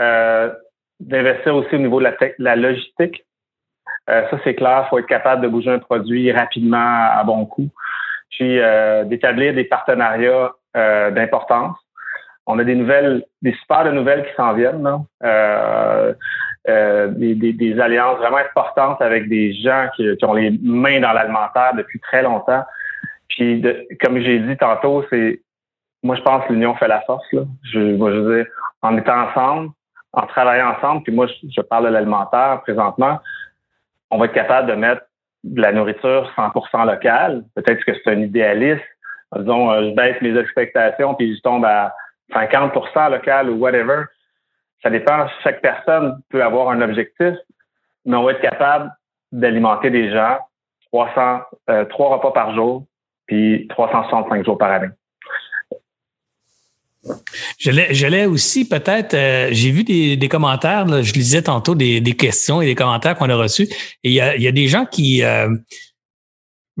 euh, 0.00 0.50
d'investir 0.98 1.54
aussi 1.54 1.74
au 1.74 1.78
niveau 1.78 2.00
de 2.00 2.04
la, 2.04 2.14
la 2.38 2.56
logistique. 2.56 3.24
Euh, 4.10 4.22
ça, 4.30 4.38
c'est 4.44 4.54
clair, 4.54 4.84
il 4.86 4.88
faut 4.88 4.98
être 4.98 5.06
capable 5.06 5.42
de 5.42 5.48
bouger 5.48 5.70
un 5.70 5.78
produit 5.78 6.30
rapidement 6.32 7.08
à 7.12 7.22
bon 7.24 7.46
coût. 7.46 7.70
Puis 8.30 8.58
euh, 8.58 9.04
d'établir 9.04 9.54
des 9.54 9.64
partenariats 9.64 10.52
euh, 10.76 11.10
d'importance. 11.10 11.76
On 12.46 12.58
a 12.58 12.64
des 12.64 12.74
nouvelles, 12.74 13.24
des 13.40 13.52
super 13.54 13.84
de 13.84 13.90
nouvelles 13.90 14.26
qui 14.26 14.34
s'en 14.36 14.52
viennent. 14.52 14.82
Là. 14.82 16.14
Euh, 16.66 17.08
des, 17.14 17.78
alliances 17.78 18.16
vraiment 18.16 18.38
importantes 18.38 19.02
avec 19.02 19.28
des 19.28 19.52
gens 19.52 19.88
qui, 19.94 20.08
ont 20.22 20.32
les 20.32 20.50
mains 20.62 20.98
dans 20.98 21.12
l'alimentaire 21.12 21.74
depuis 21.76 22.00
très 22.00 22.22
longtemps. 22.22 22.64
Puis, 23.28 23.62
comme 24.02 24.18
j'ai 24.18 24.38
dit 24.38 24.56
tantôt, 24.56 25.04
c'est 25.10 25.42
moi 26.02 26.16
je 26.16 26.22
pense 26.22 26.46
que 26.46 26.54
l'union 26.54 26.74
fait 26.76 26.88
la 26.88 27.02
force. 27.02 27.26
Là. 27.32 27.42
Je, 27.70 27.96
moi, 27.96 28.12
je 28.12 28.44
en 28.80 28.96
étant 28.96 29.28
ensemble, 29.28 29.70
en 30.14 30.26
travaillant 30.26 30.74
ensemble, 30.76 31.02
puis 31.02 31.12
moi 31.12 31.26
je, 31.26 31.60
parle 31.60 31.84
de 31.84 31.90
l'alimentaire 31.90 32.62
présentement, 32.62 33.18
on 34.10 34.18
va 34.18 34.24
être 34.26 34.32
capable 34.32 34.68
de 34.68 34.74
mettre 34.74 35.02
de 35.42 35.60
la 35.60 35.72
nourriture 35.72 36.32
100% 36.34 36.86
locale. 36.86 37.44
Peut-être 37.54 37.84
que 37.84 37.92
c'est 37.92 38.10
un 38.10 38.20
idéaliste. 38.20 38.84
Disons, 39.36 39.70
euh, 39.70 39.90
je 39.90 39.94
baisse 39.94 40.16
mes 40.22 40.38
expectations 40.38 41.14
puis 41.14 41.36
je 41.36 41.42
tombe 41.42 41.64
à 41.66 41.94
50% 42.32 43.10
local 43.10 43.50
ou 43.50 43.56
whatever 43.56 44.04
ça 44.84 44.90
dépend. 44.90 45.26
Chaque 45.42 45.60
personne 45.62 46.20
peut 46.28 46.44
avoir 46.44 46.68
un 46.68 46.80
objectif, 46.82 47.34
mais 48.04 48.16
on 48.16 48.22
va 48.22 48.32
être 48.32 48.42
capable 48.42 48.92
d'alimenter 49.32 49.90
des 49.90 50.12
gens 50.12 50.38
300, 50.92 51.40
euh, 51.70 51.84
trois 51.86 52.16
repas 52.16 52.30
par 52.30 52.54
jour, 52.54 52.86
puis 53.26 53.66
365 53.68 54.44
jours 54.44 54.58
par 54.58 54.70
année. 54.70 54.88
Je 57.58 58.06
l'ai 58.06 58.26
aussi 58.26 58.68
peut-être, 58.68 59.14
euh, 59.14 59.48
j'ai 59.50 59.70
vu 59.70 59.84
des, 59.84 60.28
commentaires, 60.28 60.86
je 61.02 61.12
lisais 61.14 61.42
tantôt 61.42 61.74
des, 61.74 62.00
questions 62.16 62.62
et 62.62 62.66
des 62.66 62.74
commentaires 62.74 63.16
qu'on 63.16 63.28
a 63.28 63.36
reçus, 63.36 63.68
et 64.04 64.10
il 64.10 64.12
y 64.12 64.20
a, 64.20 64.52
des 64.52 64.68
gens 64.68 64.86
qui, 64.86 65.22
euh, 65.22 65.48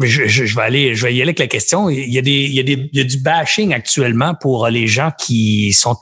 je, 0.02 0.26
je, 0.26 0.56
vais 0.56 0.62
aller, 0.62 0.94
je 0.94 1.06
vais 1.06 1.14
y 1.14 1.22
aller 1.22 1.30
avec 1.30 1.38
la 1.38 1.46
question. 1.46 1.88
Il 1.88 2.12
y 2.12 2.18
a 2.18 2.22
des, 2.22 2.32
il 2.32 2.54
y 2.54 2.60
a 2.60 2.64
des, 2.64 2.88
il 2.92 2.98
y 2.98 3.00
a 3.00 3.04
du 3.04 3.18
bashing 3.18 3.72
actuellement 3.72 4.34
pour 4.34 4.66
les 4.68 4.88
gens 4.88 5.10
qui 5.16 5.72
sont 5.72 5.96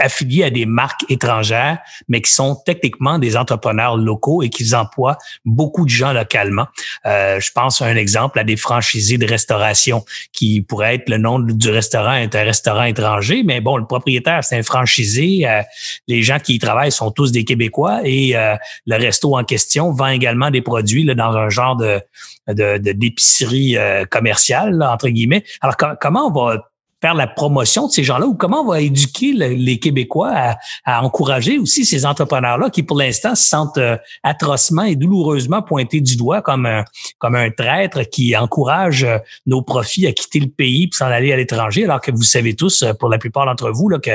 affiliés 0.00 0.44
à 0.44 0.50
des 0.50 0.66
marques 0.66 1.04
étrangères, 1.08 1.78
mais 2.08 2.20
qui 2.20 2.30
sont 2.30 2.56
techniquement 2.66 3.18
des 3.18 3.36
entrepreneurs 3.36 3.96
locaux 3.96 4.42
et 4.42 4.50
qui 4.50 4.74
emploient 4.74 5.16
beaucoup 5.46 5.84
de 5.84 5.90
gens 5.90 6.12
localement. 6.12 6.66
Euh, 7.06 7.40
je 7.40 7.50
pense 7.52 7.80
à 7.80 7.86
un 7.86 7.96
exemple 7.96 8.38
à 8.38 8.44
des 8.44 8.56
franchisés 8.56 9.16
de 9.16 9.26
restauration 9.26 10.04
qui 10.32 10.60
pourrait 10.60 10.96
être 10.96 11.08
le 11.08 11.16
nom 11.16 11.38
du 11.38 11.70
restaurant 11.70 12.14
est 12.14 12.34
un 12.34 12.44
restaurant 12.44 12.84
étranger, 12.84 13.42
mais 13.44 13.60
bon, 13.60 13.78
le 13.78 13.86
propriétaire 13.86 14.44
c'est 14.44 14.58
un 14.58 14.62
franchisé. 14.62 15.48
Euh, 15.48 15.62
les 16.06 16.22
gens 16.22 16.38
qui 16.38 16.54
y 16.54 16.58
travaillent 16.58 16.92
sont 16.92 17.10
tous 17.10 17.32
des 17.32 17.44
Québécois 17.44 18.00
et 18.04 18.36
euh, 18.36 18.56
le 18.86 18.96
resto 18.96 19.36
en 19.36 19.44
question 19.44 19.92
vend 19.92 20.08
également 20.08 20.50
des 20.50 20.62
produits 20.62 21.04
là, 21.04 21.14
dans 21.14 21.34
un 21.34 21.48
genre 21.48 21.76
de 21.76 22.00
de 22.48 22.78
d'épicerie 22.78 23.76
euh, 23.76 24.04
commerciale 24.04 24.82
entre 24.82 25.08
guillemets. 25.08 25.44
Alors 25.60 25.76
comment 26.00 26.26
on 26.26 26.30
va 26.30 26.70
faire 27.00 27.14
la 27.14 27.26
promotion 27.26 27.86
de 27.86 27.92
ces 27.92 28.02
gens-là 28.02 28.26
ou 28.26 28.34
comment 28.34 28.62
on 28.62 28.66
va 28.66 28.80
éduquer 28.80 29.32
les 29.32 29.78
Québécois 29.78 30.56
à, 30.84 31.04
encourager 31.04 31.58
aussi 31.58 31.84
ces 31.84 32.04
entrepreneurs-là 32.04 32.70
qui, 32.70 32.82
pour 32.82 32.98
l'instant, 32.98 33.34
se 33.34 33.48
sentent 33.48 33.78
euh, 33.78 33.96
atrocement 34.22 34.82
et 34.82 34.96
douloureusement 34.96 35.62
pointés 35.62 36.00
du 36.00 36.16
doigt 36.16 36.42
comme 36.42 36.66
un, 36.66 36.84
comme 37.18 37.36
un 37.36 37.50
traître 37.50 38.08
qui 38.08 38.36
encourage 38.36 39.04
euh, 39.04 39.18
nos 39.46 39.62
profits 39.62 40.06
à 40.06 40.12
quitter 40.12 40.40
le 40.40 40.48
pays 40.48 40.88
pour 40.88 40.96
s'en 40.96 41.06
aller 41.06 41.32
à 41.32 41.36
l'étranger, 41.36 41.84
alors 41.84 42.00
que 42.00 42.10
vous 42.10 42.22
savez 42.22 42.54
tous, 42.54 42.82
euh, 42.82 42.92
pour 42.94 43.08
la 43.08 43.18
plupart 43.18 43.46
d'entre 43.46 43.70
vous, 43.70 43.88
là, 43.88 43.98
que, 43.98 44.10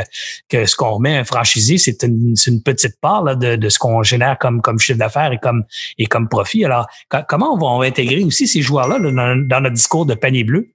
que 0.50 0.66
ce 0.66 0.76
qu'on 0.76 0.92
remet 0.92 1.18
un 1.18 1.24
franchisé, 1.24 1.78
c'est 1.78 2.04
une, 2.04 2.36
petite 2.64 3.00
part 3.00 3.24
de, 3.38 3.56
de 3.56 3.70
ce 3.70 3.80
qu'on 3.80 4.04
génère 4.04 4.38
comme, 4.38 4.62
comme 4.62 4.80
chiffre 4.80 5.00
d'affaires 5.00 5.32
et 5.32 5.38
comme, 5.38 5.64
et 5.98 6.06
comme 6.06 6.28
profit. 6.28 6.66
Alors, 6.66 6.88
comment 7.28 7.54
on 7.54 7.80
va, 7.80 7.86
intégrer 7.86 8.24
aussi 8.24 8.48
ces 8.48 8.62
joueurs-là 8.62 9.00
dans 9.00 9.62
notre 9.62 9.74
discours 9.74 10.06
de 10.06 10.14
panier 10.14 10.44
bleu? 10.44 10.74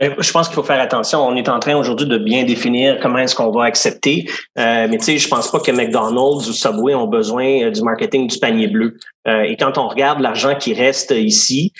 Ben, 0.00 0.14
je 0.16 0.30
pense 0.30 0.46
qu'il 0.46 0.54
faut 0.54 0.62
faire 0.62 0.80
attention. 0.80 1.26
On 1.26 1.34
est 1.34 1.48
en 1.48 1.58
train 1.58 1.74
aujourd'hui 1.74 2.06
de 2.06 2.18
bien 2.18 2.44
définir 2.44 3.00
comment 3.00 3.18
est-ce 3.18 3.34
qu'on 3.34 3.50
va 3.50 3.64
accepter. 3.64 4.28
Euh, 4.56 4.86
mais 4.88 4.96
tu 4.98 5.04
sais, 5.04 5.18
je 5.18 5.28
pense 5.28 5.50
pas 5.50 5.58
que 5.58 5.72
McDonald's 5.72 6.48
ou 6.48 6.52
Subway 6.52 6.94
ont 6.94 7.08
besoin 7.08 7.64
euh, 7.64 7.70
du 7.70 7.82
marketing 7.82 8.28
du 8.28 8.38
panier 8.38 8.68
bleu. 8.68 8.96
Euh, 9.26 9.42
et 9.42 9.56
quand 9.56 9.76
on 9.76 9.88
regarde 9.88 10.20
l'argent 10.20 10.54
qui 10.54 10.72
reste 10.72 11.10
ici, 11.10 11.72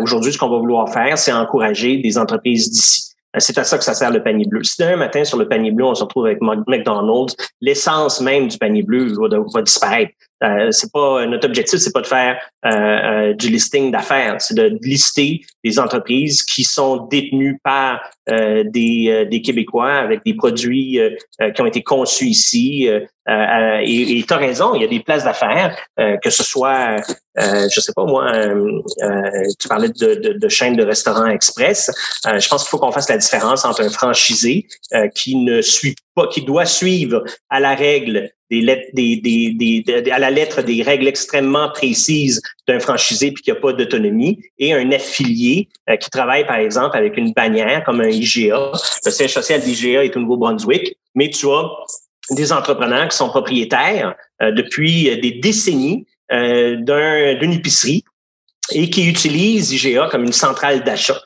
aujourd'hui, 0.00 0.32
ce 0.32 0.38
qu'on 0.38 0.48
va 0.48 0.58
vouloir 0.58 0.88
faire, 0.92 1.18
c'est 1.18 1.32
encourager 1.32 1.98
des 1.98 2.18
entreprises 2.18 2.70
d'ici. 2.70 3.12
C'est 3.38 3.58
à 3.58 3.64
ça 3.64 3.76
que 3.76 3.84
ça 3.84 3.92
sert 3.92 4.10
le 4.10 4.22
panier 4.22 4.46
bleu. 4.46 4.62
Si 4.62 4.80
demain 4.80 4.96
matin, 4.96 5.24
sur 5.24 5.36
le 5.36 5.46
panier 5.46 5.70
bleu, 5.70 5.84
on 5.84 5.94
se 5.94 6.02
retrouve 6.02 6.26
avec 6.26 6.38
McDonald's, 6.40 7.36
l'essence 7.60 8.20
même 8.20 8.48
du 8.48 8.56
panier 8.56 8.82
bleu 8.82 9.12
va 9.52 9.62
disparaître. 9.62 10.12
Euh, 10.44 10.70
c'est 10.70 10.92
pas 10.92 11.26
notre 11.26 11.46
objectif, 11.46 11.78
c'est 11.78 11.92
pas 11.92 12.02
de 12.02 12.06
faire 12.06 12.38
euh, 12.66 12.70
euh, 12.70 13.34
du 13.34 13.48
listing 13.48 13.90
d'affaires, 13.90 14.36
c'est 14.38 14.54
de 14.54 14.78
lister 14.82 15.40
des 15.64 15.78
entreprises 15.78 16.42
qui 16.44 16.64
sont 16.64 17.06
détenues 17.06 17.58
par 17.62 18.00
des, 18.28 19.24
des 19.30 19.40
Québécois 19.40 19.92
avec 19.92 20.24
des 20.24 20.34
produits 20.34 20.98
qui 21.54 21.62
ont 21.62 21.66
été 21.66 21.84
conçus 21.84 22.26
ici. 22.26 22.88
et 22.88 24.24
tu 24.26 24.34
as 24.34 24.36
raison, 24.36 24.74
il 24.74 24.82
y 24.82 24.84
a 24.84 24.88
des 24.88 24.98
places 24.98 25.22
d'affaires, 25.22 25.78
que 25.96 26.28
ce 26.30 26.42
soit, 26.42 26.96
je 27.36 27.80
sais 27.80 27.92
pas 27.94 28.04
moi, 28.04 28.32
tu 29.60 29.68
parlais 29.68 29.90
de, 29.90 30.14
de, 30.16 30.32
de 30.32 30.48
chaînes 30.48 30.74
de 30.74 30.84
restaurants 30.84 31.26
express. 31.26 31.88
je 32.24 32.48
pense 32.48 32.64
qu'il 32.64 32.70
faut 32.70 32.78
qu'on 32.78 32.90
fasse 32.90 33.08
la 33.08 33.18
différence 33.18 33.64
entre 33.64 33.84
un 33.84 33.90
franchisé 33.90 34.66
qui 35.14 35.36
ne 35.36 35.60
suit 35.60 35.94
qui 36.32 36.42
doit 36.42 36.64
suivre 36.64 37.22
à 37.50 37.60
la 37.60 37.74
règle 37.74 38.30
à 38.50 40.18
la 40.18 40.30
lettre 40.30 40.62
des 40.62 40.82
règles 40.82 41.08
extrêmement 41.08 41.68
précises 41.70 42.40
d'un 42.68 42.78
franchisé 42.78 43.32
puis 43.32 43.42
qui 43.42 43.50
n'a 43.50 43.56
pas 43.56 43.72
d'autonomie 43.72 44.40
et 44.58 44.72
un 44.72 44.92
affilié 44.92 45.68
euh, 45.90 45.96
qui 45.96 46.10
travaille 46.10 46.46
par 46.46 46.56
exemple 46.56 46.96
avec 46.96 47.16
une 47.16 47.32
bannière 47.32 47.82
comme 47.84 48.00
un 48.00 48.08
IGA. 48.08 48.72
Le 49.04 49.10
siège 49.10 49.32
social 49.32 49.60
d'IGA 49.60 50.04
est 50.04 50.16
au 50.16 50.20
Nouveau-Brunswick, 50.20 50.96
mais 51.16 51.28
tu 51.30 51.48
as 51.48 51.68
des 52.30 52.52
entrepreneurs 52.52 53.08
qui 53.08 53.16
sont 53.16 53.28
propriétaires 53.28 54.14
euh, 54.42 54.52
depuis 54.52 55.04
des 55.20 55.32
décennies 55.32 56.06
euh, 56.32 56.76
d'une 57.34 57.52
épicerie 57.52 58.04
et 58.72 58.90
qui 58.90 59.08
utilisent 59.08 59.72
IGA 59.72 60.08
comme 60.08 60.24
une 60.24 60.32
centrale 60.32 60.84
d'achat. 60.84 61.20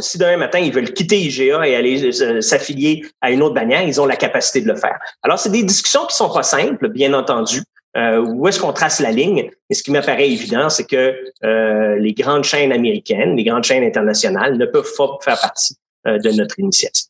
Si 0.00 0.18
demain 0.18 0.36
matin, 0.36 0.58
ils 0.58 0.72
veulent 0.72 0.92
quitter 0.92 1.18
IGA 1.18 1.66
et 1.66 1.76
aller 1.76 2.12
s'affilier 2.40 3.04
à 3.20 3.30
une 3.30 3.42
autre 3.42 3.54
bannière, 3.54 3.82
ils 3.82 4.00
ont 4.00 4.06
la 4.06 4.16
capacité 4.16 4.60
de 4.60 4.68
le 4.68 4.76
faire. 4.76 4.98
Alors, 5.22 5.38
c'est 5.38 5.50
des 5.50 5.62
discussions 5.62 6.06
qui 6.06 6.16
sont 6.16 6.30
pas 6.30 6.42
simples, 6.42 6.88
bien 6.88 7.12
entendu. 7.14 7.62
Euh, 7.96 8.18
où 8.18 8.48
est-ce 8.48 8.58
qu'on 8.58 8.72
trace 8.72 9.00
la 9.00 9.12
ligne? 9.12 9.50
Et 9.70 9.74
ce 9.74 9.82
qui 9.82 9.92
m'apparaît 9.92 10.28
évident, 10.28 10.68
c'est 10.68 10.84
que 10.84 11.14
euh, 11.44 11.96
les 11.96 12.12
grandes 12.12 12.42
chaînes 12.42 12.72
américaines, 12.72 13.36
les 13.36 13.44
grandes 13.44 13.62
chaînes 13.62 13.84
internationales 13.84 14.56
ne 14.56 14.66
peuvent 14.66 14.90
pas 14.96 15.18
faire 15.22 15.40
partie 15.40 15.76
euh, 16.08 16.18
de 16.18 16.30
notre 16.30 16.58
initiative. 16.58 17.06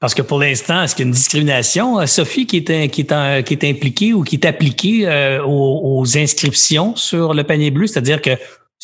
Parce 0.00 0.14
que 0.14 0.22
pour 0.22 0.38
l'instant, 0.38 0.82
est-ce 0.82 0.94
qu'il 0.94 1.04
y 1.04 1.06
a 1.06 1.08
une 1.08 1.14
discrimination, 1.14 2.00
euh, 2.00 2.06
Sophie, 2.06 2.46
qui 2.46 2.56
est, 2.56 2.70
impliquée 3.64 4.14
ou 4.14 4.22
qui 4.22 4.36
est 4.36 4.46
appliquée 4.46 5.06
euh, 5.06 5.42
aux, 5.44 6.16
inscriptions 6.16 6.96
sur 6.96 7.34
le 7.34 7.44
panier 7.44 7.70
bleu? 7.70 7.86
C'est-à-dire 7.86 8.22
que 8.22 8.30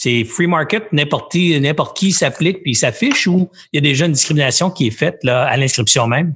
c'est 0.03 0.25
free 0.25 0.49
market, 0.49 0.93
n'importe 0.93 1.31
qui, 1.33 2.11
s'applique 2.11 2.63
puis 2.63 2.75
s'affiche 2.75 3.29
ou 3.29 3.49
il 3.73 3.77
y 3.77 3.79
a 3.79 3.81
déjà 3.81 4.07
une 4.07 4.13
discrimination 4.13 4.69
qui 4.69 4.89
est 4.89 4.99
faite 4.99 5.23
là, 5.23 5.45
à 5.45 5.57
l'inscription 5.57 6.09
même? 6.09 6.35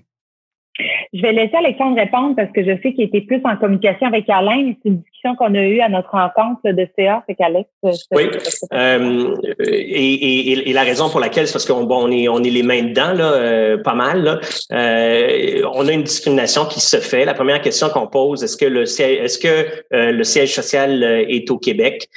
Je 1.12 1.20
vais 1.20 1.32
laisser 1.32 1.56
Alexandre 1.56 1.96
répondre 1.96 2.36
parce 2.36 2.52
que 2.52 2.62
je 2.62 2.80
sais 2.80 2.92
qu'il 2.92 3.04
était 3.04 3.22
plus 3.22 3.40
en 3.44 3.56
communication 3.56 4.06
avec 4.06 4.28
Alain. 4.28 4.72
Discussion 5.16 5.36
qu'on 5.36 5.54
a 5.54 5.62
eue 5.62 5.80
à 5.80 5.88
notre 5.88 6.10
rencontre 6.10 6.60
de 6.64 6.86
CA 6.96 7.22
avec 7.26 7.40
Alex. 7.40 7.68
Euh, 7.84 7.92
oui. 8.12 8.28
Euh, 8.72 9.34
et, 9.60 10.52
et, 10.52 10.70
et, 10.70 10.72
la 10.72 10.82
raison 10.82 11.08
pour 11.08 11.20
laquelle, 11.20 11.46
c'est 11.46 11.52
parce 11.52 11.66
qu'on 11.66 11.84
bon, 11.84 12.06
on 12.06 12.10
est, 12.10 12.28
on 12.28 12.42
est 12.42 12.50
les 12.50 12.62
mains 12.62 12.82
dedans, 12.82 13.12
là, 13.12 13.32
euh, 13.32 13.78
pas 13.78 13.94
mal. 13.94 14.22
Là. 14.22 14.40
Euh, 14.72 15.62
on 15.74 15.86
a 15.88 15.92
une 15.92 16.02
discrimination 16.02 16.66
qui 16.66 16.80
se 16.80 16.98
fait. 16.98 17.24
La 17.24 17.34
première 17.34 17.60
question 17.60 17.88
qu'on 17.88 18.06
pose, 18.06 18.42
est-ce 18.44 18.56
que 18.56 18.66
le 18.66 18.86
siège, 18.86 19.20
est-ce 19.22 19.38
que 19.38 19.66
le 19.90 20.24
siège 20.24 20.54
social 20.54 21.02
est 21.02 21.50
au 21.50 21.58
Québec? 21.58 22.08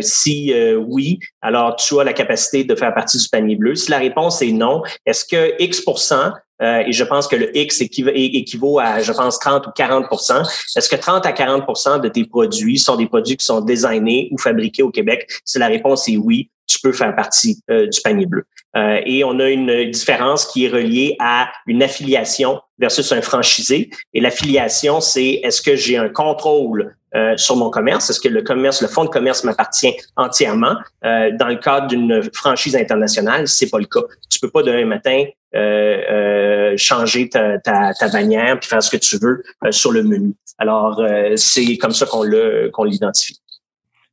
si 0.00 0.54
oui, 0.76 1.18
alors 1.42 1.74
tu 1.74 1.98
as 1.98 2.04
la 2.04 2.12
capacité 2.12 2.62
de 2.62 2.74
faire 2.76 2.94
partie 2.94 3.18
du 3.18 3.28
panier 3.28 3.56
bleu. 3.56 3.74
Si 3.74 3.90
la 3.90 3.98
réponse 3.98 4.40
est 4.40 4.52
non, 4.52 4.82
est-ce 5.04 5.24
que 5.24 5.60
X 5.60 5.82
euh, 6.62 6.82
et 6.86 6.92
je 6.92 7.04
pense 7.04 7.28
que 7.28 7.36
le 7.36 7.56
X 7.56 7.82
équivaut 7.82 8.78
à, 8.78 9.00
je 9.00 9.12
pense, 9.12 9.38
30 9.38 9.66
ou 9.66 9.70
40 9.72 10.06
Est-ce 10.74 10.88
que 10.88 10.96
30 10.96 11.26
à 11.26 11.32
40 11.32 12.02
de 12.02 12.08
tes 12.08 12.24
sont 12.78 12.96
des 12.96 13.06
produits 13.06 13.36
qui 13.36 13.44
sont 13.44 13.60
designés 13.60 14.28
ou 14.32 14.38
fabriqués 14.38 14.82
au 14.82 14.90
Québec? 14.90 15.28
Si 15.44 15.58
la 15.58 15.68
réponse 15.68 16.08
est 16.08 16.16
oui, 16.16 16.50
tu 16.66 16.80
peux 16.80 16.92
faire 16.92 17.14
partie 17.14 17.62
euh, 17.70 17.86
du 17.86 18.00
panier 18.00 18.26
bleu. 18.26 18.44
Euh, 18.76 19.00
et 19.06 19.24
on 19.24 19.38
a 19.40 19.48
une 19.48 19.90
différence 19.90 20.44
qui 20.46 20.66
est 20.66 20.68
reliée 20.68 21.16
à 21.18 21.48
une 21.66 21.82
affiliation 21.82 22.60
versus 22.78 23.10
un 23.12 23.22
franchisé. 23.22 23.90
Et 24.12 24.20
l'affiliation, 24.20 25.00
c'est 25.00 25.40
est-ce 25.42 25.62
que 25.62 25.76
j'ai 25.76 25.96
un 25.96 26.10
contrôle 26.10 26.94
euh, 27.14 27.36
sur 27.36 27.56
mon 27.56 27.70
commerce? 27.70 28.10
Est-ce 28.10 28.20
que 28.20 28.28
le 28.28 28.42
commerce, 28.42 28.82
le 28.82 28.88
fonds 28.88 29.04
de 29.04 29.08
commerce 29.08 29.44
m'appartient 29.44 29.94
entièrement? 30.16 30.76
Euh, 31.04 31.30
dans 31.38 31.48
le 31.48 31.56
cadre 31.56 31.86
d'une 31.86 32.22
franchise 32.34 32.76
internationale, 32.76 33.48
c'est 33.48 33.70
pas 33.70 33.78
le 33.78 33.86
cas. 33.86 34.02
Tu 34.28 34.38
peux 34.40 34.50
pas 34.50 34.62
demain 34.62 34.84
matin 34.84 35.24
changer 36.76 37.30
ta, 37.30 37.58
ta, 37.60 37.94
ta, 37.94 38.08
bannière 38.08 38.60
puis 38.60 38.68
faire 38.68 38.82
ce 38.82 38.90
que 38.90 38.98
tu 38.98 39.16
veux 39.16 39.42
sur 39.70 39.90
le 39.90 40.02
menu. 40.02 40.34
Alors, 40.58 41.02
c'est 41.36 41.76
comme 41.78 41.92
ça 41.92 42.06
qu'on 42.06 42.22
l'identifie. 42.84 43.40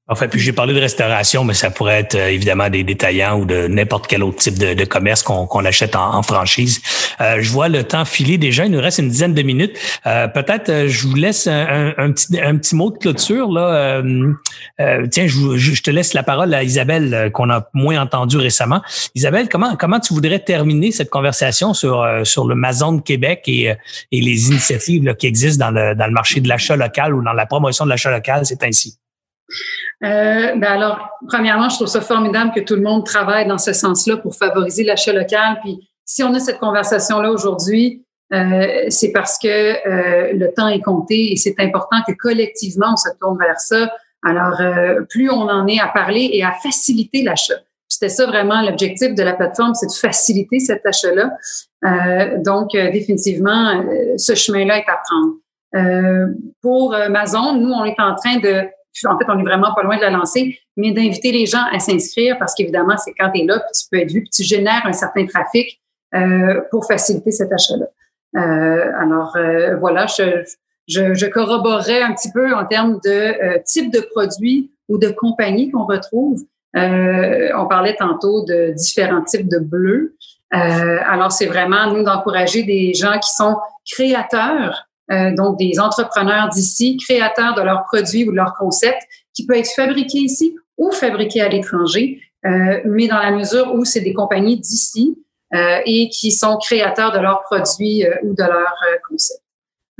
Enfin, 0.09 0.27
puis 0.27 0.37
j'ai 0.37 0.51
parlé 0.51 0.73
de 0.73 0.81
restauration, 0.81 1.45
mais 1.45 1.53
ça 1.53 1.71
pourrait 1.71 1.99
être 2.01 2.15
euh, 2.15 2.27
évidemment 2.27 2.69
des 2.69 2.83
détaillants 2.83 3.39
ou 3.39 3.45
de 3.45 3.67
n'importe 3.67 4.07
quel 4.07 4.21
autre 4.21 4.35
type 4.35 4.59
de, 4.59 4.83
commerce 4.83 5.23
qu'on 5.23 5.63
achète 5.63 5.95
en, 5.95 6.21
franchise. 6.23 6.81
Euh, 7.21 7.37
je 7.39 7.49
vois 7.49 7.69
le 7.69 7.85
temps 7.85 8.03
filer 8.03 8.37
déjà. 8.37 8.65
Il 8.65 8.71
nous 8.71 8.81
reste 8.81 8.99
une 8.99 9.07
dizaine 9.07 9.33
de 9.33 9.41
minutes. 9.41 9.77
Euh, 10.05 10.27
peut-être 10.27 10.87
je 10.87 11.07
vous 11.07 11.15
laisse 11.15 11.47
un, 11.47 11.93
un, 11.97 12.11
petit, 12.11 12.37
un 12.37 12.57
petit 12.57 12.75
mot 12.75 12.91
de 12.91 12.97
clôture. 12.97 13.49
Là. 13.49 14.01
tiens, 15.09 15.27
je, 15.27 15.55
je, 15.55 15.81
te 15.81 15.89
laisse 15.89 16.13
la 16.13 16.23
parole 16.23 16.53
à 16.53 16.63
Isabelle, 16.63 17.31
qu'on 17.33 17.49
a 17.49 17.69
moins 17.73 18.01
entendu 18.01 18.35
récemment. 18.35 18.81
Isabelle, 19.15 19.47
comment, 19.47 19.77
comment 19.77 20.01
tu 20.01 20.13
voudrais 20.13 20.39
terminer 20.39 20.91
cette 20.91 21.09
conversation 21.09 21.73
sur, 21.73 22.05
sur 22.23 22.45
le 22.45 22.55
Mazon 22.55 22.93
de 22.93 23.01
Québec 23.01 23.43
et, 23.47 23.73
et 24.11 24.21
les 24.21 24.49
initiatives 24.49 25.05
là, 25.05 25.13
qui 25.13 25.27
existent 25.27 25.65
dans 25.65 25.71
le, 25.71 25.95
dans 25.95 26.07
le 26.07 26.13
marché 26.13 26.41
de 26.41 26.49
l'achat 26.49 26.75
local 26.75 27.15
ou 27.15 27.23
dans 27.23 27.33
la 27.33 27.45
promotion 27.45 27.85
de 27.85 27.89
l'achat 27.89 28.11
local? 28.11 28.45
C'est 28.45 28.63
ainsi? 28.63 28.97
Euh, 30.03 30.55
ben 30.55 30.63
alors, 30.63 31.09
premièrement, 31.27 31.69
je 31.69 31.75
trouve 31.75 31.87
ça 31.87 32.01
formidable 32.01 32.51
que 32.53 32.61
tout 32.61 32.75
le 32.75 32.81
monde 32.81 33.05
travaille 33.05 33.47
dans 33.47 33.57
ce 33.57 33.73
sens-là 33.73 34.17
pour 34.17 34.35
favoriser 34.35 34.83
l'achat 34.83 35.13
local. 35.13 35.59
Puis, 35.63 35.89
si 36.05 36.23
on 36.23 36.33
a 36.33 36.39
cette 36.39 36.59
conversation-là 36.59 37.31
aujourd'hui, 37.31 38.03
euh, 38.33 38.85
c'est 38.89 39.11
parce 39.11 39.37
que 39.37 39.47
euh, 39.47 40.33
le 40.33 40.51
temps 40.53 40.67
est 40.67 40.81
compté 40.81 41.31
et 41.31 41.35
c'est 41.35 41.55
important 41.59 41.97
que 42.07 42.13
collectivement, 42.13 42.93
on 42.93 42.95
se 42.95 43.09
tourne 43.19 43.37
vers 43.37 43.59
ça. 43.59 43.91
Alors, 44.25 44.59
euh, 44.59 45.01
plus 45.09 45.29
on 45.29 45.49
en 45.49 45.67
est 45.67 45.79
à 45.79 45.87
parler 45.87 46.29
et 46.33 46.43
à 46.43 46.53
faciliter 46.63 47.23
l'achat. 47.23 47.59
C'était 47.87 48.09
ça 48.09 48.25
vraiment 48.25 48.61
l'objectif 48.61 49.13
de 49.13 49.21
la 49.21 49.33
plateforme, 49.33 49.75
c'est 49.75 49.87
de 49.87 49.91
faciliter 49.91 50.59
cet 50.59 50.85
achat-là. 50.85 51.31
Euh, 51.85 52.37
donc, 52.43 52.71
définitivement, 52.71 53.83
ce 54.17 54.33
chemin-là 54.33 54.77
est 54.79 54.89
à 54.89 54.99
prendre. 55.05 56.33
pour 56.61 56.95
Amazon, 56.95 57.53
nous, 57.53 57.71
on 57.71 57.85
est 57.85 57.99
en 57.99 58.15
train 58.15 58.37
de 58.37 58.63
en 59.05 59.17
fait, 59.17 59.25
on 59.27 59.39
est 59.39 59.43
vraiment 59.43 59.73
pas 59.73 59.83
loin 59.83 59.97
de 59.97 60.01
la 60.01 60.09
lancer, 60.09 60.59
mais 60.77 60.91
d'inviter 60.91 61.31
les 61.31 61.45
gens 61.45 61.63
à 61.71 61.79
s'inscrire 61.79 62.37
parce 62.37 62.53
qu'évidemment, 62.53 62.97
c'est 62.97 63.13
quand 63.13 63.31
tu 63.31 63.41
es 63.41 63.45
là, 63.45 63.59
puis 63.59 63.81
tu 63.81 63.89
peux 63.91 63.97
être 63.99 64.11
vu, 64.11 64.21
puis 64.21 64.29
tu 64.29 64.43
génères 64.43 64.85
un 64.85 64.93
certain 64.93 65.25
trafic 65.25 65.81
euh, 66.15 66.61
pour 66.71 66.85
faciliter 66.85 67.31
cet 67.31 67.51
achat-là. 67.51 67.87
Euh, 68.35 68.91
alors, 68.99 69.35
euh, 69.35 69.75
voilà, 69.77 70.07
je, 70.07 70.43
je, 70.87 71.13
je, 71.13 71.25
corroborerais 71.27 72.01
un 72.01 72.13
petit 72.13 72.31
peu 72.31 72.53
en 72.53 72.65
termes 72.65 72.99
de 73.03 73.09
euh, 73.09 73.59
type 73.65 73.91
de 73.91 73.99
produit 73.99 74.71
ou 74.89 74.97
de 74.97 75.09
compagnie 75.09 75.71
qu'on 75.71 75.85
retrouve. 75.85 76.41
Euh, 76.75 77.49
on 77.55 77.67
parlait 77.67 77.95
tantôt 77.95 78.43
de 78.45 78.71
différents 78.71 79.23
types 79.23 79.47
de 79.47 79.59
bleus. 79.59 80.15
alors, 80.51 81.31
c'est 81.31 81.45
vraiment, 81.47 81.91
nous, 81.91 82.03
d'encourager 82.03 82.63
des 82.63 82.93
gens 82.93 83.17
qui 83.19 83.33
sont 83.33 83.57
créateurs 83.91 84.87
euh, 85.11 85.33
donc 85.35 85.57
des 85.57 85.79
entrepreneurs 85.79 86.49
d'ici, 86.49 86.97
créateurs 86.97 87.55
de 87.55 87.61
leurs 87.61 87.83
produits 87.83 88.27
ou 88.27 88.31
de 88.31 88.37
leurs 88.37 88.55
concepts, 88.55 89.01
qui 89.33 89.45
peut 89.45 89.57
être 89.57 89.69
fabriqués 89.75 90.19
ici 90.19 90.55
ou 90.77 90.91
fabriqués 90.91 91.41
à 91.41 91.49
l'étranger, 91.49 92.21
euh, 92.45 92.81
mais 92.85 93.07
dans 93.07 93.19
la 93.19 93.31
mesure 93.31 93.73
où 93.73 93.83
c'est 93.85 94.01
des 94.01 94.13
compagnies 94.13 94.59
d'ici 94.59 95.17
euh, 95.53 95.79
et 95.85 96.09
qui 96.09 96.31
sont 96.31 96.57
créateurs 96.57 97.11
de 97.11 97.19
leurs 97.19 97.41
produits 97.43 98.05
ou 98.23 98.33
de 98.33 98.43
leurs 98.43 98.75
concepts. 99.09 99.39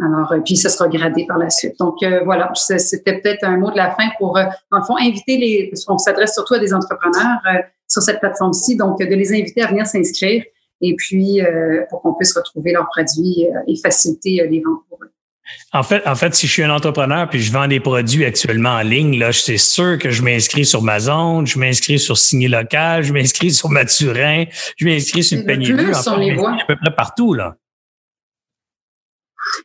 Alors, 0.02 0.34
puis 0.44 0.56
ce 0.56 0.70
sera 0.70 0.88
gradé 0.88 1.26
par 1.28 1.38
la 1.38 1.52
suite. 1.52 1.78
Donc 1.80 1.98
voilà, 2.26 2.52
c'était 2.56 3.22
peut-être 3.22 3.44
un 3.44 3.58
mot 3.58 3.70
de 3.70 3.78
la 3.78 3.92
fin 3.92 4.10
pour, 4.18 4.34
dans 4.34 4.78
le 4.80 4.84
fond, 4.84 4.98
inviter 4.98 5.38
les, 5.38 5.72
qu'on 5.86 6.00
s'adresse 6.00 6.34
surtout 6.34 6.56
à 6.56 6.60
des 6.60 6.74
entrepreneurs 6.74 7.40
sur 7.88 8.02
cette 8.02 8.20
plateforme-ci, 8.20 8.76
donc 8.76 8.98
de 8.98 9.06
les 9.06 9.32
inviter 9.32 9.62
à 9.62 9.68
venir 9.68 9.86
s'inscrire 9.86 10.44
et 10.84 10.96
puis 10.96 11.42
euh, 11.42 11.86
pour 11.90 12.02
qu'on 12.02 12.14
puisse 12.14 12.36
retrouver 12.36 12.74
leurs 12.74 12.88
produits 12.94 13.48
euh, 13.48 13.60
et 13.68 13.76
faciliter 13.78 14.42
euh, 14.42 14.48
les 14.48 14.60
ventes 14.60 14.82
pour 14.90 15.00
eux. 15.02 15.10
En 15.72 15.84
fait, 15.84 16.06
en 16.06 16.16
fait, 16.16 16.34
si 16.36 16.48
je 16.48 16.52
suis 16.52 16.64
un 16.64 16.70
entrepreneur 16.70 17.30
puis 17.30 17.42
je 17.42 17.52
vends 17.52 17.68
des 17.68 17.80
produits 17.80 18.26
actuellement 18.26 18.72
en 18.72 18.82
ligne, 18.82 19.18
là, 19.18 19.32
c'est 19.34 19.58
sûr 19.58 19.98
que 19.98 20.10
je 20.10 20.22
m'inscris 20.22 20.66
sur 20.66 20.80
Amazon, 20.80 21.46
je 21.46 21.58
m'inscris 21.58 22.00
sur 22.00 22.18
Signé 22.18 22.48
Local, 22.48 23.04
je 23.04 23.14
m'inscris 23.14 23.52
sur 23.52 23.70
Mathurin, 23.70 24.46
je 24.78 24.86
m'inscris 24.86 25.24
sur 25.24 25.40
le 25.40 25.46
panier 25.46 25.74
bleu. 25.74 25.92
on 26.08 26.18
les 26.18 26.36
voit. 26.36 26.52
À 26.52 26.66
peu 26.68 26.76
près 26.76 26.96
partout, 26.96 27.34
là. 27.34 27.56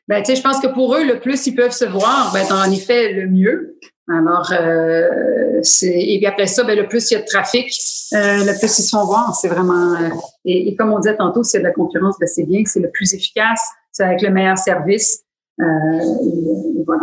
Ben, 0.06 0.24
je 0.24 0.40
pense 0.40 0.60
que 0.60 0.66
pour 0.66 0.96
eux, 0.96 1.04
le 1.04 1.20
plus 1.20 1.46
ils 1.46 1.54
peuvent 1.54 1.72
se 1.72 1.84
voir, 1.84 2.32
ben, 2.32 2.44
en 2.50 2.70
effet, 2.70 3.12
le 3.12 3.28
mieux. 3.28 3.78
Alors, 4.10 4.50
euh, 4.52 5.60
et 5.82 6.18
puis 6.18 6.26
après 6.26 6.46
ça, 6.46 6.64
ben, 6.64 6.78
le 6.78 6.88
plus 6.88 7.10
il 7.10 7.14
y 7.14 7.16
a 7.18 7.20
de 7.20 7.26
trafic, 7.26 7.70
euh, 8.14 8.38
le 8.38 8.58
plus 8.58 8.78
ils 8.78 8.82
se 8.82 8.88
font 8.88 9.04
voir. 9.04 9.34
C'est 9.34 9.48
vraiment 9.48 9.94
euh, 9.96 10.08
et, 10.46 10.74
comme 10.76 10.92
on 10.92 10.98
disait 10.98 11.16
tantôt, 11.16 11.42
c'est 11.42 11.58
de 11.58 11.64
la 11.64 11.72
concurrence, 11.72 12.16
ben, 12.18 12.26
c'est 12.26 12.44
bien, 12.44 12.62
c'est 12.64 12.80
le 12.80 12.90
plus 12.90 13.12
efficace, 13.12 13.60
c'est 13.92 14.04
avec 14.04 14.22
le 14.22 14.30
meilleur 14.30 14.56
service. 14.56 15.24
Euh, 15.60 15.64
et, 15.64 16.84
voilà. 16.86 17.02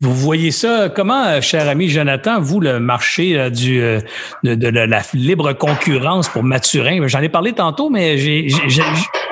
Vous 0.00 0.14
voyez 0.14 0.50
ça 0.50 0.88
comment, 0.88 1.40
cher 1.40 1.68
ami 1.68 1.88
Jonathan, 1.88 2.40
vous, 2.40 2.60
le 2.60 2.80
marché 2.80 3.50
du, 3.50 3.80
de, 3.80 4.54
de, 4.54 4.68
la 4.68 5.02
libre 5.12 5.52
concurrence 5.52 6.28
pour 6.28 6.44
Mathurin? 6.44 7.06
J'en 7.08 7.20
ai 7.20 7.28
parlé 7.28 7.52
tantôt, 7.52 7.90
mais 7.90 8.16
j'ai 8.16 8.46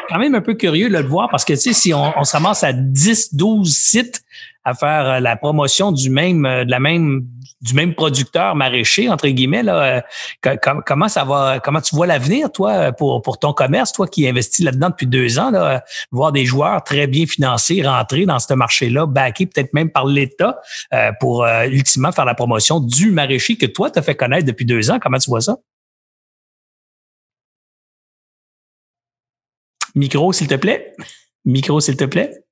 quand 0.09 0.19
même 0.19 0.35
un 0.35 0.41
peu 0.41 0.55
curieux 0.55 0.89
de 0.89 0.97
le 0.97 1.07
voir 1.07 1.29
parce 1.31 1.45
que, 1.45 1.53
tu 1.53 1.59
sais, 1.59 1.73
si 1.73 1.95
on, 1.95 2.13
on 2.17 2.45
à 2.63 2.73
10, 2.73 3.35
12 3.35 3.73
sites 3.73 4.23
à 4.69 4.75
faire 4.75 5.09
euh, 5.09 5.21
la 5.21 5.37
promotion 5.37 5.93
du 5.93 6.11
même, 6.11 6.45
euh, 6.45 6.65
de 6.65 6.71
la 6.71 6.79
même, 6.79 7.27
du 7.61 7.75
même 7.75 7.95
producteur 7.95 8.55
maraîcher 8.55 9.09
entre 9.09 9.29
guillemets 9.29 9.63
là. 9.63 10.03
Euh, 10.45 10.57
comment 10.87 11.09
ça 11.09 11.25
va 11.25 11.61
Comment 11.61 11.81
tu 11.81 11.95
vois 11.97 12.07
l'avenir, 12.07 12.53
toi, 12.53 12.93
pour 12.93 13.23
pour 13.23 13.39
ton 13.39 13.53
commerce, 13.53 13.93
toi 13.93 14.07
qui 14.07 14.29
investis 14.29 14.65
là-dedans 14.65 14.91
depuis 14.91 15.07
deux 15.07 15.39
ans, 15.39 15.51
là, 15.51 15.83
voir 16.11 16.33
des 16.33 16.45
joueurs 16.45 16.85
très 16.85 17.07
bien 17.07 17.27
financés 17.27 17.83
rentrer 17.83 18.27
dans 18.27 18.39
ce 18.39 18.53
marché-là, 18.55 19.07
backés 19.07 19.47
peut-être 19.47 19.73
même 19.75 19.91
par 19.91 20.07
l'État 20.07 20.61
pour 21.21 21.47
ultimement 21.67 22.13
faire 22.13 22.25
la 22.25 22.35
promotion 22.35 22.81
du 22.81 23.11
maraîcher 23.11 23.57
que 23.57 23.67
toi 23.67 23.91
tu 23.91 23.99
as 23.99 24.03
fait 24.03 24.15
connaître 24.15 24.47
depuis 24.47 24.65
deux 24.65 24.91
ans. 24.91 24.99
Comment 25.01 25.19
tu 25.19 25.31
vois 25.31 25.41
ça? 25.41 25.57
Micro, 29.95 30.33
s'il 30.33 30.47
te 30.47 30.55
plaît. 30.55 30.95
Micro, 31.45 31.81
s'il 31.81 31.97
te 31.97 32.05
plaît 32.05 32.48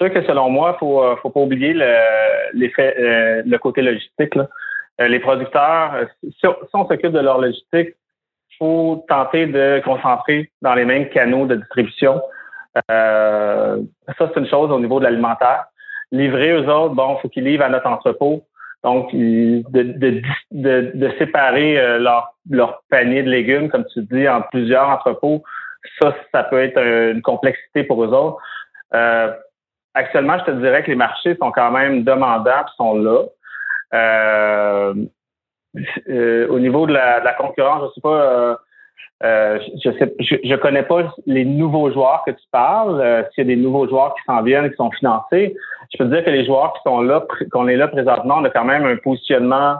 sûr 0.00 0.12
que 0.12 0.22
selon 0.22 0.50
moi, 0.50 0.76
faut, 0.78 1.02
euh, 1.02 1.16
faut 1.16 1.30
pas 1.30 1.40
oublier 1.40 1.74
le, 1.74 1.84
euh, 1.84 3.42
le 3.44 3.58
côté 3.58 3.82
logistique. 3.82 4.34
Là. 4.34 4.48
les 4.98 5.20
producteurs, 5.20 6.06
si 6.22 6.46
on 6.74 6.86
s'occupe 6.86 7.12
de 7.12 7.20
leur 7.20 7.40
logistique, 7.40 7.94
faut 8.58 9.04
tenter 9.08 9.46
de 9.46 9.80
concentrer 9.84 10.50
dans 10.62 10.74
les 10.74 10.84
mêmes 10.84 11.08
canaux 11.08 11.46
de 11.46 11.56
distribution. 11.56 12.20
Euh, 12.90 13.78
ça, 14.18 14.30
c'est 14.32 14.40
une 14.40 14.48
chose 14.48 14.70
au 14.70 14.78
niveau 14.78 14.98
de 15.00 15.04
l'alimentaire. 15.04 15.64
Livrer 16.12 16.56
aux 16.56 16.68
autres, 16.68 16.94
bon, 16.94 17.16
faut 17.18 17.28
qu'ils 17.28 17.44
livrent 17.44 17.64
à 17.64 17.68
notre 17.68 17.86
entrepôt. 17.86 18.44
Donc, 18.84 19.12
de, 19.12 19.62
de, 19.70 20.22
de, 20.50 20.90
de 20.94 21.10
séparer 21.18 21.78
euh, 21.78 21.98
leur, 21.98 22.34
leur 22.48 22.82
panier 22.90 23.22
de 23.22 23.30
légumes, 23.30 23.68
comme 23.68 23.84
tu 23.92 24.02
dis, 24.02 24.28
en 24.28 24.42
plusieurs 24.42 24.88
entrepôts, 24.88 25.42
ça, 26.00 26.14
ça 26.32 26.44
peut 26.44 26.62
être 26.62 26.78
une 26.78 27.22
complexité 27.22 27.84
pour 27.84 28.02
eux 28.04 28.08
autres. 28.08 28.38
Euh, 28.94 29.32
actuellement, 29.94 30.38
je 30.38 30.44
te 30.44 30.50
dirais 30.52 30.82
que 30.82 30.90
les 30.90 30.96
marchés 30.96 31.36
sont 31.36 31.50
quand 31.50 31.70
même 31.70 32.04
demandants, 32.04 32.66
sont 32.76 32.94
là. 32.94 33.22
Euh, 33.94 34.94
euh, 36.08 36.48
au 36.48 36.58
niveau 36.58 36.86
de 36.86 36.92
la, 36.92 37.20
de 37.20 37.24
la, 37.24 37.34
concurrence, 37.34 37.88
je 37.88 37.94
sais 37.94 38.00
pas, 38.00 38.22
euh, 38.22 38.54
euh 39.22 39.58
je 39.84 39.90
sais, 39.92 40.14
je, 40.18 40.56
connais 40.56 40.82
pas 40.82 41.14
les 41.26 41.44
nouveaux 41.44 41.90
joueurs 41.92 42.22
que 42.26 42.32
tu 42.32 42.44
parles. 42.50 43.00
Euh, 43.00 43.22
s'il 43.30 43.46
y 43.46 43.52
a 43.52 43.54
des 43.54 43.60
nouveaux 43.60 43.88
joueurs 43.88 44.14
qui 44.14 44.22
s'en 44.26 44.42
viennent, 44.42 44.68
qui 44.70 44.76
sont 44.76 44.90
financés, 44.90 45.56
je 45.92 45.98
peux 45.98 46.04
te 46.04 46.14
dire 46.14 46.24
que 46.24 46.30
les 46.30 46.44
joueurs 46.44 46.72
qui 46.74 46.80
sont 46.84 47.02
là, 47.02 47.24
qu'on 47.52 47.68
est 47.68 47.76
là 47.76 47.88
présentement, 47.88 48.36
on 48.38 48.44
a 48.44 48.50
quand 48.50 48.64
même 48.64 48.84
un 48.84 48.96
positionnement 48.96 49.76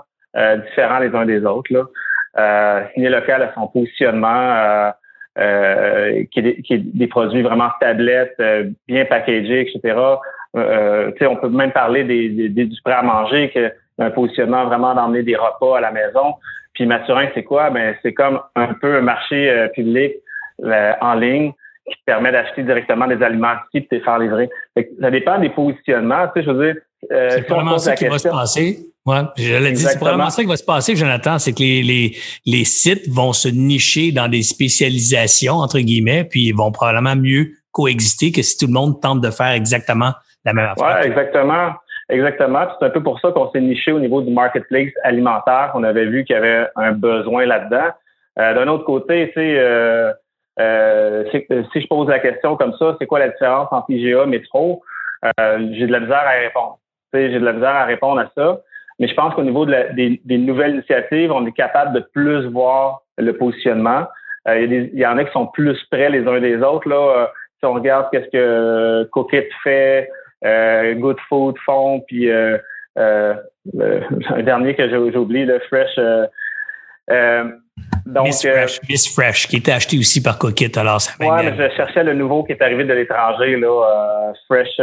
différent 0.65 1.01
les 1.01 1.13
uns 1.13 1.27
des 1.27 1.45
autres. 1.45 1.73
Là. 1.73 1.83
Euh, 2.39 2.85
Signé 2.95 3.09
local 3.09 3.43
a 3.43 3.53
son 3.55 3.67
positionnement. 3.67 4.93
Euh, 5.39 6.25
qui, 6.33 6.41
est 6.41 6.43
des, 6.43 6.63
qui, 6.63 6.75
est 6.75 6.79
des, 6.79 7.07
produits 7.07 7.43
vraiment 7.43 7.69
tablettes, 7.81 8.43
bien 8.89 9.05
packagés, 9.05 9.61
etc. 9.61 9.97
Euh, 10.57 11.13
on 11.21 11.37
peut 11.37 11.49
même 11.49 11.73
parler 11.73 12.05
des, 12.05 12.49
des, 12.49 12.65
du 12.65 12.83
prêt 12.83 12.95
à 12.95 13.03
manger, 13.03 13.51
que 13.51 13.73
un 13.99 14.11
positionnement 14.11 14.65
vraiment 14.65 14.95
d'emmener 14.95 15.23
des 15.23 15.37
repas 15.37 15.77
à 15.77 15.81
la 15.81 15.93
maison. 15.93 16.35
Puis 16.75 16.87
Mathurin, 16.87 17.29
c'est 17.35 17.45
quoi? 17.45 17.71
Ben, 17.71 17.95
c'est 18.03 18.15
comme 18.15 18.41
un 18.57 18.75
peu 18.75 18.97
un 18.97 19.03
marché 19.03 19.51
euh, 19.51 19.69
public 19.69 20.15
euh, 20.65 20.93
en 21.01 21.15
ligne 21.15 21.53
qui 21.87 21.97
permet 22.07 22.33
d'acheter 22.33 22.63
directement 22.63 23.07
des 23.07 23.23
aliments 23.23 23.55
ici 23.75 23.87
et 23.91 24.01
faire 24.01 24.19
livrer. 24.19 24.49
ça 25.01 25.11
dépend 25.11 25.39
des 25.39 25.51
positionnements. 25.51 26.29
Tu 26.29 26.41
sais, 26.41 26.47
je 26.47 26.51
veux 26.51 26.73
dire, 26.73 26.83
euh, 27.11 27.29
c'est 27.31 27.49
vraiment 27.49 27.79
ça 27.79 27.95
qui 27.95 28.07
va 28.07 28.19
se 28.19 28.29
passer. 28.29 28.87
Ouais, 29.07 29.23
je 29.37 29.57
l'ai 29.57 29.73
dit, 29.73 29.83
c'est 29.83 29.97
probablement 29.97 30.29
ça 30.29 30.43
qui 30.43 30.49
va 30.49 30.57
se 30.57 30.65
passer, 30.65 30.95
Jonathan, 30.95 31.39
c'est 31.39 31.53
que 31.53 31.61
les, 31.61 31.83
les, 31.83 32.17
les 32.45 32.65
sites 32.65 33.09
vont 33.09 33.33
se 33.33 33.49
nicher 33.49 34.13
dans 34.13 34.29
des 34.29 34.43
spécialisations, 34.43 35.55
entre 35.55 35.79
guillemets, 35.79 36.25
puis 36.25 36.49
ils 36.49 36.53
vont 36.55 36.71
probablement 36.71 37.17
mieux 37.17 37.53
coexister 37.73 38.31
que 38.31 38.43
si 38.43 38.59
tout 38.59 38.67
le 38.67 38.75
monde 38.75 39.01
tente 39.01 39.23
de 39.23 39.31
faire 39.31 39.53
exactement 39.53 40.13
la 40.45 40.53
même 40.53 40.67
affaire. 40.67 40.99
Oui, 41.01 41.07
exactement. 41.07 41.73
Exactement. 42.11 42.67
C'est 42.79 42.87
un 42.87 42.91
peu 42.91 43.03
pour 43.03 43.21
ça 43.21 43.31
qu'on 43.31 43.51
s'est 43.53 43.61
niché 43.61 43.93
au 43.93 44.01
niveau 44.01 44.21
du 44.21 44.33
marketplace 44.33 44.91
alimentaire. 45.05 45.71
On 45.75 45.85
avait 45.85 46.07
vu 46.07 46.25
qu'il 46.25 46.35
y 46.35 46.39
avait 46.39 46.67
un 46.77 46.93
besoin 46.93 47.47
là-dedans. 47.47 47.91
Euh, 48.39 48.55
D'un 48.55 48.69
autre 48.69 48.85
côté, 48.85 49.29
tu 49.29 49.35
sais, 49.35 49.59
euh, 49.59 50.13
euh, 50.59 51.25
si 51.33 51.81
je 51.81 51.87
pose 51.87 52.09
la 52.09 52.19
question 52.19 52.57
comme 52.57 52.75
ça, 52.79 52.97
c'est 52.99 53.07
quoi 53.07 53.21
la 53.21 53.29
différence 53.29 53.69
entre 53.71 53.91
IGA 53.91 54.25
et 54.25 54.27
Métro? 54.27 54.83
J'ai 55.39 55.87
de 55.87 55.93
la 55.93 56.01
misère 56.01 56.25
à 56.27 56.41
répondre. 56.43 56.79
J'ai 57.13 57.39
de 57.39 57.45
la 57.45 57.53
misère 57.53 57.71
à 57.71 57.85
répondre 57.85 58.21
à 58.21 58.31
ça. 58.37 58.61
Mais 58.99 59.09
je 59.09 59.15
pense 59.15 59.35
qu'au 59.35 59.43
niveau 59.43 59.65
de 59.65 59.73
la, 59.73 59.85
des, 59.93 60.21
des, 60.25 60.39
nouvelles 60.39 60.75
initiatives, 60.75 61.33
on 61.33 61.47
est 61.47 61.53
capable 61.53 61.95
de 61.95 62.01
plus 62.13 62.47
voir 62.47 63.01
le 63.17 63.33
positionnement. 63.33 64.07
Euh, 64.47 64.59
il, 64.59 64.63
y 64.63 64.65
a 64.65 64.69
des, 64.69 64.91
il, 64.93 64.99
y 64.99 65.07
en 65.07 65.17
a 65.17 65.25
qui 65.25 65.33
sont 65.33 65.47
plus 65.47 65.79
près 65.91 66.11
les 66.11 66.27
uns 66.27 66.41
des 66.41 66.63
autres. 66.63 66.89
Là. 66.89 67.31
si 67.59 67.67
on 67.67 67.73
regarde 67.73 68.09
qu'est-ce 68.11 68.29
que 68.31 69.05
Cookit 69.11 69.49
fait, 69.63 70.11
euh, 70.45 70.95
Good 70.95 71.19
Food 71.29 71.57
font, 71.65 72.01
puis 72.07 72.31
euh, 72.31 72.59
euh, 72.99 73.35
un 74.31 74.43
dernier 74.43 74.75
que 74.75 74.89
j'ai 74.89 74.97
oublié, 74.97 75.45
le 75.45 75.61
Fresh. 75.61 75.97
donc, 78.07 78.27
Miss 78.27 78.43
Fresh, 78.43 78.81
Miss 78.89 79.15
Fresh, 79.15 79.49
qui 79.49 79.57
était 79.57 79.73
acheté 79.73 79.99
aussi 79.99 80.23
par 80.23 80.39
Cookit, 80.39 80.73
alors 80.77 81.01
ça 81.01 81.13
Ouais, 81.21 81.51
mais 81.51 81.57
je 81.57 81.75
cherchais 81.77 82.05
le 82.05 82.15
nouveau 82.15 82.45
qui 82.45 82.53
est 82.53 82.63
arrivé 82.63 82.85
de 82.85 82.93
l'étranger, 82.93 83.57
là, 83.57 84.33
Fresh. 84.47 84.81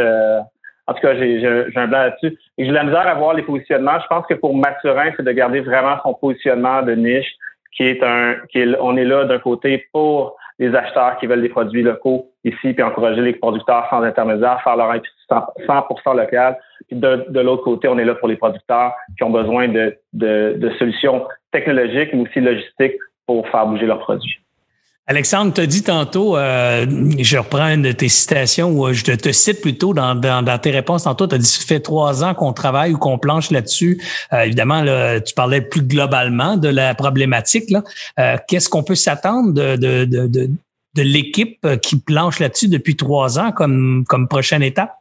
En 0.88 0.94
tout 0.94 1.00
cas, 1.02 1.14
j'ai 1.14 1.46
un 1.46 1.86
blanc 1.86 1.98
là-dessus. 1.98 2.38
J'ai 2.56 2.70
la 2.70 2.82
misère 2.82 3.06
à 3.06 3.14
voir 3.14 3.34
les 3.34 3.42
positionnements. 3.42 4.00
Je 4.00 4.06
pense 4.06 4.26
que 4.26 4.32
pour 4.32 4.56
Mathurin, 4.56 5.10
c'est 5.16 5.22
de 5.22 5.32
garder 5.32 5.60
vraiment 5.60 5.96
son 6.02 6.14
positionnement 6.14 6.82
de 6.82 6.92
niche, 6.92 7.30
qui 7.76 7.84
est 7.84 8.02
un, 8.02 8.36
qui 8.50 8.60
est, 8.60 8.74
on 8.80 8.96
est 8.96 9.04
là 9.04 9.26
d'un 9.26 9.38
côté 9.38 9.86
pour 9.92 10.36
les 10.58 10.74
acheteurs 10.74 11.18
qui 11.18 11.26
veulent 11.26 11.42
des 11.42 11.50
produits 11.50 11.82
locaux 11.82 12.30
ici, 12.42 12.72
puis 12.72 12.82
encourager 12.82 13.20
les 13.20 13.34
producteurs 13.34 13.86
sans 13.90 14.02
intermédiaire, 14.02 14.62
faire 14.64 14.76
leur 14.76 14.94
100% 15.30 16.16
local. 16.16 16.58
Puis 16.88 16.96
de, 16.96 17.26
de 17.28 17.40
l'autre 17.40 17.64
côté, 17.64 17.86
on 17.86 17.98
est 17.98 18.06
là 18.06 18.14
pour 18.14 18.28
les 18.28 18.36
producteurs 18.36 18.94
qui 19.18 19.24
ont 19.24 19.30
besoin 19.30 19.68
de, 19.68 19.94
de, 20.14 20.54
de 20.56 20.70
solutions 20.78 21.26
technologiques, 21.52 22.14
mais 22.14 22.22
aussi 22.22 22.40
logistiques 22.40 22.96
pour 23.26 23.46
faire 23.50 23.66
bouger 23.66 23.84
leurs 23.84 24.00
produits. 24.00 24.40
Alexandre, 25.10 25.54
tu 25.54 25.62
as 25.62 25.66
dit 25.66 25.82
tantôt, 25.82 26.36
euh, 26.36 26.84
je 27.18 27.38
reprends 27.38 27.68
une 27.68 27.80
de 27.80 27.92
tes 27.92 28.10
citations, 28.10 28.70
ou 28.70 28.92
je 28.92 29.02
te 29.02 29.32
cite 29.32 29.62
plutôt 29.62 29.94
dans, 29.94 30.14
dans, 30.14 30.58
tes 30.58 30.70
réponses 30.70 31.04
tantôt, 31.04 31.26
tu 31.26 31.34
as 31.34 31.38
dit 31.38 31.46
ça 31.46 31.64
fait 31.64 31.80
trois 31.80 32.22
ans 32.22 32.34
qu'on 32.34 32.52
travaille 32.52 32.92
ou 32.92 32.98
qu'on 32.98 33.18
planche 33.18 33.50
là-dessus. 33.50 34.02
Euh, 34.34 34.42
évidemment, 34.42 34.84
tu 35.24 35.32
parlais 35.32 35.62
plus 35.62 35.80
globalement 35.80 36.58
de 36.58 36.68
la 36.68 36.94
problématique. 36.94 37.72
Euh, 38.18 38.36
qu'est-ce 38.48 38.68
qu'on 38.68 38.82
peut 38.82 38.94
s'attendre 38.94 39.54
de, 39.54 39.76
de, 39.76 40.04
de, 40.04 40.26
de, 40.26 41.02
l'équipe 41.02 41.66
qui 41.80 41.98
planche 41.98 42.38
là-dessus 42.38 42.68
depuis 42.68 42.94
trois 42.94 43.38
ans 43.38 43.50
comme, 43.50 44.04
comme 44.06 44.28
prochaine 44.28 44.62
étape? 44.62 44.92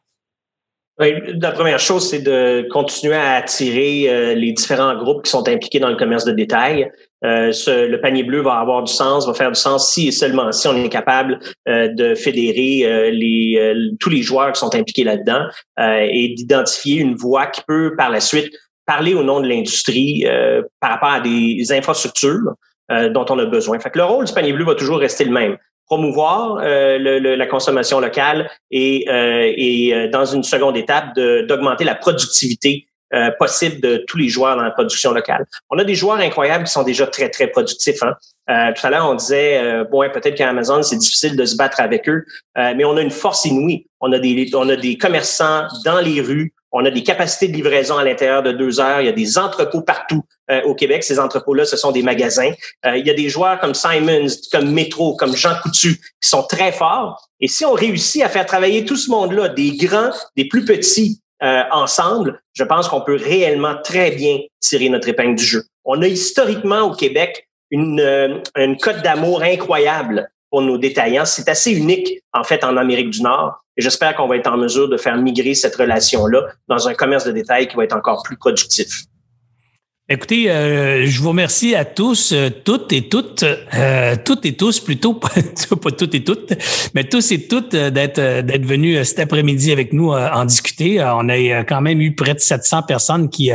Oui, 0.99 1.13
la 1.39 1.51
première 1.51 1.77
chose, 1.77 2.09
c'est 2.09 2.21
de 2.21 2.67
continuer 2.71 3.15
à 3.15 3.33
attirer 3.33 4.09
euh, 4.09 4.33
les 4.33 4.51
différents 4.51 4.95
groupes 4.95 5.23
qui 5.23 5.29
sont 5.29 5.47
impliqués 5.47 5.79
dans 5.79 5.89
le 5.89 5.95
commerce 5.95 6.25
de 6.25 6.31
détail. 6.31 6.89
Euh, 7.25 7.51
ce, 7.51 7.87
le 7.87 7.99
panier 7.99 8.23
bleu 8.23 8.41
va 8.41 8.53
avoir 8.59 8.83
du 8.83 8.93
sens, 8.93 9.25
va 9.25 9.33
faire 9.33 9.51
du 9.51 9.59
sens 9.59 9.91
si 9.91 10.09
et 10.09 10.11
seulement 10.11 10.51
si 10.51 10.67
on 10.67 10.75
est 10.75 10.89
capable 10.89 11.39
euh, 11.67 11.87
de 11.87 12.13
fédérer 12.13 13.11
les, 13.11 13.73
tous 13.99 14.09
les 14.09 14.21
joueurs 14.21 14.51
qui 14.51 14.59
sont 14.59 14.73
impliqués 14.75 15.03
là-dedans 15.03 15.47
et 15.79 16.33
d'identifier 16.35 17.01
une 17.01 17.15
voie 17.15 17.47
qui 17.47 17.61
peut 17.67 17.95
par 17.97 18.09
la 18.09 18.19
suite 18.19 18.53
parler 18.85 19.13
au 19.13 19.23
nom 19.23 19.39
de 19.41 19.47
l'industrie 19.47 20.25
par 20.79 20.91
rapport 20.91 21.09
à 21.09 21.19
des 21.19 21.65
infrastructures 21.71 22.53
dont 22.89 23.25
on 23.29 23.39
a 23.39 23.45
besoin. 23.45 23.79
Fait 23.79 23.89
que 23.89 23.97
le 23.97 24.05
rôle 24.05 24.25
du 24.25 24.33
panier 24.33 24.53
bleu 24.53 24.65
va 24.65 24.75
toujours 24.75 24.99
rester 24.99 25.25
le 25.25 25.31
même 25.31 25.57
promouvoir 25.87 26.59
euh, 26.61 26.97
le, 26.99 27.35
la 27.35 27.47
consommation 27.47 27.99
locale 27.99 28.49
et, 28.71 29.05
euh, 29.09 29.51
et 29.55 29.93
euh, 29.93 30.09
dans 30.09 30.25
une 30.25 30.43
seconde 30.43 30.77
étape, 30.77 31.15
d'augmenter 31.15 31.85
la 31.85 31.95
productivité 31.95 32.86
euh, 33.13 33.31
possible 33.39 33.81
de 33.81 34.03
tous 34.07 34.17
les 34.17 34.29
joueurs 34.29 34.55
dans 34.55 34.63
la 34.63 34.71
production 34.71 35.11
locale. 35.11 35.45
On 35.69 35.77
a 35.79 35.83
des 35.83 35.95
joueurs 35.95 36.17
incroyables 36.17 36.65
qui 36.65 36.71
sont 36.71 36.83
déjà 36.83 37.07
très, 37.07 37.29
très 37.29 37.47
productifs. 37.47 38.03
Hein. 38.03 38.15
Euh, 38.49 38.73
tout 38.73 38.85
à 38.85 38.89
l'heure, 38.89 39.09
on 39.09 39.15
disait, 39.15 39.57
euh, 39.57 39.83
bon, 39.83 40.01
peut-être 40.11 40.35
qu'à 40.35 40.49
Amazon, 40.49 40.81
c'est 40.83 40.97
difficile 40.97 41.35
de 41.35 41.45
se 41.45 41.55
battre 41.55 41.79
avec 41.79 42.07
eux, 42.09 42.25
mais 42.55 42.85
on 42.85 42.97
a 42.97 43.01
une 43.01 43.11
force 43.11 43.45
inouïe. 43.45 43.87
On 43.99 44.11
a 44.11 44.19
des, 44.19 44.49
on 44.53 44.69
a 44.69 44.75
des 44.75 44.97
commerçants 44.97 45.67
dans 45.85 45.99
les 45.99 46.21
rues 46.21 46.53
on 46.71 46.85
a 46.85 46.91
des 46.91 47.03
capacités 47.03 47.47
de 47.47 47.53
livraison 47.53 47.97
à 47.97 48.03
l'intérieur 48.03 48.43
de 48.43 48.51
deux 48.51 48.79
heures. 48.79 49.01
Il 49.01 49.05
y 49.05 49.09
a 49.09 49.13
des 49.13 49.37
entrepôts 49.37 49.81
partout 49.81 50.23
euh, 50.51 50.61
au 50.63 50.75
Québec. 50.75 51.03
Ces 51.03 51.19
entrepôts-là, 51.19 51.65
ce 51.65 51.77
sont 51.77 51.91
des 51.91 52.03
magasins. 52.03 52.51
Euh, 52.85 52.97
il 52.97 53.07
y 53.07 53.09
a 53.09 53.13
des 53.13 53.29
joueurs 53.29 53.59
comme 53.59 53.73
Simons, 53.73 54.27
comme 54.51 54.71
Metro, 54.71 55.15
comme 55.15 55.35
Jean 55.35 55.55
Coutu, 55.61 55.95
qui 55.95 56.29
sont 56.29 56.43
très 56.43 56.71
forts. 56.71 57.29
Et 57.39 57.47
si 57.47 57.65
on 57.65 57.73
réussit 57.73 58.21
à 58.21 58.29
faire 58.29 58.45
travailler 58.45 58.83
tout 58.83 58.97
ce 58.97 59.09
monde-là, 59.09 59.49
des 59.49 59.77
grands, 59.77 60.11
des 60.35 60.47
plus 60.47 60.65
petits, 60.65 61.21
euh, 61.43 61.63
ensemble, 61.71 62.41
je 62.53 62.63
pense 62.63 62.87
qu'on 62.87 63.01
peut 63.01 63.15
réellement 63.15 63.75
très 63.83 64.11
bien 64.11 64.39
tirer 64.59 64.89
notre 64.89 65.07
épingle 65.07 65.35
du 65.35 65.43
jeu. 65.43 65.63
On 65.85 66.01
a 66.01 66.07
historiquement 66.07 66.81
au 66.81 66.93
Québec 66.93 67.47
une, 67.69 68.41
une 68.55 68.77
cote 68.77 69.03
d'amour 69.03 69.41
incroyable 69.43 70.29
pour 70.49 70.61
nos 70.61 70.77
détaillants. 70.77 71.25
C'est 71.25 71.49
assez 71.49 71.71
unique, 71.71 72.21
en 72.33 72.43
fait, 72.43 72.63
en 72.63 72.77
Amérique 72.77 73.09
du 73.09 73.21
Nord. 73.21 73.63
Et 73.77 73.81
j'espère 73.81 74.15
qu'on 74.15 74.27
va 74.27 74.37
être 74.37 74.47
en 74.47 74.57
mesure 74.57 74.89
de 74.89 74.97
faire 74.97 75.17
migrer 75.17 75.53
cette 75.53 75.75
relation-là 75.75 76.47
dans 76.67 76.87
un 76.87 76.93
commerce 76.93 77.25
de 77.25 77.31
détail 77.31 77.67
qui 77.67 77.75
va 77.75 77.83
être 77.83 77.95
encore 77.95 78.23
plus 78.23 78.37
productif. 78.37 78.87
Écoutez, 80.09 80.49
euh, 80.49 81.05
je 81.05 81.21
vous 81.21 81.27
remercie 81.27 81.75
à 81.75 81.83
tous, 81.83 82.31
euh, 82.31 82.49
toutes 82.63 82.93
et 82.93 83.09
toutes, 83.09 83.43
euh, 83.43 84.15
toutes 84.23 84.45
et 84.45 84.55
tous 84.55 84.79
plutôt, 84.79 85.13
pas 85.15 85.27
toutes 85.91 86.15
et 86.15 86.23
toutes, 86.23 86.53
mais 86.95 87.03
tous 87.03 87.29
et 87.33 87.45
toutes 87.45 87.75
d'être 87.75 88.41
d'être 88.41 88.65
venus 88.65 89.05
cet 89.05 89.19
après-midi 89.19 89.73
avec 89.73 89.91
nous 89.91 90.13
en 90.13 90.45
discuter. 90.45 91.01
on 91.01 91.27
a 91.27 91.65
quand 91.65 91.81
même 91.81 91.99
eu 91.99 92.15
près 92.15 92.33
de 92.33 92.39
700 92.39 92.83
personnes 92.83 93.29
qui 93.29 93.51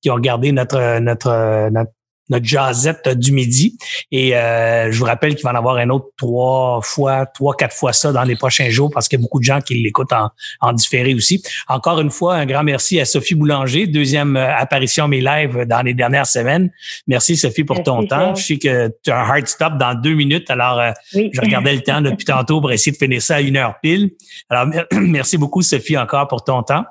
qui 0.00 0.08
ont 0.10 0.14
regardé 0.14 0.52
notre 0.52 1.00
notre 1.00 1.68
notre 1.70 1.90
notre 2.28 2.44
jazzette 2.44 3.08
du 3.08 3.32
midi. 3.32 3.76
Et 4.10 4.36
euh, 4.36 4.90
je 4.90 4.98
vous 4.98 5.04
rappelle 5.04 5.34
qu'il 5.34 5.44
va 5.44 5.52
en 5.52 5.54
avoir 5.54 5.76
un 5.76 5.88
autre 5.90 6.06
trois 6.16 6.80
fois, 6.82 7.26
trois, 7.26 7.54
quatre 7.54 7.74
fois 7.74 7.92
ça 7.92 8.12
dans 8.12 8.22
les 8.22 8.36
prochains 8.36 8.70
jours 8.70 8.90
parce 8.92 9.08
qu'il 9.08 9.18
y 9.18 9.22
a 9.22 9.24
beaucoup 9.24 9.38
de 9.38 9.44
gens 9.44 9.60
qui 9.60 9.74
l'écoutent 9.74 10.12
en, 10.12 10.30
en 10.60 10.72
différé 10.72 11.14
aussi. 11.14 11.42
Encore 11.68 12.00
une 12.00 12.10
fois, 12.10 12.36
un 12.36 12.46
grand 12.46 12.62
merci 12.62 13.00
à 13.00 13.04
Sophie 13.04 13.34
Boulanger, 13.34 13.86
deuxième 13.86 14.36
euh, 14.36 14.54
apparition 14.56 15.08
mes 15.08 15.20
lives 15.20 15.64
dans 15.66 15.82
les 15.82 15.94
dernières 15.94 16.26
semaines. 16.26 16.70
Merci 17.06 17.36
Sophie 17.36 17.64
pour 17.64 17.82
ton 17.82 18.04
temps. 18.06 18.34
Je 18.34 18.44
sais 18.44 18.58
que 18.58 18.92
tu 19.02 19.10
as 19.10 19.18
un 19.18 19.28
hard 19.28 19.46
stop 19.46 19.78
dans 19.78 19.94
deux 19.94 20.14
minutes, 20.14 20.50
alors 20.50 20.80
euh, 20.80 20.90
je 21.12 21.40
regardais 21.40 21.74
le 21.74 21.80
temps 21.80 22.00
depuis 22.00 22.24
tantôt 22.24 22.60
pour 22.60 22.72
essayer 22.72 22.92
de 22.92 22.96
finir 22.96 23.22
ça 23.22 23.36
à 23.36 23.40
une 23.40 23.56
heure 23.56 23.74
pile. 23.82 24.10
Alors 24.50 24.66
merci 24.92 25.38
beaucoup 25.38 25.62
Sophie 25.62 25.96
encore 25.96 26.28
pour 26.28 26.44
ton 26.44 26.62
temps. 26.62 26.84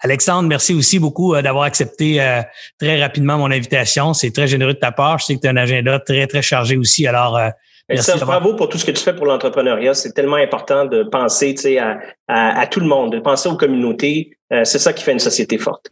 Alexandre, 0.00 0.48
merci 0.48 0.74
aussi 0.74 0.98
beaucoup 0.98 1.34
euh, 1.34 1.42
d'avoir 1.42 1.64
accepté 1.64 2.20
euh, 2.20 2.42
très 2.78 3.00
rapidement 3.00 3.38
mon 3.38 3.50
invitation. 3.50 4.14
C'est 4.14 4.30
très 4.30 4.46
généreux 4.46 4.74
de 4.74 4.78
ta 4.78 4.92
part. 4.92 5.18
Je 5.18 5.26
sais 5.26 5.36
que 5.36 5.40
tu 5.40 5.46
as 5.46 5.50
un 5.50 5.56
agenda 5.56 5.98
très, 6.00 6.26
très 6.26 6.42
chargé 6.42 6.76
aussi. 6.76 7.06
Alors, 7.06 7.36
euh, 7.36 7.48
merci. 7.88 8.12
bravo 8.20 8.54
pour 8.54 8.68
tout 8.68 8.78
ce 8.78 8.84
que 8.84 8.90
tu 8.90 9.02
fais 9.02 9.14
pour 9.14 9.26
l'entrepreneuriat. 9.26 9.94
C'est 9.94 10.12
tellement 10.12 10.36
important 10.36 10.84
de 10.84 11.02
penser 11.02 11.78
à, 11.78 11.98
à, 12.28 12.60
à, 12.60 12.66
tout 12.66 12.80
le 12.80 12.86
monde, 12.86 13.12
de 13.12 13.20
penser 13.20 13.48
aux 13.48 13.56
communautés. 13.56 14.36
c'est 14.64 14.78
ça 14.78 14.92
qui 14.92 15.04
fait 15.04 15.12
une 15.12 15.18
société 15.18 15.58
forte. 15.58 15.86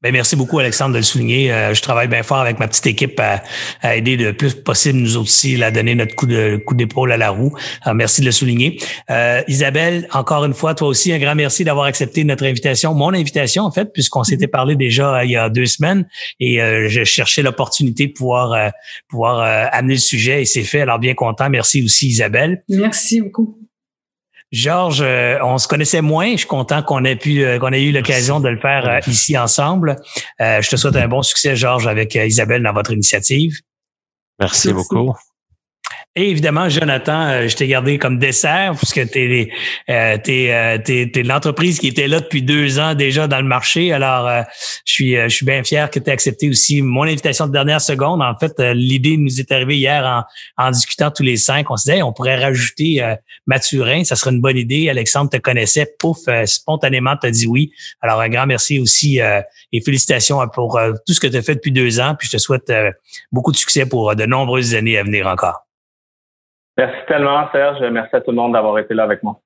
Ben, 0.00 0.12
merci 0.12 0.36
beaucoup, 0.36 0.60
Alexandre, 0.60 0.92
de 0.92 0.98
le 0.98 1.02
souligner. 1.02 1.52
Euh, 1.52 1.74
je 1.74 1.82
travaille 1.82 2.06
bien 2.06 2.22
fort 2.22 2.38
avec 2.38 2.60
ma 2.60 2.68
petite 2.68 2.86
équipe 2.86 3.20
à, 3.20 3.96
aider 3.96 4.16
le 4.16 4.32
plus 4.32 4.54
possible, 4.54 4.96
nous 5.00 5.16
aussi, 5.16 5.60
à 5.60 5.72
donner 5.72 5.96
notre 5.96 6.14
coup 6.14 6.26
de 6.26 6.56
coup 6.64 6.76
d'épaule 6.76 7.10
à 7.10 7.16
la 7.16 7.30
roue. 7.30 7.52
Merci 7.92 8.20
de 8.20 8.26
le 8.26 8.32
souligner. 8.32 8.78
Euh, 9.10 9.42
Isabelle, 9.48 10.06
encore 10.12 10.44
une 10.44 10.54
fois, 10.54 10.76
toi 10.76 10.86
aussi, 10.86 11.12
un 11.12 11.18
grand 11.18 11.34
merci 11.34 11.64
d'avoir 11.64 11.86
accepté 11.86 12.22
notre 12.22 12.44
invitation, 12.44 12.94
mon 12.94 13.12
invitation, 13.12 13.64
en 13.64 13.72
fait, 13.72 13.92
puisqu'on 13.92 14.22
s'était 14.22 14.46
parlé 14.46 14.76
déjà 14.76 15.16
euh, 15.16 15.24
il 15.24 15.32
y 15.32 15.36
a 15.36 15.48
deux 15.48 15.66
semaines 15.66 16.06
et 16.38 16.60
je 16.88 17.02
cherchais 17.02 17.42
l'opportunité 17.42 18.06
de 18.06 18.12
pouvoir, 18.12 18.72
pouvoir 19.08 19.40
amener 19.72 19.94
le 19.94 20.00
sujet 20.00 20.42
et 20.42 20.44
c'est 20.44 20.62
fait. 20.62 20.82
Alors, 20.82 21.00
bien 21.00 21.14
content. 21.14 21.50
Merci 21.50 21.82
aussi, 21.82 22.06
Isabelle. 22.08 22.62
Merci 22.68 23.20
beaucoup. 23.20 23.58
Georges, 24.50 25.02
euh, 25.02 25.38
on 25.42 25.58
se 25.58 25.68
connaissait 25.68 26.00
moins. 26.00 26.32
Je 26.32 26.38
suis 26.38 26.46
content 26.46 26.82
qu'on 26.82 27.04
ait 27.04 27.16
pu, 27.16 27.44
euh, 27.44 27.58
qu'on 27.58 27.72
ait 27.72 27.82
eu 27.82 27.92
l'occasion 27.92 28.40
de 28.40 28.48
le 28.48 28.58
faire 28.58 28.88
euh, 28.88 28.98
ici 29.06 29.36
ensemble. 29.36 29.96
je 30.38 30.68
te 30.68 30.76
souhaite 30.76 30.96
un 30.96 31.08
bon 31.08 31.22
succès, 31.22 31.54
Georges, 31.54 31.86
avec 31.86 32.14
Isabelle 32.14 32.62
dans 32.62 32.72
votre 32.72 32.92
initiative. 32.92 33.60
Merci. 34.38 34.72
beaucoup. 34.72 35.14
Et 36.16 36.30
évidemment, 36.30 36.68
Jonathan, 36.68 37.28
euh, 37.28 37.48
je 37.48 37.54
t'ai 37.54 37.68
gardé 37.68 37.96
comme 37.96 38.18
dessert 38.18 38.74
puisque 38.76 39.08
tu 39.10 39.18
es, 39.18 39.50
euh, 39.88 40.18
euh, 40.28 41.22
l'entreprise 41.22 41.78
qui 41.78 41.86
était 41.86 42.08
là 42.08 42.18
depuis 42.18 42.42
deux 42.42 42.80
ans 42.80 42.96
déjà 42.96 43.28
dans 43.28 43.38
le 43.38 43.46
marché. 43.46 43.92
Alors, 43.92 44.28
je 44.84 44.92
suis 44.92 45.14
je 45.14 45.28
suis 45.28 45.46
bien 45.46 45.62
fier 45.62 45.88
que 45.90 46.00
tu 46.00 46.10
aies 46.10 46.12
accepté 46.12 46.48
aussi 46.48 46.82
mon 46.82 47.04
invitation 47.04 47.46
de 47.46 47.52
dernière 47.52 47.80
seconde. 47.80 48.20
En 48.20 48.36
fait, 48.36 48.52
l'idée 48.74 49.16
nous 49.16 49.38
est 49.38 49.52
arrivée 49.52 49.76
hier 49.76 50.04
en, 50.04 50.64
en 50.64 50.70
discutant 50.72 51.12
tous 51.12 51.22
les 51.22 51.36
cinq. 51.36 51.70
On 51.70 51.76
se 51.76 51.84
disait, 51.84 52.02
on 52.02 52.12
pourrait 52.12 52.42
rajouter 52.42 53.00
Mathurin, 53.46 54.02
ça 54.02 54.16
serait 54.16 54.32
une 54.32 54.40
bonne 54.40 54.56
idée. 54.56 54.88
Alexandre 54.88 55.30
te 55.30 55.36
connaissait, 55.36 55.86
pouf, 56.00 56.18
spontanément, 56.46 57.14
t'as 57.20 57.30
dit 57.30 57.46
oui. 57.46 57.70
Alors, 58.00 58.20
un 58.20 58.28
grand 58.28 58.46
merci 58.46 58.80
aussi 58.80 59.20
et 59.20 59.80
félicitations 59.82 60.40
pour 60.48 60.80
tout 61.06 61.12
ce 61.12 61.20
que 61.20 61.28
tu 61.28 61.36
as 61.36 61.42
fait 61.42 61.54
depuis 61.54 61.72
deux 61.72 62.00
ans. 62.00 62.16
Puis 62.18 62.26
je 62.26 62.38
te 62.38 62.42
souhaite 62.42 62.72
beaucoup 63.30 63.52
de 63.52 63.56
succès 63.56 63.86
pour 63.86 64.16
de 64.16 64.26
nombreuses 64.26 64.74
années 64.74 64.98
à 64.98 65.04
venir 65.04 65.28
encore. 65.28 65.67
Merci 66.78 66.96
tellement, 67.08 67.50
Serge. 67.50 67.80
Merci 67.90 68.14
à 68.14 68.20
tout 68.20 68.30
le 68.30 68.36
monde 68.36 68.52
d'avoir 68.52 68.78
été 68.78 68.94
là 68.94 69.02
avec 69.02 69.22
moi. 69.24 69.40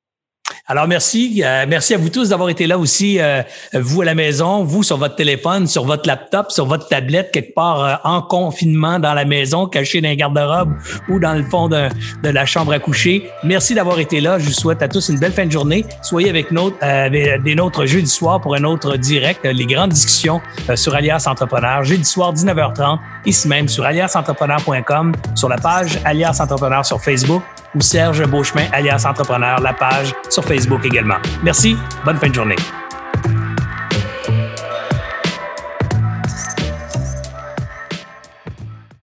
Alors 0.69 0.87
merci, 0.87 1.43
euh, 1.45 1.65
merci 1.69 1.93
à 1.93 1.99
vous 1.99 2.09
tous 2.09 2.29
d'avoir 2.29 2.49
été 2.49 2.69
là 2.69 2.79
aussi, 2.79 3.19
euh, 3.19 3.43
vous 3.75 4.03
à 4.03 4.05
la 4.05 4.15
maison, 4.15 4.63
vous 4.63 4.85
sur 4.85 4.97
votre 4.97 5.17
téléphone, 5.17 5.67
sur 5.67 5.85
votre 5.85 6.07
laptop, 6.07 6.53
sur 6.53 6.67
votre 6.67 6.87
tablette, 6.87 7.33
quelque 7.33 7.53
part 7.53 7.85
euh, 7.85 7.95
en 8.05 8.23
confinement 8.23 9.01
dans 9.01 9.13
la 9.13 9.25
maison, 9.25 9.67
caché 9.67 10.01
dans 10.01 10.11
un 10.11 10.15
garde-robe 10.15 10.73
ou 11.09 11.19
dans 11.19 11.35
le 11.35 11.43
fond 11.43 11.67
de, 11.67 11.89
la 12.23 12.47
chambre 12.47 12.73
à 12.73 12.79
coucher. 12.79 13.29
Merci 13.43 13.75
d'avoir 13.75 13.99
été 13.99 14.21
là. 14.21 14.39
Je 14.39 14.45
vous 14.45 14.53
souhaite 14.53 14.83
à 14.83 14.89
tous 14.89 15.09
une 15.09 15.19
belle 15.19 15.33
fin 15.33 15.47
de 15.47 15.51
journée. 15.51 15.85
Soyez 16.01 16.31
avec, 16.31 16.53
notre, 16.53 16.79
des 17.11 17.55
nôtres 17.57 17.85
jeudi 17.85 18.09
soir 18.09 18.41
pour 18.41 18.55
un 18.55 18.63
autre 18.63 18.97
direct, 18.97 19.45
les 19.45 19.67
grandes 19.67 19.91
discussions 19.91 20.41
sur 20.77 20.95
Alias 20.95 21.25
Entrepreneur, 21.27 21.83
jeudi 21.83 22.05
soir 22.05 22.33
19h30, 22.33 22.99
ici 23.27 23.49
même 23.49 23.69
sur 23.69 23.85
aliasentrepreneur.com, 23.85 25.13
sur 25.35 25.49
la 25.49 25.57
page 25.57 25.99
Alias 26.05 26.39
Entrepreneur 26.41 26.87
sur 26.87 27.03
Facebook 27.03 27.43
ou 27.75 27.81
Serge 27.81 28.25
Beauchemin, 28.27 28.67
alias 28.73 29.05
Entrepreneur, 29.07 29.61
la 29.61 29.73
page 29.73 30.15
sur 30.29 30.45
Facebook 30.45 30.85
également. 30.85 31.19
Merci, 31.43 31.77
bonne 32.05 32.19
fin 32.19 32.29
de 32.29 32.35
journée. 32.35 32.57